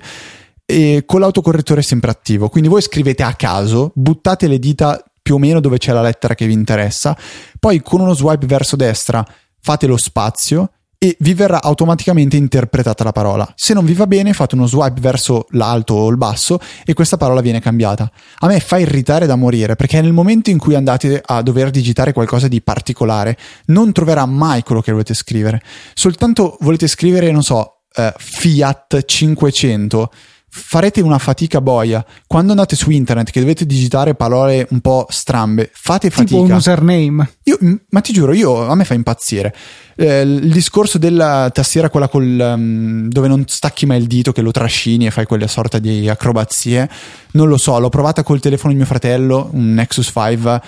e 0.65 1.03
con 1.05 1.19
l'autocorrettore 1.19 1.81
sempre 1.81 2.11
attivo. 2.11 2.49
Quindi 2.49 2.69
voi 2.69 2.81
scrivete 2.81 3.23
a 3.23 3.33
caso, 3.33 3.91
buttate 3.93 4.47
le 4.47 4.59
dita 4.59 5.03
più 5.21 5.35
o 5.35 5.37
meno 5.39 5.59
dove 5.59 5.77
c'è 5.77 5.91
la 5.91 6.01
lettera 6.01 6.35
che 6.35 6.45
vi 6.45 6.53
interessa, 6.53 7.17
poi 7.59 7.81
con 7.81 8.01
uno 8.01 8.13
swipe 8.13 8.45
verso 8.45 8.75
destra 8.75 9.25
fate 9.59 9.87
lo 9.87 9.97
spazio 9.97 10.69
e 10.97 11.15
vi 11.19 11.33
verrà 11.33 11.61
automaticamente 11.61 12.37
interpretata 12.37 13.03
la 13.03 13.11
parola. 13.11 13.51
Se 13.55 13.73
non 13.73 13.85
vi 13.85 13.93
va 13.93 14.07
bene, 14.07 14.33
fate 14.33 14.55
uno 14.55 14.65
swipe 14.65 15.01
verso 15.01 15.47
l'alto 15.51 15.95
o 15.95 16.09
il 16.09 16.17
basso 16.17 16.59
e 16.83 16.93
questa 16.93 17.17
parola 17.17 17.41
viene 17.41 17.59
cambiata. 17.59 18.09
A 18.39 18.47
me 18.47 18.59
fa 18.59 18.77
irritare 18.77 19.25
da 19.25 19.35
morire 19.35 19.75
perché 19.75 19.99
nel 20.01 20.13
momento 20.13 20.49
in 20.49 20.57
cui 20.57 20.75
andate 20.75 21.21
a 21.23 21.41
dover 21.41 21.69
digitare 21.69 22.13
qualcosa 22.13 22.47
di 22.47 22.61
particolare, 22.61 23.37
non 23.65 23.91
troverà 23.91 24.25
mai 24.25 24.63
quello 24.63 24.81
che 24.81 24.91
volete 24.91 25.13
scrivere. 25.13 25.61
Soltanto 25.93 26.57
volete 26.61 26.87
scrivere, 26.87 27.31
non 27.31 27.41
so, 27.41 27.81
eh, 27.95 28.13
Fiat 28.17 29.05
500 29.05 30.11
farete 30.57 31.01
una 31.01 31.19
fatica 31.19 31.59
boia. 31.59 32.03
Quando 32.25 32.51
andate 32.51 32.77
su 32.77 32.89
internet 32.89 33.29
che 33.29 33.41
dovete 33.41 33.65
digitare 33.65 34.15
parole 34.15 34.65
un 34.69 34.79
po' 34.79 35.05
strambe, 35.09 35.69
fate 35.73 36.09
fatica. 36.09 36.37
Tipo 36.37 36.43
un 36.43 36.51
username. 36.51 37.29
Io, 37.43 37.57
ma 37.89 37.99
ti 37.99 38.13
giuro, 38.13 38.31
io, 38.31 38.65
a 38.65 38.73
me 38.73 38.85
fa 38.85 38.93
impazzire. 38.93 39.53
Eh, 39.97 40.21
il 40.21 40.51
discorso 40.51 40.97
della 40.97 41.49
tastiera, 41.53 41.89
quella 41.89 42.07
col, 42.07 42.53
um, 42.55 43.09
dove 43.09 43.27
non 43.27 43.43
stacchi 43.47 43.85
mai 43.85 43.97
il 43.99 44.07
dito, 44.07 44.31
che 44.31 44.41
lo 44.41 44.51
trascini 44.51 45.05
e 45.05 45.11
fai 45.11 45.25
quelle 45.25 45.47
sorta 45.49 45.77
di 45.77 46.07
acrobazie, 46.07 46.89
non 47.31 47.49
lo 47.49 47.57
so, 47.57 47.77
l'ho 47.77 47.89
provata 47.89 48.23
col 48.23 48.39
telefono 48.39 48.71
di 48.71 48.77
mio 48.77 48.87
fratello, 48.87 49.49
un 49.51 49.73
Nexus 49.73 50.09
5, 50.13 50.61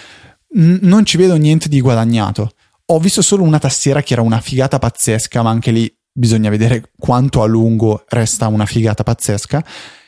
n- 0.56 0.80
non 0.82 1.06
ci 1.06 1.16
vedo 1.16 1.36
niente 1.36 1.70
di 1.70 1.80
guadagnato. 1.80 2.52
Ho 2.88 3.00
visto 3.00 3.22
solo 3.22 3.44
una 3.44 3.60
tastiera 3.60 4.02
che 4.02 4.14
era 4.14 4.22
una 4.22 4.42
figata 4.42 4.80
pazzesca, 4.80 5.42
ma 5.42 5.50
anche 5.50 5.72
lì 5.72 5.97
bisogna 6.18 6.50
vedere 6.50 6.90
quanto 6.98 7.44
a 7.44 7.46
lungo 7.46 8.04
resta 8.08 8.48
una 8.48 8.66
figata 8.66 9.04
pazzesca. 9.04 9.64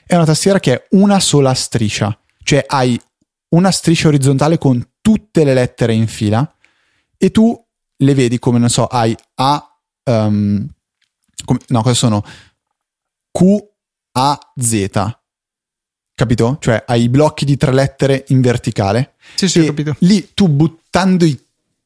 È 0.06 0.16
una 0.16 0.26
tastiera 0.26 0.60
che 0.60 0.74
è 0.74 0.88
una 0.92 1.20
sola 1.20 1.54
striscia, 1.54 2.18
cioè 2.44 2.64
hai 2.68 3.00
una 3.50 3.70
striscia 3.70 4.08
orizzontale 4.08 4.58
con 4.58 4.84
tutte 5.02 5.44
le 5.44 5.54
lettere 5.54 5.94
in 5.94 6.08
fila 6.08 6.52
e 7.16 7.30
tu 7.30 7.56
le 7.98 8.14
vedi 8.16 8.40
come, 8.40 8.58
non 8.58 8.70
so, 8.70 8.88
hai 8.88 9.16
A, 9.36 9.80
um, 10.06 10.68
come, 11.46 11.60
no, 11.68 11.82
cosa 11.84 11.94
sono? 11.94 12.26
Q, 13.32 13.58
A, 14.14 14.40
Z. 14.60 15.18
Capito? 16.16 16.58
Cioè 16.60 16.84
hai 16.88 17.04
i 17.04 17.10
blocchi 17.10 17.46
di 17.46 17.56
tre 17.56 17.72
lettere 17.72 18.26
in 18.30 18.42
verticale. 18.42 19.14
Sì, 19.36 19.48
sì, 19.48 19.60
ho 19.60 19.66
capito. 19.66 19.96
Lì 20.00 20.32
tu 20.34 20.48
buttando 20.50 21.24
i, 21.24 21.40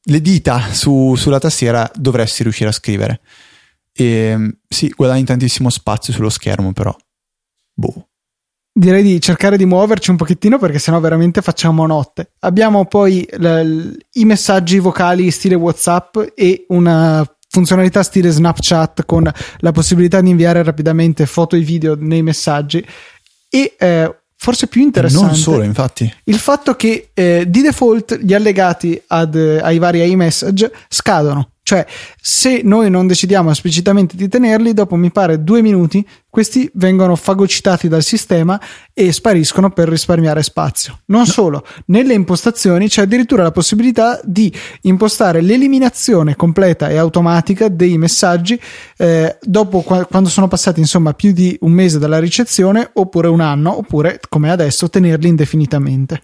le 0.03 0.21
dita 0.21 0.71
su, 0.71 1.15
sulla 1.15 1.39
tastiera 1.39 1.91
dovresti 1.93 2.43
riuscire 2.43 2.69
a 2.69 2.73
scrivere. 2.73 3.19
E 3.95 4.57
sì, 4.67 4.91
guadagni 4.95 5.23
tantissimo 5.23 5.69
spazio 5.69 6.13
sullo 6.13 6.29
schermo, 6.29 6.73
però. 6.73 6.95
Boh. 7.73 8.07
Direi 8.75 9.03
di 9.03 9.21
cercare 9.21 9.55
di 9.55 9.65
muoverci 9.65 10.09
un 10.09 10.17
pochettino 10.17 10.57
perché 10.57 10.79
sennò 10.79 10.99
veramente 10.99 11.43
facciamo 11.43 11.85
notte. 11.85 12.31
Abbiamo 12.39 12.85
poi 12.85 13.27
l- 13.37 13.95
i 14.13 14.25
messaggi 14.25 14.79
vocali 14.79 15.29
stile 15.29 15.53
WhatsApp 15.53 16.17
e 16.33 16.65
una 16.69 17.23
funzionalità 17.53 18.01
stile 18.01 18.31
Snapchat 18.31 19.05
con 19.05 19.31
la 19.59 19.71
possibilità 19.71 20.21
di 20.21 20.31
inviare 20.31 20.63
rapidamente 20.63 21.27
foto 21.27 21.55
e 21.55 21.59
video 21.59 21.95
nei 21.95 22.23
messaggi 22.23 22.83
e 23.47 23.75
eh, 23.77 24.15
forse 24.35 24.65
più 24.65 24.81
interessante 24.81 25.27
non 25.27 25.35
solo 25.35 25.61
infatti 25.61 26.11
il 26.23 26.39
fatto 26.39 26.75
che 26.75 27.11
eh, 27.13 27.45
di 27.47 27.61
default 27.61 28.17
gli 28.17 28.33
allegati 28.33 28.99
ad, 29.05 29.35
ai 29.35 29.77
vari 29.77 30.09
iMessage 30.09 30.71
scadono 30.89 31.52
cioè, 31.63 31.85
se 32.19 32.59
noi 32.61 32.89
non 32.89 33.07
decidiamo 33.07 33.49
esplicitamente 33.49 34.17
di 34.17 34.27
tenerli, 34.27 34.73
dopo 34.73 34.97
mi 34.97 35.11
pare 35.11 35.45
due 35.45 35.61
minuti, 35.61 36.05
questi 36.29 36.69
vengono 36.73 37.15
fagocitati 37.15 37.87
dal 37.87 38.03
sistema 38.03 38.59
e 38.91 39.13
spariscono 39.13 39.69
per 39.71 39.87
risparmiare 39.87 40.43
spazio. 40.43 40.99
Non 41.05 41.21
no. 41.21 41.25
solo, 41.25 41.65
nelle 41.85 42.15
impostazioni 42.15 42.89
c'è 42.89 43.03
addirittura 43.03 43.43
la 43.43 43.51
possibilità 43.51 44.19
di 44.25 44.53
impostare 44.81 45.39
l'eliminazione 45.39 46.35
completa 46.35 46.89
e 46.89 46.97
automatica 46.97 47.69
dei 47.69 47.97
messaggi 47.97 48.59
eh, 48.97 49.37
dopo 49.41 49.81
quando 49.81 50.27
sono 50.27 50.49
passati 50.49 50.81
insomma 50.81 51.13
più 51.13 51.31
di 51.31 51.57
un 51.61 51.71
mese 51.71 51.97
dalla 51.97 52.19
ricezione, 52.19 52.89
oppure 52.91 53.29
un 53.29 53.39
anno, 53.39 53.77
oppure 53.77 54.19
come 54.27 54.51
adesso 54.51 54.89
tenerli 54.89 55.29
indefinitamente. 55.29 56.23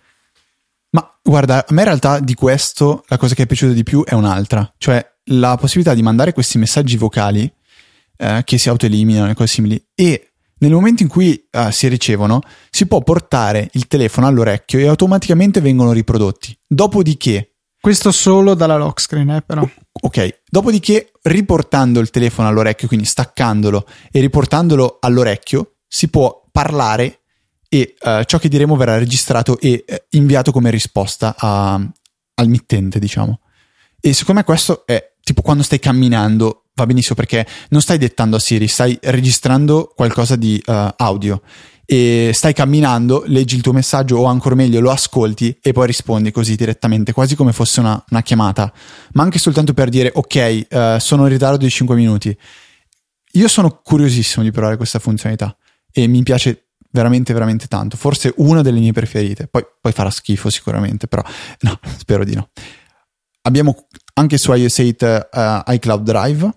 Ma 0.92 1.18
guarda, 1.24 1.60
a 1.60 1.74
me 1.74 1.82
in 1.82 1.88
realtà 1.88 2.20
di 2.20 2.34
questo 2.34 3.04
la 3.08 3.18
cosa 3.18 3.36
che 3.36 3.44
è 3.44 3.46
piaciuta 3.46 3.74
di 3.74 3.84
più 3.84 4.04
è 4.04 4.16
un'altra, 4.16 4.74
cioè 4.78 5.06
la 5.32 5.58
possibilità 5.58 5.94
di 5.94 6.02
mandare 6.02 6.34
questi 6.34 6.58
messaggi 6.58 6.98
vocali 6.98 7.52
eh, 8.18 8.42
che 8.44 8.58
si 8.58 8.70
autoeliminano 8.70 9.32
e 9.32 9.34
cose 9.34 9.54
simili 9.54 9.84
e 9.96 10.30
nel 10.60 10.72
momento 10.72 11.04
in 11.04 11.10
cui 11.10 11.48
uh, 11.52 11.70
si 11.72 11.88
ricevono 11.88 12.42
si 12.70 12.86
può 12.86 13.02
portare 13.02 13.70
il 13.74 13.88
telefono 13.88 14.28
all'orecchio 14.28 14.80
e 14.80 14.88
automaticamente 14.88 15.62
vengono 15.62 15.94
riprodotti. 15.94 16.58
Dopodiché 16.68 17.54
questo 17.80 18.12
solo 18.12 18.56
dalla 18.56 18.76
lock 18.76 19.00
screen, 19.00 19.30
eh, 19.30 19.42
però. 19.42 19.68
Ok, 20.02 20.42
dopodiché 20.50 21.12
riportando 21.24 22.02
il 22.02 22.10
telefono 22.10 22.50
all'orecchio, 22.50 22.90
quindi 22.90 23.06
staccandolo 23.06 23.88
e 24.12 24.20
riportandolo 24.20 24.98
all'orecchio, 25.00 25.76
si 25.88 26.10
può 26.10 26.46
parlare 26.52 27.22
e 27.70 27.96
uh, 28.02 28.24
ciò 28.24 28.38
che 28.38 28.50
diremo 28.50 28.76
verrà 28.76 28.98
registrato 28.98 29.58
e 29.60 29.86
uh, 29.88 29.96
inviato 30.10 30.52
come 30.52 30.72
risposta 30.72 31.36
a, 31.38 31.76
al 31.76 32.48
mittente, 32.50 33.00
diciamo. 33.00 33.40
E 34.02 34.14
secondo 34.14 34.42
me 34.42 34.46
questo 34.46 34.86
è 34.86 35.09
tipo 35.30 35.44
quando 35.44 35.62
stai 35.62 35.78
camminando 35.78 36.64
va 36.74 36.88
benissimo 36.88 37.14
perché 37.14 37.46
non 37.70 37.82
stai 37.82 38.00
dettando 38.00 38.36
a 38.36 38.40
Siri, 38.40 38.68
stai 38.68 38.98
registrando 39.02 39.92
qualcosa 39.96 40.36
di 40.36 40.60
uh, 40.66 40.88
audio 40.96 41.42
e 41.86 42.32
stai 42.34 42.54
camminando, 42.54 43.24
leggi 43.28 43.56
il 43.56 43.62
tuo 43.62 43.74
messaggio 43.74 44.18
o 44.18 44.26
ancora 44.26 44.56
meglio 44.56 44.80
lo 44.80 44.90
ascolti 44.90 45.56
e 45.62 45.72
poi 45.72 45.86
rispondi 45.86 46.32
così 46.32 46.56
direttamente, 46.56 47.14
quasi 47.14 47.36
come 47.36 47.52
fosse 47.52 47.80
una, 47.80 48.04
una 48.10 48.22
chiamata, 48.24 48.72
ma 49.14 49.24
anche 49.24 49.38
soltanto 49.38 49.74
per 49.74 49.90
dire 49.90 50.12
ok, 50.14 50.68
uh, 50.70 51.00
sono 51.00 51.24
in 51.24 51.30
ritardo 51.30 51.58
di 51.58 51.70
5 51.70 51.96
minuti. 51.96 52.36
Io 53.34 53.48
sono 53.48 53.82
curiosissimo 53.84 54.44
di 54.44 54.52
provare 54.52 54.78
questa 54.78 54.98
funzionalità 54.98 55.56
e 55.92 56.08
mi 56.08 56.24
piace 56.24 56.70
veramente 56.92 57.34
veramente 57.34 57.68
tanto, 57.68 57.98
forse 57.98 58.34
una 58.38 58.64
delle 58.64 58.80
mie 58.80 58.94
preferite, 58.94 59.48
poi, 59.48 59.64
poi 59.80 59.92
farà 59.92 60.10
schifo 60.10 60.50
sicuramente, 60.50 61.08
però 61.08 61.22
no, 61.62 61.80
spero 61.98 62.24
di 62.24 62.34
no. 62.34 62.50
Abbiamo 63.44 63.88
anche 64.20 64.38
su 64.38 64.53
iOS 64.53 64.78
8 64.78 65.05
uh, 65.32 65.39
eh, 65.39 65.76
iCloud 65.76 66.03
Drive. 66.03 66.49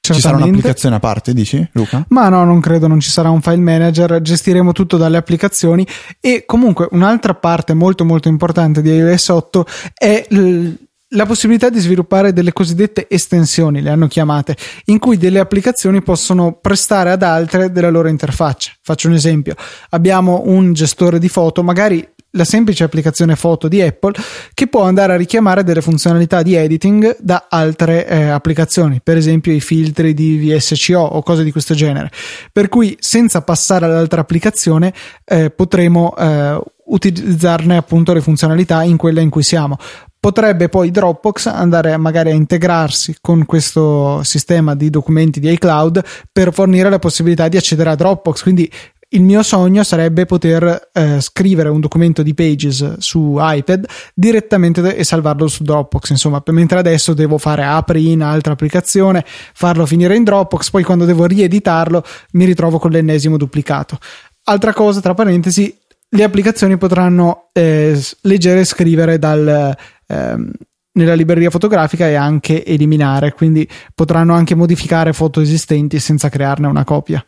Ci 0.00 0.20
sarà 0.20 0.36
un'applicazione 0.36 0.96
a 0.96 1.00
parte, 1.00 1.34
dici 1.34 1.68
Luca? 1.72 2.04
Ma 2.08 2.28
no, 2.30 2.44
non 2.44 2.60
credo, 2.60 2.86
non 2.86 2.98
ci 2.98 3.10
sarà 3.10 3.28
un 3.28 3.42
file 3.42 3.58
manager, 3.58 4.22
gestiremo 4.22 4.72
tutto 4.72 4.96
dalle 4.96 5.18
applicazioni 5.18 5.86
e 6.20 6.44
comunque 6.46 6.88
un'altra 6.92 7.34
parte 7.34 7.74
molto 7.74 8.04
molto 8.04 8.28
importante 8.28 8.80
di 8.80 8.90
iOS 8.90 9.28
8 9.28 9.66
è 9.94 10.26
l- 10.30 10.72
la 11.12 11.26
possibilità 11.26 11.68
di 11.70 11.78
sviluppare 11.78 12.32
delle 12.32 12.52
cosiddette 12.52 13.06
estensioni, 13.08 13.80
le 13.80 13.90
hanno 13.90 14.08
chiamate, 14.08 14.56
in 14.86 14.98
cui 14.98 15.16
delle 15.16 15.38
applicazioni 15.38 16.02
possono 16.02 16.52
prestare 16.52 17.10
ad 17.10 17.22
altre 17.22 17.72
della 17.72 17.90
loro 17.90 18.08
interfaccia. 18.08 18.72
Faccio 18.82 19.08
un 19.08 19.14
esempio: 19.14 19.54
abbiamo 19.90 20.42
un 20.46 20.72
gestore 20.72 21.18
di 21.18 21.28
foto, 21.28 21.62
magari 21.62 22.06
la 22.32 22.44
semplice 22.44 22.84
applicazione 22.84 23.36
foto 23.36 23.68
di 23.68 23.80
Apple 23.80 24.12
che 24.52 24.66
può 24.66 24.82
andare 24.82 25.14
a 25.14 25.16
richiamare 25.16 25.64
delle 25.64 25.80
funzionalità 25.80 26.42
di 26.42 26.54
editing 26.54 27.16
da 27.20 27.46
altre 27.48 28.06
eh, 28.06 28.28
applicazioni, 28.28 29.00
per 29.02 29.16
esempio 29.16 29.52
i 29.52 29.60
filtri 29.60 30.12
di 30.14 30.36
VSCO 30.38 30.98
o 30.98 31.22
cose 31.22 31.44
di 31.44 31.52
questo 31.52 31.74
genere. 31.74 32.10
Per 32.52 32.68
cui 32.68 32.96
senza 33.00 33.42
passare 33.42 33.86
all'altra 33.86 34.20
applicazione 34.20 34.92
eh, 35.24 35.50
potremo 35.50 36.14
eh, 36.16 36.60
utilizzarne 36.88 37.76
appunto 37.76 38.12
le 38.12 38.20
funzionalità 38.20 38.82
in 38.82 38.96
quella 38.96 39.20
in 39.20 39.30
cui 39.30 39.42
siamo. 39.42 39.76
Potrebbe 40.20 40.68
poi 40.68 40.90
Dropbox 40.90 41.46
andare 41.46 41.96
magari 41.96 42.30
a 42.30 42.34
integrarsi 42.34 43.18
con 43.20 43.46
questo 43.46 44.20
sistema 44.24 44.74
di 44.74 44.90
documenti 44.90 45.38
di 45.38 45.50
iCloud 45.52 46.04
per 46.32 46.52
fornire 46.52 46.90
la 46.90 46.98
possibilità 46.98 47.46
di 47.46 47.56
accedere 47.56 47.90
a 47.90 47.94
Dropbox, 47.94 48.42
quindi 48.42 48.70
il 49.10 49.22
mio 49.22 49.42
sogno 49.42 49.82
sarebbe 49.84 50.26
poter 50.26 50.90
eh, 50.92 51.20
scrivere 51.20 51.70
un 51.70 51.80
documento 51.80 52.22
di 52.22 52.34
Pages 52.34 52.98
su 52.98 53.36
iPad 53.38 53.86
direttamente 54.14 54.96
e 54.96 55.04
salvarlo 55.04 55.48
su 55.48 55.62
Dropbox. 55.62 56.10
Insomma, 56.10 56.42
mentre 56.48 56.78
adesso 56.78 57.14
devo 57.14 57.38
fare 57.38 57.64
apri 57.64 58.10
in 58.10 58.22
altra 58.22 58.52
applicazione, 58.52 59.24
farlo 59.26 59.86
finire 59.86 60.14
in 60.14 60.24
Dropbox, 60.24 60.70
poi 60.70 60.82
quando 60.82 61.06
devo 61.06 61.24
rieditarlo 61.24 62.04
mi 62.32 62.44
ritrovo 62.44 62.78
con 62.78 62.90
l'ennesimo 62.90 63.38
duplicato. 63.38 63.98
Altra 64.44 64.74
cosa, 64.74 65.00
tra 65.00 65.14
parentesi, 65.14 65.74
le 66.10 66.22
applicazioni 66.22 66.76
potranno 66.76 67.48
eh, 67.52 67.98
leggere 68.22 68.60
e 68.60 68.64
scrivere 68.64 69.18
dal, 69.18 69.74
ehm, 70.06 70.50
nella 70.92 71.14
libreria 71.14 71.50
fotografica 71.50 72.06
e 72.08 72.14
anche 72.14 72.64
eliminare, 72.64 73.32
quindi 73.32 73.66
potranno 73.94 74.34
anche 74.34 74.54
modificare 74.54 75.14
foto 75.14 75.40
esistenti 75.40 75.98
senza 75.98 76.28
crearne 76.28 76.66
una 76.66 76.84
copia. 76.84 77.24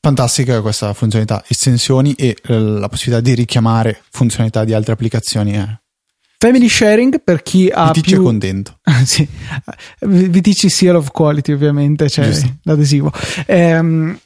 Fantastica 0.00 0.60
questa 0.60 0.94
funzionalità, 0.94 1.42
estensioni 1.48 2.12
e 2.14 2.36
eh, 2.40 2.58
la 2.58 2.88
possibilità 2.88 3.20
di 3.20 3.34
richiamare 3.34 4.02
funzionalità 4.10 4.64
di 4.64 4.72
altre 4.72 4.92
applicazioni. 4.92 5.56
Eh. 5.56 5.80
Family 6.38 6.68
sharing 6.68 7.22
per 7.24 7.42
chi 7.42 7.68
ha 7.68 7.90
VTC 7.90 8.00
più... 8.02 8.20
è 8.20 8.22
contento. 8.22 8.78
sì. 9.04 9.26
VTC 10.00 10.70
Seal 10.70 10.96
of 10.96 11.10
Quality 11.10 11.52
ovviamente, 11.52 12.08
cioè 12.08 12.30
l'adesivo. 12.62 13.12
Ehm, 13.46 14.18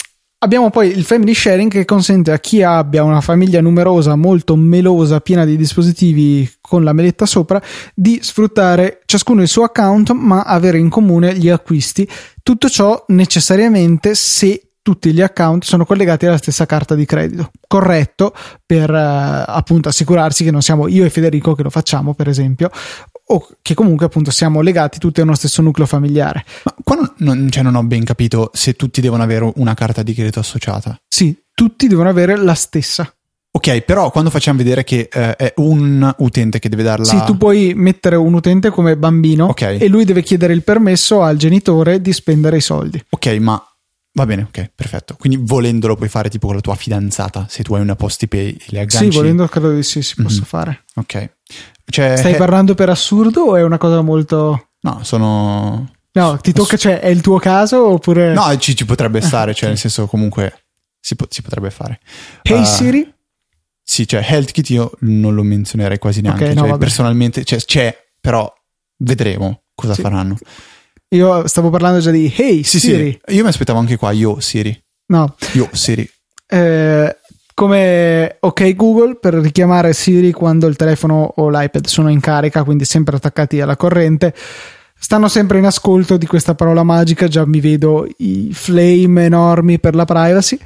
Abbiamo 0.43 0.71
poi 0.71 0.89
il 0.89 1.05
family 1.05 1.35
sharing 1.35 1.71
che 1.71 1.85
consente 1.85 2.33
a 2.33 2.39
chi 2.39 2.62
abbia 2.62 3.05
una 3.05 3.21
famiglia 3.21 3.61
numerosa, 3.61 4.16
molto 4.16 4.57
melosa, 4.57 5.21
piena 5.21 5.45
di 5.45 5.55
dispositivi 5.55 6.51
con 6.62 6.83
la 6.83 6.95
meletta 6.95 7.27
sopra, 7.27 7.61
di 7.95 8.21
sfruttare 8.23 9.03
ciascuno 9.05 9.43
il 9.43 9.49
suo 9.49 9.64
account 9.64 10.12
ma 10.12 10.41
avere 10.41 10.79
in 10.79 10.89
comune 10.89 11.37
gli 11.37 11.51
acquisti. 11.51 12.09
Tutto 12.43 12.71
ciò 12.71 13.05
necessariamente 13.09 14.14
se 14.14 14.70
tutti 14.83 15.12
gli 15.12 15.20
account 15.20 15.64
sono 15.64 15.85
collegati 15.85 16.26
alla 16.26 16.37
stessa 16.39 16.66
carta 16.66 16.95
di 16.95 17.05
credito. 17.05 17.51
Corretto 17.66 18.35
per 18.64 18.91
eh, 18.91 19.45
appunto 19.47 19.89
assicurarsi 19.89 20.45
che 20.45 20.51
non 20.51 20.62
siamo 20.62 20.89
io 20.89 21.05
e 21.05 21.11
Federico 21.11 21.55
che 21.55 21.62
lo 21.62 21.70
facciamo, 21.70 22.14
per 22.14 22.28
esempio, 22.28 22.70
o 23.26 23.49
che 23.62 23.74
comunque 23.74 24.07
appunto 24.07 24.31
siamo 24.31 24.61
legati 24.61 24.99
tutti 24.99 25.20
a 25.20 25.24
uno 25.24 25.35
stesso 25.35 25.62
nucleo 25.62 25.87
familiare. 25.87 26.45
Ma 26.64 26.74
qua 26.83 26.97
non, 26.97 27.12
non, 27.18 27.51
cioè 27.51 27.62
non 27.62 27.74
ho 27.74 27.83
ben 27.85 28.05
capito 28.05 28.51
se 28.53 28.74
tutti 28.74 29.01
devono 29.01 29.22
avere 29.22 29.53
una 29.57 29.74
carta 29.74 30.03
di 30.03 30.14
credito 30.14 30.41
associata. 30.41 30.99
Sì, 31.07 31.37
tutti 31.55 31.87
devono 31.87 32.09
avere 32.09 32.37
la 32.37 32.55
stessa. 32.55 33.12
Ok, 33.53 33.81
però 33.81 34.12
quando 34.12 34.31
facciamo 34.31 34.59
vedere 34.59 34.85
che 34.85 35.09
eh, 35.12 35.35
è 35.35 35.53
un 35.57 36.14
utente 36.18 36.61
che 36.61 36.68
deve 36.68 36.85
darla. 36.85 37.05
Sì, 37.05 37.20
tu 37.24 37.37
puoi 37.37 37.72
mettere 37.74 38.14
un 38.14 38.33
utente 38.33 38.70
come 38.70 38.97
bambino 38.97 39.47
Ok. 39.47 39.62
e 39.81 39.89
lui 39.89 40.05
deve 40.05 40.22
chiedere 40.22 40.53
il 40.53 40.62
permesso 40.62 41.22
al 41.22 41.37
genitore 41.37 42.01
di 42.01 42.12
spendere 42.12 42.59
i 42.59 42.61
soldi. 42.61 43.03
Ok, 43.11 43.26
ma 43.41 43.61
va 44.13 44.27
bene, 44.27 44.43
ok, 44.43 44.71
perfetto. 44.75 45.17
Quindi 45.19 45.39
volendolo 45.43 45.97
puoi 45.97 46.09
fare 46.09 46.29
tipo 46.29 46.47
con 46.47 46.57
la 46.57 46.61
tua 46.61 46.75
fidanzata, 46.75 47.47
se 47.49 47.63
tu 47.63 47.75
hai 47.75 47.81
una 47.81 47.97
postipay 47.97 48.49
e 48.51 48.65
le 48.69 48.81
agganci. 48.81 49.11
Sì, 49.11 49.17
volendo 49.17 49.47
credo 49.49 49.73
di 49.75 49.83
sì, 49.83 50.03
si 50.03 50.15
possa 50.21 50.41
Mhm. 50.41 50.45
fare. 50.45 50.85
Ok. 50.97 51.31
Cioè, 51.85 52.17
Stai 52.17 52.35
eh, 52.35 52.37
parlando 52.37 52.75
per 52.75 52.89
assurdo 52.89 53.43
o 53.43 53.57
è 53.57 53.63
una 53.63 53.79
cosa 53.79 54.01
molto... 54.03 54.69
No, 54.83 55.01
sono... 55.03 55.93
No, 56.13 56.39
ti 56.39 56.53
tocca, 56.53 56.77
cioè, 56.77 56.99
è 57.01 57.09
il 57.09 57.21
tuo 57.21 57.39
caso 57.39 57.87
oppure... 57.87 58.33
No, 58.33 58.57
ci, 58.59 58.75
ci 58.75 58.85
potrebbe 58.85 59.21
stare, 59.21 59.55
cioè 59.55 59.69
nel 59.69 59.79
senso 59.79 60.07
comunque 60.07 60.65
si, 60.99 61.15
po- 61.17 61.27
si 61.29 61.43
potrebbe 61.43 61.71
fare. 61.71 62.01
Hey 62.43 62.61
Uh, 62.61 62.65
Siri? 62.65 63.15
Sì, 63.83 64.07
cioè 64.07 64.25
Health 64.29 64.51
Kit 64.53 64.71
io 64.71 64.93
non 65.01 65.35
lo 65.35 65.43
menzionerei 65.43 65.99
quasi 65.99 66.21
neanche. 66.21 66.49
Ok, 66.51 66.55
no, 66.55 66.67
cioè, 66.69 66.79
personalmente 66.79 67.45
cioè, 67.45 67.59
c'è, 67.61 67.97
però 68.21 68.53
vedremo 68.99 69.63
cosa 69.75 69.95
Sì. 69.95 70.01
faranno. 70.03 70.37
Io 71.13 71.47
stavo 71.49 71.71
parlando 71.71 71.99
già 71.99 72.11
di 72.13 72.33
Hey 72.35 72.63
Sì, 72.63 72.79
Siri. 72.79 73.21
sì, 73.25 73.35
io 73.35 73.43
mi 73.43 73.49
aspettavo 73.49 73.79
anche 73.79 73.97
qua, 73.97 74.13
io 74.13 74.39
Siri. 74.41 74.77
No, 75.07 75.35
Io 75.55 75.69
Siri. 75.73 76.09
eh, 76.47 77.17
come 77.53 78.37
ok 78.41 78.75
Google 78.77 79.17
per 79.17 79.35
richiamare 79.35 79.93
Siri 79.93 80.31
quando 80.33 80.67
il 80.69 80.77
telefono 80.77 81.33
o 81.37 81.49
l'iPad 81.51 81.87
sono 81.87 82.11
in 82.11 82.21
carica, 82.21 82.63
quindi 82.63 82.85
sempre 82.85 83.17
attaccati 83.17 83.61
alla 83.61 83.77
corrente. 83.77 84.33
Stanno 85.03 85.29
sempre 85.29 85.59
in 85.59 85.65
ascolto 85.65 86.17
di 86.17 86.27
questa 86.27 86.55
parola 86.55 86.85
magica, 86.85 87.27
già 87.27 87.45
mi 87.45 87.59
vedo 87.61 88.07
i 88.19 88.51
flame 88.53 89.25
enormi 89.25 89.81
per 89.81 89.95
la 89.97 90.05
privacy 90.05 90.59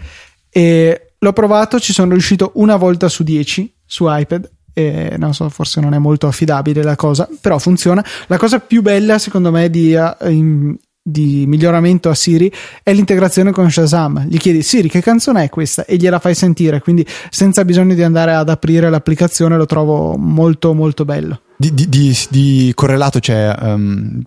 e 0.50 1.14
l'ho 1.18 1.32
provato, 1.32 1.80
ci 1.80 1.92
sono 1.94 2.10
riuscito 2.12 2.52
una 2.56 2.76
volta 2.76 3.08
su 3.08 3.22
10 3.22 3.72
su 3.86 4.04
iPad 4.08 4.50
e 4.74 5.14
non 5.16 5.32
so, 5.32 5.48
forse 5.48 5.80
non 5.80 5.94
è 5.94 5.98
molto 5.98 6.26
affidabile 6.26 6.82
la 6.82 6.96
cosa, 6.96 7.28
però 7.40 7.58
funziona. 7.58 8.04
La 8.26 8.36
cosa 8.36 8.58
più 8.58 8.82
bella 8.82 9.18
secondo 9.18 9.50
me 9.50 9.70
di, 9.70 9.94
eh, 9.94 10.76
di 11.00 11.44
miglioramento 11.46 12.10
a 12.10 12.14
Siri 12.14 12.52
è 12.82 12.92
l'integrazione 12.92 13.52
con 13.52 13.70
Shazam. 13.70 14.26
Gli 14.26 14.36
chiedi 14.36 14.62
Siri 14.62 14.88
che 14.88 15.00
canzone 15.00 15.44
è 15.44 15.48
questa 15.48 15.84
e 15.84 15.96
gliela 15.96 16.18
fai 16.18 16.34
sentire, 16.34 16.80
quindi 16.80 17.06
senza 17.30 17.64
bisogno 17.64 17.94
di 17.94 18.02
andare 18.02 18.34
ad 18.34 18.48
aprire 18.48 18.90
l'applicazione 18.90 19.56
lo 19.56 19.66
trovo 19.66 20.16
molto 20.16 20.74
molto 20.74 21.04
bello. 21.04 21.42
Di, 21.56 21.72
di- 21.72 21.88
di- 21.88 22.18
di 22.30 22.72
correlato 22.74 23.20
c'è 23.20 23.54
ehm, 23.56 24.22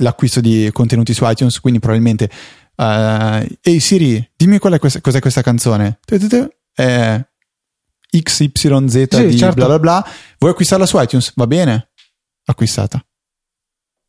l'acquisto 0.00 0.40
di 0.40 0.68
contenuti 0.72 1.14
su 1.14 1.24
iTunes, 1.24 1.60
quindi 1.60 1.78
probabilmente 1.78 2.28
eh, 2.76 3.58
Ehi 3.60 3.78
Siri, 3.78 4.30
dimmi 4.36 4.58
qual 4.58 4.72
è 4.72 4.78
questa, 4.78 5.00
cos'è 5.00 5.20
questa 5.20 5.42
canzone. 5.42 5.98
È 6.74 7.24
XYZ 8.22 9.06
Sì, 9.16 9.26
di 9.26 9.36
certo. 9.38 9.54
bla 9.54 9.66
bla 9.66 9.78
bla. 9.78 10.06
Vuoi 10.38 10.52
acquistarla 10.52 10.86
su 10.86 10.98
iTunes? 11.00 11.32
Va 11.34 11.46
bene. 11.46 11.90
Acquistata. 12.46 13.04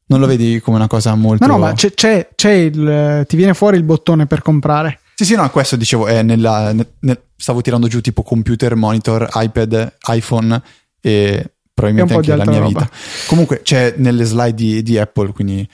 Non 0.08 0.20
lo 0.20 0.28
vedi 0.28 0.60
come 0.60 0.78
una 0.78 0.88
cosa 0.88 1.16
molto... 1.16 1.46
No, 1.48 1.54
no, 1.54 1.60
ma 1.60 1.74
c'è, 1.74 1.94
c'è, 1.94 2.30
c'è 2.36 2.52
il, 2.52 3.26
ti 3.28 3.36
viene 3.36 3.54
fuori 3.56 3.78
il 3.78 3.84
bottone 3.84 4.28
per 4.28 4.42
comprare. 4.44 5.00
Sì, 5.16 5.26
sì, 5.26 5.36
no, 5.36 5.50
questo 5.50 5.76
dicevo, 5.78 6.06
è 6.06 6.22
nella, 6.22 6.72
nel- 6.74 7.24
stavo 7.36 7.62
tirando 7.62 7.88
giù 7.88 8.02
tipo 8.02 8.22
computer, 8.22 8.76
monitor, 8.76 9.28
iPad, 9.34 9.96
iPhone 10.10 10.62
e 11.02 11.54
probabilmente 11.74 12.14
anche 12.14 12.36
la 12.36 12.44
mia 12.46 12.62
altra 12.64 12.68
vita. 12.68 12.90
Comunque 13.28 13.62
c'è 13.64 13.96
nelle 13.98 14.26
slide 14.26 14.54
di, 14.54 14.84
di 14.84 14.98
Apple, 15.00 15.32
quindi... 15.32 15.68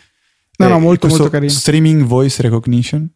No, 0.57 0.67
no, 0.67 0.79
molto, 0.79 1.07
questo 1.07 1.23
molto 1.23 1.33
carino. 1.33 1.51
Streaming 1.51 2.03
voice 2.03 2.41
recognition. 2.41 3.09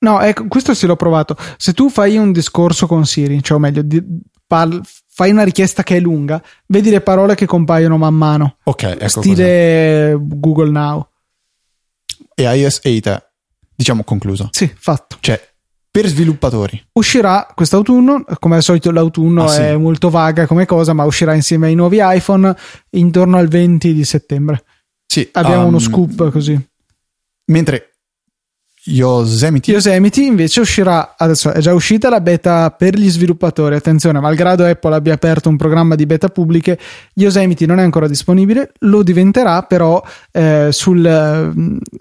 No, 0.00 0.20
ecco, 0.20 0.46
questo 0.46 0.74
sì 0.74 0.86
l'ho 0.86 0.96
provato. 0.96 1.36
Se 1.56 1.72
tu 1.72 1.88
fai 1.88 2.16
un 2.16 2.30
discorso 2.30 2.86
con 2.86 3.06
Siri, 3.06 3.42
cioè 3.42 3.56
o 3.56 3.60
meglio, 3.60 3.82
di- 3.82 4.02
parl- 4.50 4.80
fai 5.06 5.30
una 5.30 5.44
richiesta 5.44 5.84
che 5.84 5.96
è 5.98 6.00
lunga, 6.00 6.42
vedi 6.66 6.90
le 6.90 7.00
parole 7.02 7.36
che 7.36 7.46
compaiono 7.46 7.96
man 7.96 8.14
mano. 8.14 8.56
Ok, 8.64 8.82
ecco 8.82 9.20
stile 9.22 10.16
Google 10.18 10.70
Now. 10.70 11.06
E 12.34 12.42
iOS 12.42 12.80
8 12.82 13.10
è, 13.10 13.22
diciamo, 13.76 14.02
concluso. 14.02 14.48
Sì, 14.50 14.68
fatto. 14.74 15.18
Cioè, 15.20 15.40
per 15.88 16.06
sviluppatori. 16.08 16.82
Uscirà 16.92 17.46
quest'autunno, 17.54 18.24
come 18.40 18.56
al 18.56 18.62
solito 18.62 18.90
l'autunno 18.90 19.44
Ah, 19.44 19.48
sì. 19.48 19.60
è 19.60 19.76
molto 19.76 20.10
vaga 20.10 20.46
come 20.46 20.66
cosa, 20.66 20.94
ma 20.94 21.04
uscirà 21.04 21.34
insieme 21.34 21.68
ai 21.68 21.76
nuovi 21.76 21.98
iPhone 22.00 22.56
intorno 22.90 23.36
al 23.36 23.46
20 23.46 23.94
di 23.94 24.04
settembre. 24.04 24.64
Sì, 25.06 25.28
Abbiamo 25.32 25.62
um, 25.62 25.68
uno 25.68 25.78
scoop 25.78 26.30
così. 26.30 26.58
Mentre 27.46 27.92
Yosemite... 28.84 29.70
Yosemite 29.72 30.22
invece 30.22 30.60
uscirà, 30.60 31.14
adesso 31.18 31.52
è 31.52 31.58
già 31.60 31.74
uscita 31.74 32.08
la 32.08 32.22
beta 32.22 32.70
per 32.70 32.96
gli 32.96 33.10
sviluppatori, 33.10 33.74
attenzione, 33.74 34.20
malgrado 34.20 34.64
Apple 34.64 34.94
abbia 34.94 35.12
aperto 35.12 35.50
un 35.50 35.58
programma 35.58 35.96
di 35.96 36.06
beta 36.06 36.30
pubbliche, 36.30 36.78
Yosemite 37.14 37.66
non 37.66 37.78
è 37.78 37.82
ancora 37.82 38.08
disponibile, 38.08 38.72
lo 38.80 39.02
diventerà 39.02 39.64
però 39.64 40.02
eh, 40.32 40.68
sul, 40.70 41.52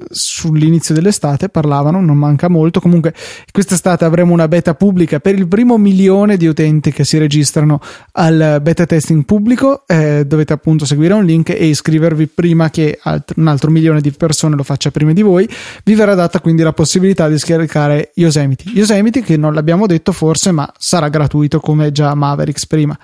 sull'inizio 0.10 0.96
dell'estate, 0.96 1.50
parlavano, 1.50 2.00
non 2.00 2.18
manca 2.18 2.48
molto, 2.48 2.80
comunque 2.80 3.14
quest'estate 3.52 4.06
avremo 4.06 4.32
una 4.32 4.48
beta 4.48 4.74
pubblica 4.74 5.20
per 5.20 5.36
il 5.36 5.50
primo 5.50 5.78
milione 5.78 6.38
di 6.38 6.48
utenti 6.48 6.94
che 6.94 7.04
si 7.04 7.18
registrano 7.18 7.82
al 8.14 8.60
beta 8.62 8.86
testing 8.86 9.26
pubblico, 9.26 9.84
eh, 9.86 10.24
dovete 10.26 10.54
appunto 10.54 10.86
seguire 10.86 11.14
un 11.14 11.26
link 11.26 11.50
e 11.50 11.66
iscrivervi 11.66 12.28
prima 12.28 12.70
che 12.70 12.98
alt- 13.04 13.34
un 13.36 13.48
altro 13.48 13.70
milione 13.70 14.00
di 14.00 14.12
persone 14.12 14.56
lo 14.56 14.64
faccia 14.64 14.92
prima 14.92 15.12
di 15.12 15.22
voi, 15.22 15.50
vi 15.84 15.96
verrà 15.96 16.16
data 16.16 16.40
quindi 16.40 16.68
la 16.70 16.74
possibilità 16.80 17.28
di 17.28 17.38
scaricare 17.38 18.12
Yosemite. 18.16 18.64
Yosemite 18.70 19.22
che 19.22 19.36
non 19.36 19.54
l'abbiamo 19.54 19.86
detto 19.86 20.14
forse, 20.14 20.54
ma 20.54 20.72
sarà 20.78 21.10
gratuito 21.10 21.60
come 21.60 21.92
già 21.92 22.16
Mavericks 22.16 22.68
prima. 22.68 22.98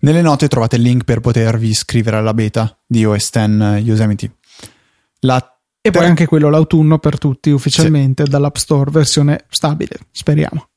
Nelle 0.00 0.20
note 0.20 0.48
trovate 0.48 0.76
il 0.76 0.82
link 0.82 1.04
per 1.04 1.20
potervi 1.20 1.68
iscrivere 1.68 2.18
alla 2.18 2.34
beta 2.34 2.78
di 2.86 3.06
OS 3.06 3.30
X 3.30 3.36
Yosemite. 3.82 4.32
La 5.20 5.42
E 5.80 5.90
poi 5.90 6.04
anche 6.04 6.26
quello 6.26 6.50
l'autunno 6.50 6.98
per 6.98 7.16
tutti 7.16 7.48
ufficialmente 7.48 8.24
dall'App 8.24 8.56
Store, 8.56 8.90
versione 8.90 9.46
stabile, 9.48 9.96
speriamo. 10.10 10.68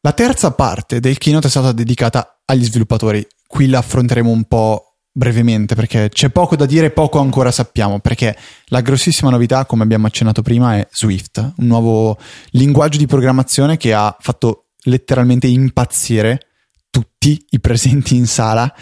La 0.00 0.12
terza 0.12 0.50
parte 0.50 0.98
del 0.98 1.16
keynote 1.16 1.46
è 1.46 1.50
stata 1.50 1.70
dedicata 1.70 2.40
agli 2.44 2.64
sviluppatori. 2.64 3.24
Qui 3.46 3.68
la 3.68 3.78
affronteremo 3.78 4.28
un 4.28 4.46
po' 4.46 4.87
brevemente 5.18 5.74
perché 5.74 6.08
c'è 6.08 6.30
poco 6.30 6.54
da 6.54 6.64
dire, 6.64 6.90
poco 6.90 7.18
ancora 7.18 7.50
sappiamo. 7.50 7.98
Perché 7.98 8.36
la 8.66 8.80
grossissima 8.80 9.30
novità, 9.30 9.66
come 9.66 9.82
abbiamo 9.82 10.06
accennato 10.06 10.40
prima, 10.40 10.76
è 10.76 10.86
Swift, 10.90 11.54
un 11.56 11.66
nuovo 11.66 12.16
linguaggio 12.50 12.98
di 12.98 13.06
programmazione 13.06 13.76
che 13.76 13.92
ha 13.92 14.16
fatto 14.18 14.68
letteralmente 14.84 15.48
impazzire 15.48 16.46
tutti 16.88 17.44
i 17.50 17.60
presenti 17.60 18.14
in 18.14 18.26
sala 18.26 18.72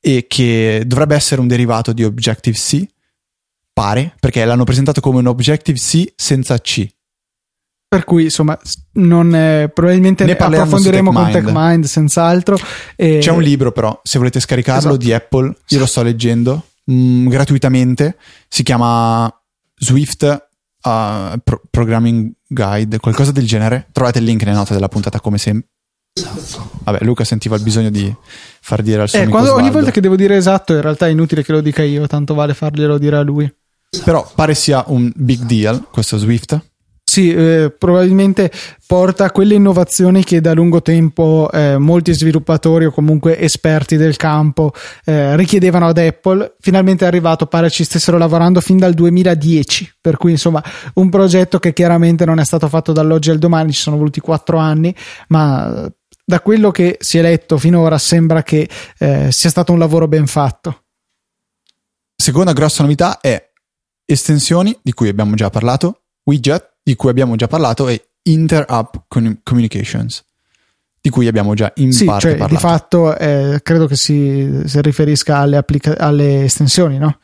e 0.00 0.26
che 0.26 0.82
dovrebbe 0.86 1.14
essere 1.14 1.40
un 1.40 1.46
derivato 1.46 1.92
di 1.92 2.02
Objective-C. 2.02 2.86
Pare, 3.74 4.14
perché 4.20 4.44
l'hanno 4.44 4.64
presentato 4.64 5.00
come 5.00 5.18
un 5.18 5.26
Objective-C 5.26 6.12
senza 6.16 6.58
C. 6.58 6.88
Per 7.94 8.04
cui 8.04 8.24
insomma, 8.24 8.58
eh, 8.58 9.70
probabilmente 9.72 10.24
Ne 10.24 10.32
approfondiremo 10.32 11.12
con 11.12 11.30
TechMind. 11.30 11.84
Senz'altro. 11.84 12.58
E- 12.96 13.18
C'è 13.20 13.30
un 13.30 13.40
libro 13.40 13.70
però, 13.70 14.00
se 14.02 14.18
volete 14.18 14.40
scaricarlo, 14.40 14.78
Esatto. 14.80 14.96
di 14.96 15.12
Apple, 15.12 15.54
io 15.68 15.78
lo 15.78 15.86
sto 15.86 16.02
leggendo 16.02 16.64
mm, 16.90 17.28
gratuitamente, 17.28 18.16
si 18.48 18.64
chiama 18.64 19.32
Swift 19.76 20.22
uh, 20.24 21.38
Pro- 21.44 21.62
Programming 21.70 22.32
Guide, 22.48 22.98
qualcosa 22.98 23.30
del 23.30 23.46
genere. 23.46 23.86
Trovate 23.92 24.18
il 24.18 24.24
link 24.24 24.42
nelle 24.42 24.56
note 24.56 24.74
della 24.74 24.88
puntata 24.88 25.20
come 25.20 25.38
sempre. 25.38 25.68
Vabbè, 26.82 27.04
Luca 27.04 27.22
sentiva 27.22 27.54
il 27.54 27.62
bisogno 27.62 27.90
di 27.90 28.12
far 28.60 28.82
dire 28.82 29.02
al 29.02 29.08
suo 29.08 29.20
Eh, 29.20 29.28
quando, 29.28 29.54
ogni 29.54 29.70
volta 29.70 29.92
che 29.92 30.00
devo 30.00 30.16
dire 30.16 30.36
esatto, 30.36 30.74
in 30.74 30.80
realtà 30.80 31.06
è 31.06 31.10
inutile 31.10 31.44
che 31.44 31.52
lo 31.52 31.60
dica 31.60 31.84
io, 31.84 32.08
tanto 32.08 32.34
vale 32.34 32.54
farglielo 32.54 32.98
dire 32.98 33.16
a 33.16 33.22
lui. 33.22 33.52
Però 34.04 34.28
pare 34.34 34.54
sia 34.54 34.82
un 34.88 35.12
big 35.14 35.42
deal 35.42 35.86
questo 35.92 36.18
Swift. 36.18 36.60
Sì, 37.14 37.32
eh, 37.32 37.70
probabilmente 37.70 38.50
porta 38.88 39.26
a 39.26 39.30
quelle 39.30 39.54
innovazioni 39.54 40.24
che 40.24 40.40
da 40.40 40.52
lungo 40.52 40.82
tempo 40.82 41.48
eh, 41.52 41.78
molti 41.78 42.12
sviluppatori 42.12 42.86
o 42.86 42.90
comunque 42.90 43.38
esperti 43.38 43.96
del 43.96 44.16
campo 44.16 44.72
eh, 45.04 45.36
richiedevano 45.36 45.86
ad 45.86 45.98
Apple. 45.98 46.56
Finalmente 46.58 47.04
è 47.04 47.06
arrivato, 47.06 47.46
pare 47.46 47.70
ci 47.70 47.84
stessero 47.84 48.18
lavorando 48.18 48.60
fin 48.60 48.78
dal 48.78 48.94
2010, 48.94 49.98
per 50.00 50.16
cui 50.16 50.32
insomma 50.32 50.60
un 50.94 51.08
progetto 51.08 51.60
che 51.60 51.72
chiaramente 51.72 52.24
non 52.24 52.40
è 52.40 52.44
stato 52.44 52.66
fatto 52.66 52.90
dall'oggi 52.90 53.30
al 53.30 53.38
domani, 53.38 53.70
ci 53.70 53.82
sono 53.82 53.96
voluti 53.96 54.18
quattro 54.18 54.56
anni, 54.56 54.92
ma 55.28 55.88
da 56.24 56.40
quello 56.40 56.72
che 56.72 56.96
si 56.98 57.18
è 57.18 57.22
letto 57.22 57.58
finora 57.58 57.96
sembra 57.96 58.42
che 58.42 58.68
eh, 58.98 59.28
sia 59.30 59.50
stato 59.50 59.70
un 59.70 59.78
lavoro 59.78 60.08
ben 60.08 60.26
fatto. 60.26 60.86
Seconda 62.16 62.52
grossa 62.52 62.82
novità 62.82 63.20
è 63.20 63.52
estensioni 64.04 64.76
di 64.82 64.92
cui 64.92 65.08
abbiamo 65.08 65.36
già 65.36 65.48
parlato, 65.48 66.06
widget 66.24 66.72
di 66.84 66.94
cui 66.94 67.10
abbiamo 67.10 67.34
già 67.34 67.48
parlato 67.48 67.88
e 67.88 68.10
inter-app 68.22 68.94
communications 69.42 70.24
di 71.04 71.10
cui 71.10 71.26
abbiamo 71.26 71.52
già 71.52 71.70
in 71.76 71.92
sì, 71.92 72.06
parte 72.06 72.28
cioè, 72.28 72.36
parlato. 72.36 72.54
Di 72.54 72.60
fatto 72.60 73.18
eh, 73.18 73.60
credo 73.62 73.86
che 73.86 73.94
si, 73.94 74.62
si 74.64 74.80
riferisca 74.80 75.36
alle, 75.36 75.58
applica- 75.58 75.98
alle 75.98 76.44
estensioni, 76.44 76.96
no? 76.96 77.18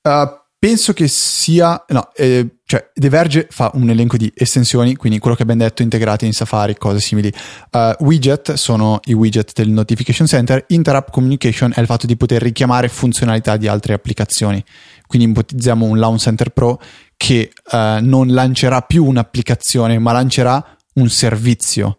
Uh, 0.00 0.26
penso 0.58 0.94
che 0.94 1.08
sia 1.08 1.84
no, 1.88 2.08
eh, 2.16 2.56
cioè 2.64 2.90
Diverge 2.94 3.46
fa 3.50 3.70
un 3.74 3.90
elenco 3.90 4.16
di 4.16 4.32
estensioni 4.34 4.96
quindi 4.96 5.20
quello 5.20 5.36
che 5.36 5.42
abbiamo 5.42 5.62
detto 5.62 5.82
integrate 5.82 6.26
in 6.26 6.32
Safari 6.32 6.76
cose 6.76 6.98
simili 6.98 7.32
uh, 7.72 7.92
widget 8.02 8.54
sono 8.54 8.98
i 9.04 9.12
widget 9.12 9.52
del 9.54 9.68
notification 9.70 10.26
center 10.26 10.64
Interapp 10.68 11.10
communication 11.10 11.72
è 11.74 11.80
il 11.80 11.86
fatto 11.86 12.06
di 12.06 12.16
poter 12.16 12.42
richiamare 12.42 12.88
funzionalità 12.88 13.56
di 13.56 13.68
altre 13.68 13.94
applicazioni 13.94 14.62
quindi 15.06 15.28
ipotizziamo 15.28 15.86
un 15.86 15.98
Launch 15.98 16.20
Center 16.20 16.50
Pro 16.50 16.80
che 17.18 17.50
uh, 17.72 17.76
non 18.00 18.28
lancerà 18.28 18.80
più 18.80 19.04
un'applicazione 19.04 19.98
ma 19.98 20.12
lancerà 20.12 20.64
un 20.94 21.10
servizio 21.10 21.98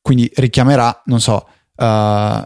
quindi 0.00 0.30
richiamerà 0.36 1.02
non 1.04 1.20
so 1.20 1.46
uh, 1.76 2.42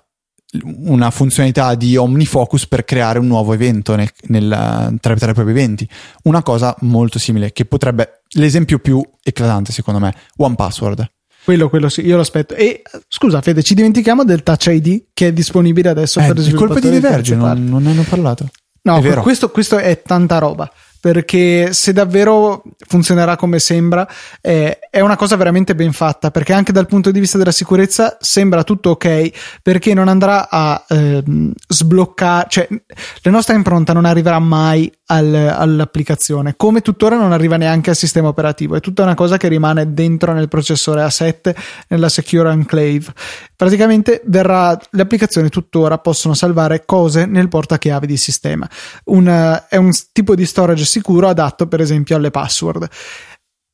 una 0.62 1.10
funzionalità 1.10 1.74
di 1.74 1.96
OmniFocus 1.96 2.68
per 2.68 2.84
creare 2.84 3.18
un 3.18 3.26
nuovo 3.26 3.52
evento 3.52 3.96
nel, 3.96 4.10
nel, 4.28 4.96
tra, 5.00 5.14
tra 5.16 5.30
i 5.30 5.34
propri 5.34 5.52
eventi. 5.52 5.88
Una 6.24 6.42
cosa 6.42 6.74
molto 6.80 7.18
simile, 7.18 7.52
che 7.52 7.64
potrebbe, 7.64 8.22
l'esempio 8.34 8.78
più 8.78 9.02
eclatante 9.22 9.72
secondo 9.72 10.00
me, 10.00 10.14
One 10.36 10.54
Password. 10.54 11.10
Quello, 11.44 11.68
quello 11.68 11.88
sì, 11.88 12.06
io 12.06 12.14
lo 12.16 12.22
aspetto. 12.22 12.54
E 12.54 12.82
scusa, 13.08 13.42
Fede, 13.42 13.62
ci 13.62 13.74
dimentichiamo 13.74 14.24
del 14.24 14.42
Touch 14.42 14.66
ID 14.66 15.06
che 15.12 15.28
è 15.28 15.32
disponibile 15.32 15.90
adesso 15.90 16.20
eh, 16.20 16.26
per 16.26 16.38
il 16.38 16.54
colpo 16.54 16.80
di 16.80 16.88
Diverge, 16.88 17.34
non, 17.34 17.64
non 17.64 17.82
ne 17.82 17.90
hanno 17.90 18.04
parlato. 18.08 18.48
No, 18.82 19.00
questo, 19.22 19.50
questo, 19.50 19.78
è 19.78 20.02
tanta 20.02 20.38
roba 20.38 20.70
perché 21.04 21.74
se 21.74 21.92
davvero 21.92 22.62
funzionerà 22.78 23.36
come 23.36 23.58
sembra 23.58 24.08
eh, 24.40 24.78
è 24.88 25.00
una 25.00 25.16
cosa 25.16 25.36
veramente 25.36 25.74
ben 25.74 25.92
fatta 25.92 26.30
perché 26.30 26.54
anche 26.54 26.72
dal 26.72 26.86
punto 26.86 27.10
di 27.10 27.20
vista 27.20 27.36
della 27.36 27.52
sicurezza 27.52 28.16
sembra 28.22 28.64
tutto 28.64 28.88
ok 28.88 29.58
perché 29.60 29.92
non 29.92 30.08
andrà 30.08 30.48
a 30.48 30.82
eh, 30.88 31.22
sbloccare 31.68 32.46
cioè 32.48 32.66
la 33.20 33.30
nostra 33.30 33.54
impronta 33.54 33.92
non 33.92 34.06
arriverà 34.06 34.38
mai 34.38 34.90
al, 35.06 35.34
all'applicazione 35.34 36.54
come 36.56 36.80
tuttora 36.80 37.16
non 37.16 37.32
arriva 37.32 37.56
neanche 37.56 37.90
al 37.90 37.96
sistema 37.96 38.28
operativo. 38.28 38.76
È 38.76 38.80
tutta 38.80 39.02
una 39.02 39.14
cosa 39.14 39.36
che 39.36 39.48
rimane 39.48 39.92
dentro 39.92 40.32
nel 40.32 40.48
processore 40.48 41.04
A7 41.04 41.54
nella 41.88 42.08
Secure 42.08 42.50
Enclave. 42.50 43.04
Praticamente 43.56 44.22
verrà 44.26 44.78
le 44.90 45.02
applicazioni 45.02 45.48
tuttora 45.48 45.98
possono 45.98 46.34
salvare 46.34 46.84
cose 46.84 47.26
nel 47.26 47.48
portachiavi 47.48 48.06
di 48.06 48.16
sistema. 48.16 48.68
Un, 49.04 49.60
è 49.68 49.76
un 49.76 49.90
tipo 50.12 50.34
di 50.34 50.46
storage 50.46 50.84
sicuro 50.94 51.28
adatto 51.28 51.66
per 51.66 51.80
esempio 51.80 52.16
alle 52.16 52.30
password. 52.30 52.88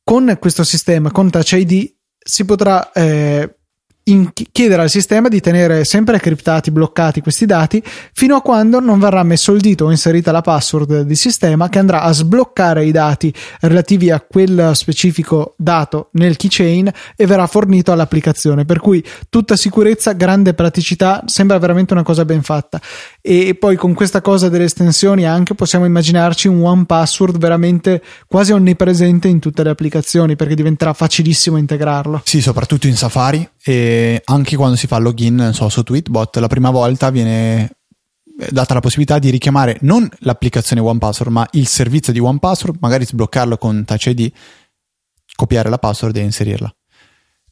Con 0.03 0.37
questo 0.41 0.65
sistema, 0.65 1.11
con 1.11 1.31
Touch 1.31 1.53
ID, 1.53 1.95
si 2.19 2.45
potrà 2.45 2.91
eh, 2.93 3.60
in, 4.05 4.31
chiedere 4.33 4.83
al 4.83 4.91
sistema 4.91 5.29
di 5.29 5.41
tenere 5.41 5.85
sempre 5.85 6.19
criptati, 6.19 6.71
bloccati 6.71 7.21
questi 7.21 7.47
dati 7.47 7.83
fino 8.13 8.37
a 8.37 8.43
quando 8.43 8.81
non 8.81 8.99
verrà 8.99 9.23
messo 9.23 9.53
il 9.53 9.61
dito 9.61 9.85
o 9.87 9.91
inserita 9.91 10.33
la 10.33 10.41
password 10.41 11.03
di 11.03 11.15
sistema 11.15 11.69
che 11.69 11.79
andrà 11.79 12.03
a 12.03 12.13
sbloccare 12.13 12.85
i 12.85 12.91
dati 12.91 13.33
relativi 13.61 14.11
a 14.11 14.21
quel 14.21 14.73
specifico 14.75 15.55
dato 15.57 16.09
nel 16.13 16.37
keychain 16.37 16.91
e 17.17 17.27
verrà 17.27 17.47
fornito 17.47 17.93
all'applicazione. 17.93 18.65
Per 18.65 18.81
cui 18.81 19.05
tutta 19.29 19.57
sicurezza, 19.57 20.13
grande 20.13 20.55
praticità, 20.55 21.23
sembra 21.27 21.59
veramente 21.59 21.93
una 21.93 22.03
cosa 22.03 22.25
ben 22.25 22.43
fatta. 22.43 22.81
E 23.21 23.55
poi 23.55 23.77
con 23.77 23.95
questa 23.95 24.21
cosa 24.21 24.49
delle 24.49 24.65
estensioni 24.65 25.27
anche 25.27 25.55
possiamo 25.55 25.85
immaginarci 25.85 26.49
un 26.49 26.63
one 26.63 26.85
password 26.87 27.39
veramente 27.39 28.03
quasi 28.27 28.53
onnipresente 28.53 29.29
in 29.29 29.39
tutte 29.39 29.63
le 29.63 29.71
applicazioni 29.71 30.37
perché 30.37 30.55
diventerà 30.55 30.93
facilissimo 30.93 31.57
integrarlo. 31.57 32.23
Sì, 32.25 32.41
soprattutto 32.41 32.87
in 32.87 32.97
Safari 32.97 33.49
e 33.63 34.00
anche 34.25 34.57
quando 34.57 34.77
si 34.77 34.87
fa 34.87 34.99
login 34.99 35.51
so, 35.53 35.69
su 35.69 35.83
Tweetbot 35.83 36.37
la 36.37 36.49
prima 36.49 36.71
volta 36.71 37.11
viene 37.11 37.77
data 38.51 38.75
la 38.75 38.81
possibilità 38.81 39.19
di 39.19 39.31
richiamare 39.31 39.79
non 39.83 40.09
l'applicazione 40.21 40.81
OnePassword 40.81 41.31
ma 41.31 41.47
il 41.53 41.67
servizio 41.67 42.13
di 42.13 42.19
OnePassword 42.19 42.79
magari 42.81 43.05
sbloccarlo 43.05 43.59
con 43.59 43.85
Touch 43.85 44.07
ID 44.07 44.33
copiare 45.41 45.71
la 45.71 45.79
password 45.79 46.17
e 46.17 46.21
inserirla. 46.21 46.75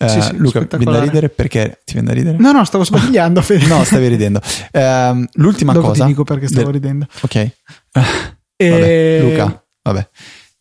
Uh, 0.01 0.09
sì, 0.09 0.21
sì, 0.21 0.37
Luca 0.37 0.61
viene 0.61 0.93
da 0.93 1.01
ridere? 1.01 1.29
Perché? 1.29 1.81
Ti 1.85 1.95
viene 1.95 2.07
da 2.07 2.15
ridere? 2.15 2.37
no 2.37 2.53
no 2.53 2.65
stavo 2.65 2.85
sbagliando 2.85 3.43
no 3.67 3.85
stavi 3.85 4.09
ridendo. 4.09 4.41
Uh, 4.73 5.25
l'ultima 5.35 5.73
Dopo 5.73 5.89
cosa 5.89 6.05
ti 6.05 6.11
dico 6.11 6.23
perché 6.23 6.47
stavo 6.47 6.71
del... 6.71 6.75
ridendo? 6.75 7.07
Ok. 7.23 7.51
E... 8.61 8.71
vabbè, 8.71 9.21
Luca 9.23 9.65
vabbè. 9.83 10.09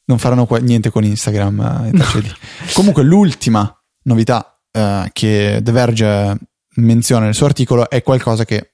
Non 0.05 0.19
faranno 0.19 0.47
niente 0.61 0.91
con 0.91 1.03
Instagram 1.03 1.87
eh, 1.87 1.97
no. 1.97 2.05
comunque 2.73 3.01
l'ultima 3.01 3.75
novità 4.03 4.55
uh, 4.77 5.09
che 5.11 5.59
The 5.61 5.71
Verge 5.71 6.37
menziona 6.75 7.25
nel 7.25 7.35
suo 7.35 7.47
articolo 7.47 7.89
è 7.89 8.03
qualcosa 8.03 8.45
che 8.45 8.71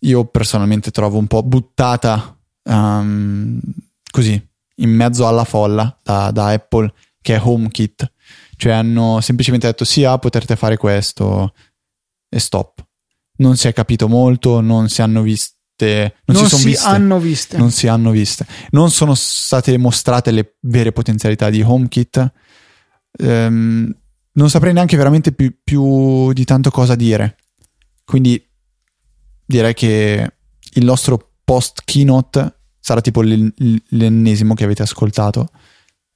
io 0.00 0.26
personalmente 0.26 0.90
trovo 0.90 1.18
un 1.18 1.26
po' 1.26 1.42
buttata 1.42 2.38
um, 2.64 3.58
così 4.10 4.40
in 4.78 4.90
mezzo 4.90 5.26
alla 5.26 5.44
folla 5.44 5.98
da, 6.02 6.30
da, 6.30 6.48
Apple 6.48 6.92
che 7.22 7.36
è 7.36 7.40
HomeKit. 7.42 8.12
Cioè 8.56 8.72
hanno 8.72 9.20
semplicemente 9.20 9.66
detto 9.66 9.84
sì 9.84 10.04
ah 10.04 10.18
potrete 10.18 10.56
fare 10.56 10.76
questo 10.76 11.54
e 12.28 12.38
stop. 12.38 12.84
Non 13.38 13.56
si 13.56 13.68
è 13.68 13.72
capito 13.72 14.08
molto 14.08 14.60
non 14.60 14.88
si 14.88 15.02
hanno 15.02 15.22
viste 15.22 15.54
non, 15.78 16.36
non 16.36 16.48
si, 16.48 16.56
si 16.56 16.64
viste, 16.68 16.86
hanno 16.86 17.18
viste. 17.18 17.56
Non 17.58 17.70
si 17.70 17.86
hanno 17.86 18.10
viste. 18.10 18.46
Non 18.70 18.90
sono 18.90 19.14
state 19.14 19.76
mostrate 19.76 20.30
le 20.30 20.56
vere 20.60 20.92
potenzialità 20.92 21.50
di 21.50 21.60
HomeKit. 21.60 22.32
Um, 23.18 23.94
non 24.36 24.50
saprei 24.50 24.72
neanche 24.72 24.96
veramente 24.96 25.32
più, 25.32 25.54
più 25.62 26.32
di 26.32 26.44
tanto 26.44 26.70
cosa 26.70 26.94
dire. 26.94 27.36
Quindi 28.04 28.42
direi 29.44 29.74
che 29.74 30.32
il 30.74 30.84
nostro 30.84 31.32
post 31.44 31.82
keynote 31.84 32.60
sarà 32.78 33.00
tipo 33.00 33.22
l'ennesimo 33.22 34.54
che 34.54 34.64
avete 34.64 34.82
ascoltato. 34.82 35.48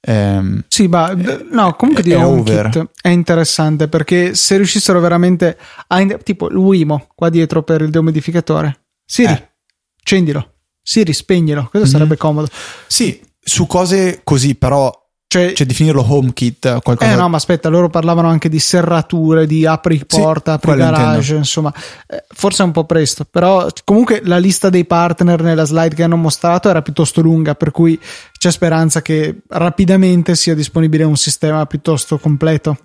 Eh, 0.03 0.63
sì, 0.67 0.87
ma 0.87 1.13
no, 1.51 1.75
comunque 1.75 2.03
di 2.03 2.13
HomeKit 2.13 2.91
è 3.01 3.09
interessante 3.09 3.87
perché 3.87 4.33
se 4.33 4.55
riuscissero 4.55 4.99
veramente 4.99 5.57
a 5.87 6.03
tipo 6.23 6.49
il 6.49 6.55
Wimo 6.55 7.07
qua 7.13 7.29
dietro 7.29 7.63
per 7.63 7.81
il 7.81 7.89
dehumidificatore. 7.89 8.85
Siri, 9.05 9.33
eh. 9.33 9.51
accendilo. 9.99 10.53
Siri, 10.81 11.13
spegnilo. 11.13 11.67
Questo 11.69 11.87
mm 11.87 11.91
sarebbe 11.91 12.17
comodo. 12.17 12.47
Sì, 12.87 13.21
su 13.39 13.67
cose 13.67 14.21
così, 14.23 14.55
però 14.55 14.91
cioè, 15.31 15.53
cioè, 15.53 15.65
definirlo 15.65 16.05
HomeKit 16.05 16.81
qualcosa 16.81 17.09
eh 17.09 17.15
no 17.15 17.29
ma 17.29 17.37
aspetta 17.37 17.69
loro 17.69 17.89
parlavano 17.89 18.27
anche 18.27 18.49
di 18.49 18.59
serrature 18.59 19.47
di 19.47 19.65
apri 19.65 20.03
porta 20.05 20.51
sì, 20.51 20.57
apri 20.57 20.75
garage 20.75 21.17
intendo. 21.19 21.37
insomma 21.37 21.73
eh, 22.05 22.25
forse 22.27 22.63
è 22.63 22.65
un 22.65 22.73
po' 22.73 22.83
presto 22.83 23.23
però 23.23 23.65
comunque 23.85 24.19
la 24.25 24.37
lista 24.37 24.69
dei 24.69 24.83
partner 24.83 25.41
nella 25.41 25.63
slide 25.63 25.95
che 25.95 26.03
hanno 26.03 26.17
mostrato 26.17 26.67
era 26.67 26.81
piuttosto 26.81 27.21
lunga 27.21 27.55
per 27.55 27.71
cui 27.71 27.97
c'è 28.37 28.51
speranza 28.51 29.01
che 29.01 29.37
rapidamente 29.47 30.35
sia 30.35 30.53
disponibile 30.53 31.05
un 31.05 31.15
sistema 31.15 31.65
piuttosto 31.65 32.19
completo 32.19 32.77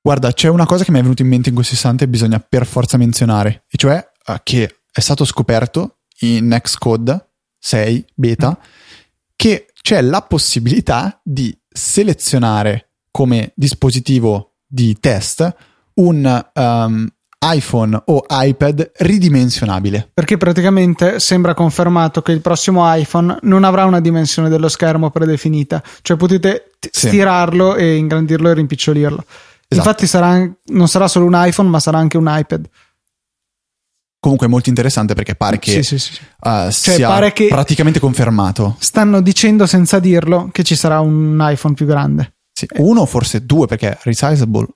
guarda 0.00 0.32
c'è 0.32 0.48
una 0.48 0.66
cosa 0.66 0.82
che 0.82 0.90
mi 0.90 0.98
è 0.98 1.02
venuta 1.02 1.22
in 1.22 1.28
mente 1.28 1.50
in 1.50 1.54
questo 1.54 1.74
istante 1.74 2.04
e 2.04 2.08
bisogna 2.08 2.40
per 2.40 2.66
forza 2.66 2.96
menzionare 2.96 3.66
e 3.70 3.76
cioè 3.76 4.04
uh, 4.26 4.34
che 4.42 4.78
è 4.90 4.98
stato 4.98 5.24
scoperto 5.24 5.98
in 6.22 6.58
Xcode 6.60 7.28
6 7.56 8.04
beta 8.16 8.50
mm. 8.50 8.64
che 9.36 9.67
c'è 9.80 10.00
la 10.02 10.22
possibilità 10.22 11.20
di 11.22 11.56
selezionare 11.68 12.90
come 13.10 13.52
dispositivo 13.54 14.54
di 14.66 14.98
test 15.00 15.54
un 15.94 16.46
um, 16.54 17.08
iPhone 17.40 18.02
o 18.06 18.24
iPad 18.28 18.90
ridimensionabile. 18.96 20.10
Perché 20.12 20.36
praticamente 20.36 21.20
sembra 21.20 21.54
confermato 21.54 22.20
che 22.20 22.32
il 22.32 22.40
prossimo 22.40 22.82
iPhone 22.94 23.38
non 23.42 23.64
avrà 23.64 23.84
una 23.84 24.00
dimensione 24.00 24.48
dello 24.48 24.68
schermo 24.68 25.10
predefinita, 25.10 25.82
cioè 26.02 26.16
potete 26.16 26.72
t- 26.78 26.88
sì. 26.90 27.08
stirarlo 27.08 27.76
e 27.76 27.96
ingrandirlo 27.96 28.50
e 28.50 28.54
rimpicciolirlo. 28.54 29.24
Esatto. 29.68 29.74
Infatti 29.88 30.06
sarà, 30.06 30.50
non 30.66 30.88
sarà 30.88 31.08
solo 31.08 31.26
un 31.26 31.34
iPhone, 31.36 31.68
ma 31.68 31.78
sarà 31.78 31.98
anche 31.98 32.16
un 32.16 32.26
iPad. 32.28 32.68
Comunque 34.20 34.48
è 34.48 34.50
molto 34.50 34.68
interessante 34.68 35.14
perché 35.14 35.36
pare 35.36 35.60
che, 35.60 35.82
sì, 35.82 35.82
sì, 35.82 35.98
sì. 35.98 36.20
Uh, 36.40 36.70
cioè, 36.70 36.70
sia 36.70 37.08
pare 37.08 37.32
che 37.32 37.46
praticamente 37.48 38.00
confermato. 38.00 38.76
Stanno 38.80 39.20
dicendo 39.20 39.64
senza 39.66 40.00
dirlo 40.00 40.48
che 40.50 40.64
ci 40.64 40.74
sarà 40.74 40.98
un 41.00 41.38
iPhone 41.40 41.74
più 41.74 41.86
grande. 41.86 42.34
Sì, 42.52 42.66
uno, 42.78 43.06
forse 43.06 43.46
due, 43.46 43.66
perché 43.66 43.96
resizable 44.02 44.66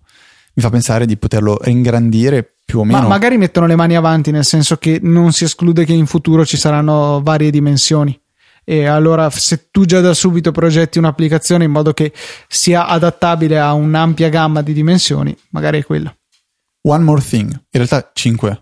mi 0.55 0.62
fa 0.62 0.70
pensare 0.70 1.07
di 1.07 1.16
poterlo 1.16 1.59
ingrandire 1.64 2.57
più 2.64 2.80
o 2.80 2.84
meno. 2.84 3.01
Ma 3.01 3.09
magari 3.09 3.36
mettono 3.36 3.66
le 3.66 3.74
mani 3.74 3.97
avanti, 3.97 4.30
nel 4.30 4.45
senso 4.45 4.76
che 4.76 5.01
non 5.03 5.32
si 5.32 5.43
esclude 5.43 5.84
che 5.84 5.93
in 5.93 6.07
futuro 6.07 6.47
ci 6.47 6.57
saranno 6.57 7.20
varie 7.20 7.51
dimensioni. 7.51 8.16
E 8.64 8.86
allora, 8.86 9.28
se 9.30 9.70
tu 9.72 9.84
già 9.86 10.01
da 10.01 10.14
subito 10.14 10.53
progetti 10.53 10.99
un'applicazione 10.99 11.64
in 11.64 11.72
modo 11.72 11.93
che 11.93 12.12
sia 12.47 12.86
adattabile 12.86 13.59
a 13.59 13.72
un'ampia 13.72 14.28
gamma 14.28 14.62
di 14.62 14.72
dimensioni, 14.72 15.36
magari 15.51 15.80
è 15.80 15.84
quello. 15.84 16.14
One 16.82 17.03
more 17.03 17.20
thing, 17.20 17.51
in 17.51 17.61
realtà 17.70 18.11
5 18.12 18.61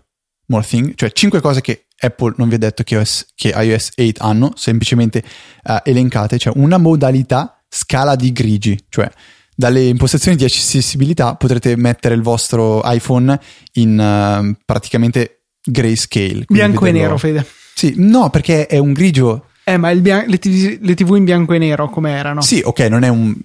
more 0.51 0.65
thing, 0.65 0.93
cioè 0.95 1.11
5 1.11 1.41
cose 1.41 1.61
che 1.61 1.85
Apple 1.99 2.33
non 2.37 2.49
vi 2.49 2.55
ha 2.55 2.57
detto 2.57 2.83
che, 2.83 2.97
OS, 2.97 3.27
che 3.35 3.53
iOS 3.55 3.91
8 3.97 4.23
hanno, 4.23 4.51
semplicemente 4.55 5.23
uh, 5.63 5.77
elencate, 5.83 6.37
cioè 6.37 6.53
una 6.57 6.77
modalità 6.77 7.63
scala 7.67 8.15
di 8.15 8.31
grigi, 8.31 8.77
cioè 8.89 9.09
dalle 9.55 9.85
impostazioni 9.85 10.35
di 10.35 10.43
accessibilità 10.43 11.35
potrete 11.35 11.75
mettere 11.75 12.15
il 12.15 12.21
vostro 12.21 12.81
iPhone 12.83 13.39
in 13.73 13.97
uh, 13.97 14.55
praticamente 14.65 15.43
grayscale. 15.63 16.45
Bianco 16.47 16.85
e 16.85 16.91
nero, 16.91 17.17
Fede. 17.17 17.45
Sì, 17.75 17.93
no, 17.97 18.29
perché 18.29 18.67
è 18.67 18.77
un 18.77 18.93
grigio. 18.93 19.45
Eh, 19.63 19.77
ma 19.77 19.93
bian- 19.93 20.25
le, 20.27 20.39
TV, 20.39 20.79
le, 20.81 20.95
TV, 20.95 21.15
in 21.15 21.23
bianco 21.23 21.53
e 21.53 21.59
nero 21.59 21.89
come 21.89 22.11
erano? 22.11 22.41
Sì, 22.41 22.61
ok, 22.63 22.79
non 22.81 23.03
è 23.03 23.07
un 23.07 23.35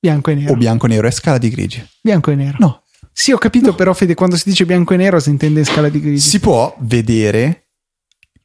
bianco 0.00 0.30
e 0.30 0.34
nero. 0.34 0.52
O 0.52 0.56
bianco 0.56 0.86
e 0.86 0.88
nero, 0.88 1.06
è 1.06 1.10
scala 1.10 1.38
di 1.38 1.50
grigi. 1.50 1.86
Bianco 2.00 2.30
e 2.30 2.34
nero. 2.34 2.56
No. 2.60 2.82
Sì, 3.20 3.32
ho 3.32 3.38
capito, 3.38 3.70
no. 3.70 3.74
però 3.74 3.94
Fede, 3.94 4.14
quando 4.14 4.36
si 4.36 4.48
dice 4.48 4.64
bianco 4.64 4.94
e 4.94 4.96
nero 4.96 5.18
si 5.18 5.28
intende 5.28 5.58
in 5.58 5.66
scala 5.66 5.88
di 5.88 6.00
grigi. 6.00 6.20
Si 6.20 6.38
può 6.38 6.72
vedere 6.78 7.70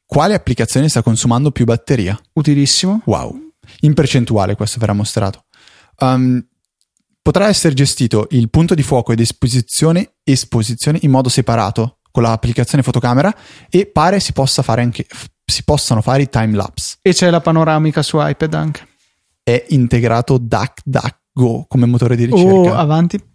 quale 0.04 0.34
applicazione 0.34 0.88
sta 0.88 1.00
consumando 1.00 1.52
più 1.52 1.64
batteria. 1.64 2.20
Utilissimo. 2.32 3.00
Wow. 3.04 3.52
In 3.82 3.94
percentuale 3.94 4.56
questo 4.56 4.80
verrà 4.80 4.92
mostrato. 4.92 5.44
Um, 6.00 6.44
potrà 7.22 7.46
essere 7.46 7.72
gestito 7.72 8.26
il 8.30 8.50
punto 8.50 8.74
di 8.74 8.82
fuoco 8.82 9.12
ed 9.12 9.20
esposizione, 9.20 10.14
esposizione 10.24 10.98
in 11.02 11.10
modo 11.12 11.28
separato 11.28 12.00
con 12.10 12.24
l'applicazione 12.24 12.82
fotocamera 12.82 13.32
e 13.70 13.86
pare 13.86 14.18
si, 14.18 14.32
possa 14.32 14.62
fare 14.62 14.82
anche, 14.82 15.06
si 15.44 15.62
possano 15.62 16.02
fare 16.02 16.22
i 16.22 16.28
time 16.28 16.56
lapse. 16.56 16.96
E 17.00 17.12
c'è 17.12 17.30
la 17.30 17.40
panoramica 17.40 18.02
su 18.02 18.18
iPad 18.20 18.54
anche. 18.54 18.88
È 19.40 19.66
integrato 19.68 20.36
DuckDuckGo 20.36 21.66
come 21.68 21.86
motore 21.86 22.16
di 22.16 22.24
ricerca. 22.24 22.50
Oh, 22.50 22.74
avanti. 22.74 23.33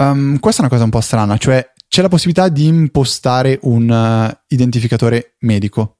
Um, 0.00 0.38
questa 0.38 0.62
è 0.62 0.64
una 0.64 0.72
cosa 0.72 0.84
un 0.84 0.90
po' 0.90 1.00
strana, 1.00 1.36
cioè 1.36 1.72
c'è 1.86 2.00
la 2.00 2.08
possibilità 2.08 2.48
di 2.48 2.66
impostare 2.66 3.58
un 3.62 3.88
uh, 3.90 4.34
identificatore 4.48 5.34
medico 5.40 5.96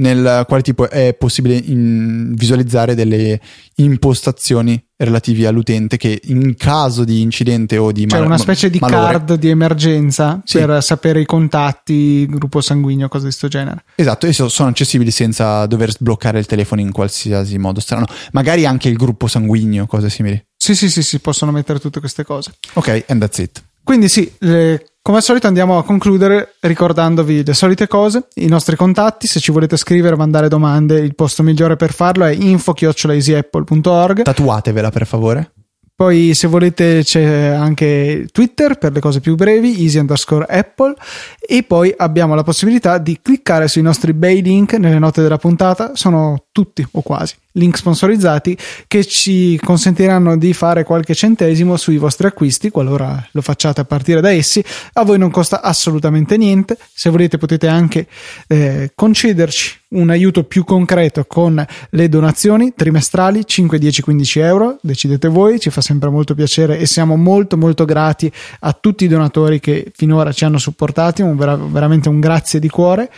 nel 0.00 0.44
quale 0.46 0.62
tipo 0.62 0.88
è 0.88 1.14
possibile 1.14 1.60
visualizzare 1.60 2.94
delle 2.94 3.38
impostazioni 3.76 4.82
relativi 4.96 5.44
all'utente 5.46 5.96
che 5.96 6.20
in 6.24 6.54
caso 6.56 7.04
di 7.04 7.20
incidente 7.20 7.76
o 7.76 7.92
di 7.92 8.06
cioè 8.06 8.18
mal- 8.18 8.28
una 8.28 8.38
specie 8.38 8.70
di 8.70 8.78
malore, 8.78 9.12
card 9.12 9.34
di 9.34 9.48
emergenza 9.48 10.40
sì. 10.44 10.58
per 10.58 10.82
sapere 10.82 11.20
i 11.20 11.26
contatti, 11.26 12.26
gruppo 12.26 12.60
sanguigno, 12.60 13.08
cose 13.08 13.24
di 13.24 13.30
questo 13.30 13.48
genere. 13.48 13.84
Esatto, 13.94 14.26
e 14.26 14.32
sono 14.32 14.68
accessibili 14.68 15.10
senza 15.10 15.66
dover 15.66 15.90
sbloccare 15.90 16.38
il 16.38 16.46
telefono 16.46 16.80
in 16.80 16.92
qualsiasi 16.92 17.58
modo 17.58 17.80
strano. 17.80 18.06
Magari 18.32 18.64
anche 18.64 18.88
il 18.88 18.96
gruppo 18.96 19.26
sanguigno, 19.26 19.86
cose 19.86 20.08
simili. 20.08 20.42
Sì, 20.62 20.74
sì, 20.74 20.90
sì, 20.90 21.02
si 21.02 21.20
possono 21.20 21.52
mettere 21.52 21.78
tutte 21.78 22.00
queste 22.00 22.22
cose. 22.22 22.52
Ok, 22.74 23.06
and 23.08 23.18
that's 23.18 23.38
it. 23.38 23.62
Quindi 23.82 24.10
sì, 24.10 24.30
le, 24.40 24.90
come 25.00 25.16
al 25.16 25.22
solito 25.22 25.46
andiamo 25.46 25.78
a 25.78 25.84
concludere 25.84 26.56
ricordandovi 26.60 27.42
le 27.42 27.54
solite 27.54 27.88
cose, 27.88 28.28
i 28.34 28.46
nostri 28.46 28.76
contatti, 28.76 29.26
se 29.26 29.40
ci 29.40 29.52
volete 29.52 29.78
scrivere 29.78 30.16
o 30.16 30.18
mandare 30.18 30.48
domande, 30.48 30.98
il 30.98 31.14
posto 31.14 31.42
migliore 31.42 31.76
per 31.76 31.94
farlo 31.94 32.26
è 32.26 32.32
info-easyapple.org. 32.32 34.22
Tatuatevela 34.22 34.90
per 34.90 35.06
favore. 35.06 35.52
Poi 36.00 36.32
se 36.32 36.46
volete 36.46 37.02
c'è 37.04 37.48
anche 37.48 38.26
Twitter 38.32 38.78
per 38.78 38.90
le 38.90 39.00
cose 39.00 39.20
più 39.20 39.34
brevi, 39.34 39.82
easy 39.82 39.98
underscore 39.98 40.46
Apple. 40.48 40.94
E 41.38 41.62
poi 41.62 41.92
abbiamo 41.94 42.34
la 42.34 42.42
possibilità 42.42 42.96
di 42.96 43.18
cliccare 43.20 43.68
sui 43.68 43.82
nostri 43.82 44.14
bei 44.14 44.40
link 44.40 44.72
nelle 44.78 44.98
note 44.98 45.20
della 45.20 45.36
puntata, 45.36 45.90
sono 45.96 46.46
tutti 46.52 46.86
o 46.92 47.02
quasi 47.02 47.34
link 47.52 47.76
sponsorizzati 47.76 48.56
che 48.86 49.04
ci 49.04 49.58
consentiranno 49.62 50.38
di 50.38 50.54
fare 50.54 50.84
qualche 50.84 51.14
centesimo 51.14 51.76
sui 51.76 51.96
vostri 51.96 52.28
acquisti 52.28 52.70
qualora 52.70 53.22
lo 53.32 53.42
facciate 53.42 53.82
a 53.82 53.84
partire 53.84 54.22
da 54.22 54.30
essi. 54.30 54.64
A 54.94 55.04
voi 55.04 55.18
non 55.18 55.30
costa 55.30 55.60
assolutamente 55.60 56.38
niente. 56.38 56.78
Se 56.94 57.10
volete 57.10 57.36
potete 57.36 57.68
anche 57.68 58.06
eh, 58.46 58.92
concederci 58.94 59.79
un 59.90 60.10
aiuto 60.10 60.44
più 60.44 60.64
concreto 60.64 61.24
con 61.26 61.64
le 61.90 62.08
donazioni 62.08 62.72
trimestrali 62.76 63.44
5, 63.44 63.78
10, 63.78 64.02
15 64.02 64.38
euro 64.38 64.78
decidete 64.82 65.28
voi 65.28 65.58
ci 65.58 65.70
fa 65.70 65.80
sempre 65.80 66.10
molto 66.10 66.34
piacere 66.34 66.78
e 66.78 66.86
siamo 66.86 67.16
molto 67.16 67.56
molto 67.56 67.84
grati 67.84 68.30
a 68.60 68.72
tutti 68.72 69.04
i 69.04 69.08
donatori 69.08 69.58
che 69.58 69.90
finora 69.94 70.32
ci 70.32 70.44
hanno 70.44 70.58
supportati 70.58 71.22
un 71.22 71.36
vera- 71.36 71.56
veramente 71.56 72.08
un 72.08 72.20
grazie 72.20 72.60
di 72.60 72.68
cuore 72.68 73.10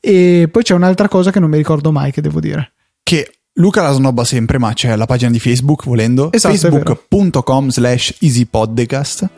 e 0.00 0.48
poi 0.50 0.62
c'è 0.62 0.74
un'altra 0.74 1.08
cosa 1.08 1.30
che 1.30 1.40
non 1.40 1.50
mi 1.50 1.56
ricordo 1.56 1.92
mai 1.92 2.10
che 2.10 2.20
devo 2.20 2.40
dire 2.40 2.72
che 3.02 3.30
Luca 3.56 3.82
la 3.82 3.92
snobba 3.92 4.24
sempre, 4.24 4.58
ma 4.58 4.72
c'è 4.72 4.96
la 4.96 5.06
pagina 5.06 5.30
di 5.30 5.38
Facebook 5.38 5.84
volendo. 5.84 6.32
Esatto, 6.32 6.56
Facebook.com 6.56 7.68
slash 7.68 8.16
easypodcast 8.18 9.28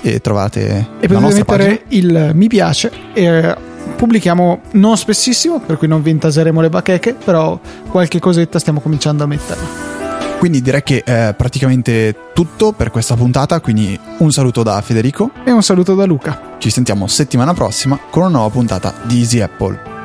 e 0.00 0.20
trovate 0.20 0.86
e 1.00 1.08
la 1.08 1.18
potete 1.18 1.38
mettere 1.38 1.82
pagina. 1.82 1.82
il 1.88 2.30
mi 2.34 2.48
piace 2.48 2.90
e 3.12 3.54
pubblichiamo 3.98 4.60
non 4.72 4.96
spessissimo, 4.96 5.58
per 5.58 5.76
cui 5.76 5.88
non 5.88 6.02
vi 6.02 6.10
intaseremo 6.10 6.60
le 6.60 6.68
bacheche, 6.68 7.14
però 7.14 7.58
qualche 7.90 8.20
cosetta 8.20 8.60
stiamo 8.60 8.80
cominciando 8.80 9.24
a 9.24 9.26
metterla. 9.26 9.96
Quindi 10.38 10.62
direi 10.62 10.84
che 10.84 11.02
è 11.02 11.34
praticamente 11.36 12.14
tutto 12.32 12.70
per 12.70 12.92
questa 12.92 13.16
puntata, 13.16 13.60
quindi 13.60 13.98
un 14.18 14.30
saluto 14.30 14.62
da 14.62 14.80
Federico 14.82 15.32
e 15.44 15.50
un 15.50 15.64
saluto 15.64 15.96
da 15.96 16.04
Luca. 16.04 16.54
Ci 16.58 16.70
sentiamo 16.70 17.08
settimana 17.08 17.52
prossima 17.54 17.98
con 18.08 18.22
una 18.22 18.30
nuova 18.30 18.50
puntata 18.50 18.94
di 19.02 19.18
Easy 19.18 19.40
Apple. 19.40 19.97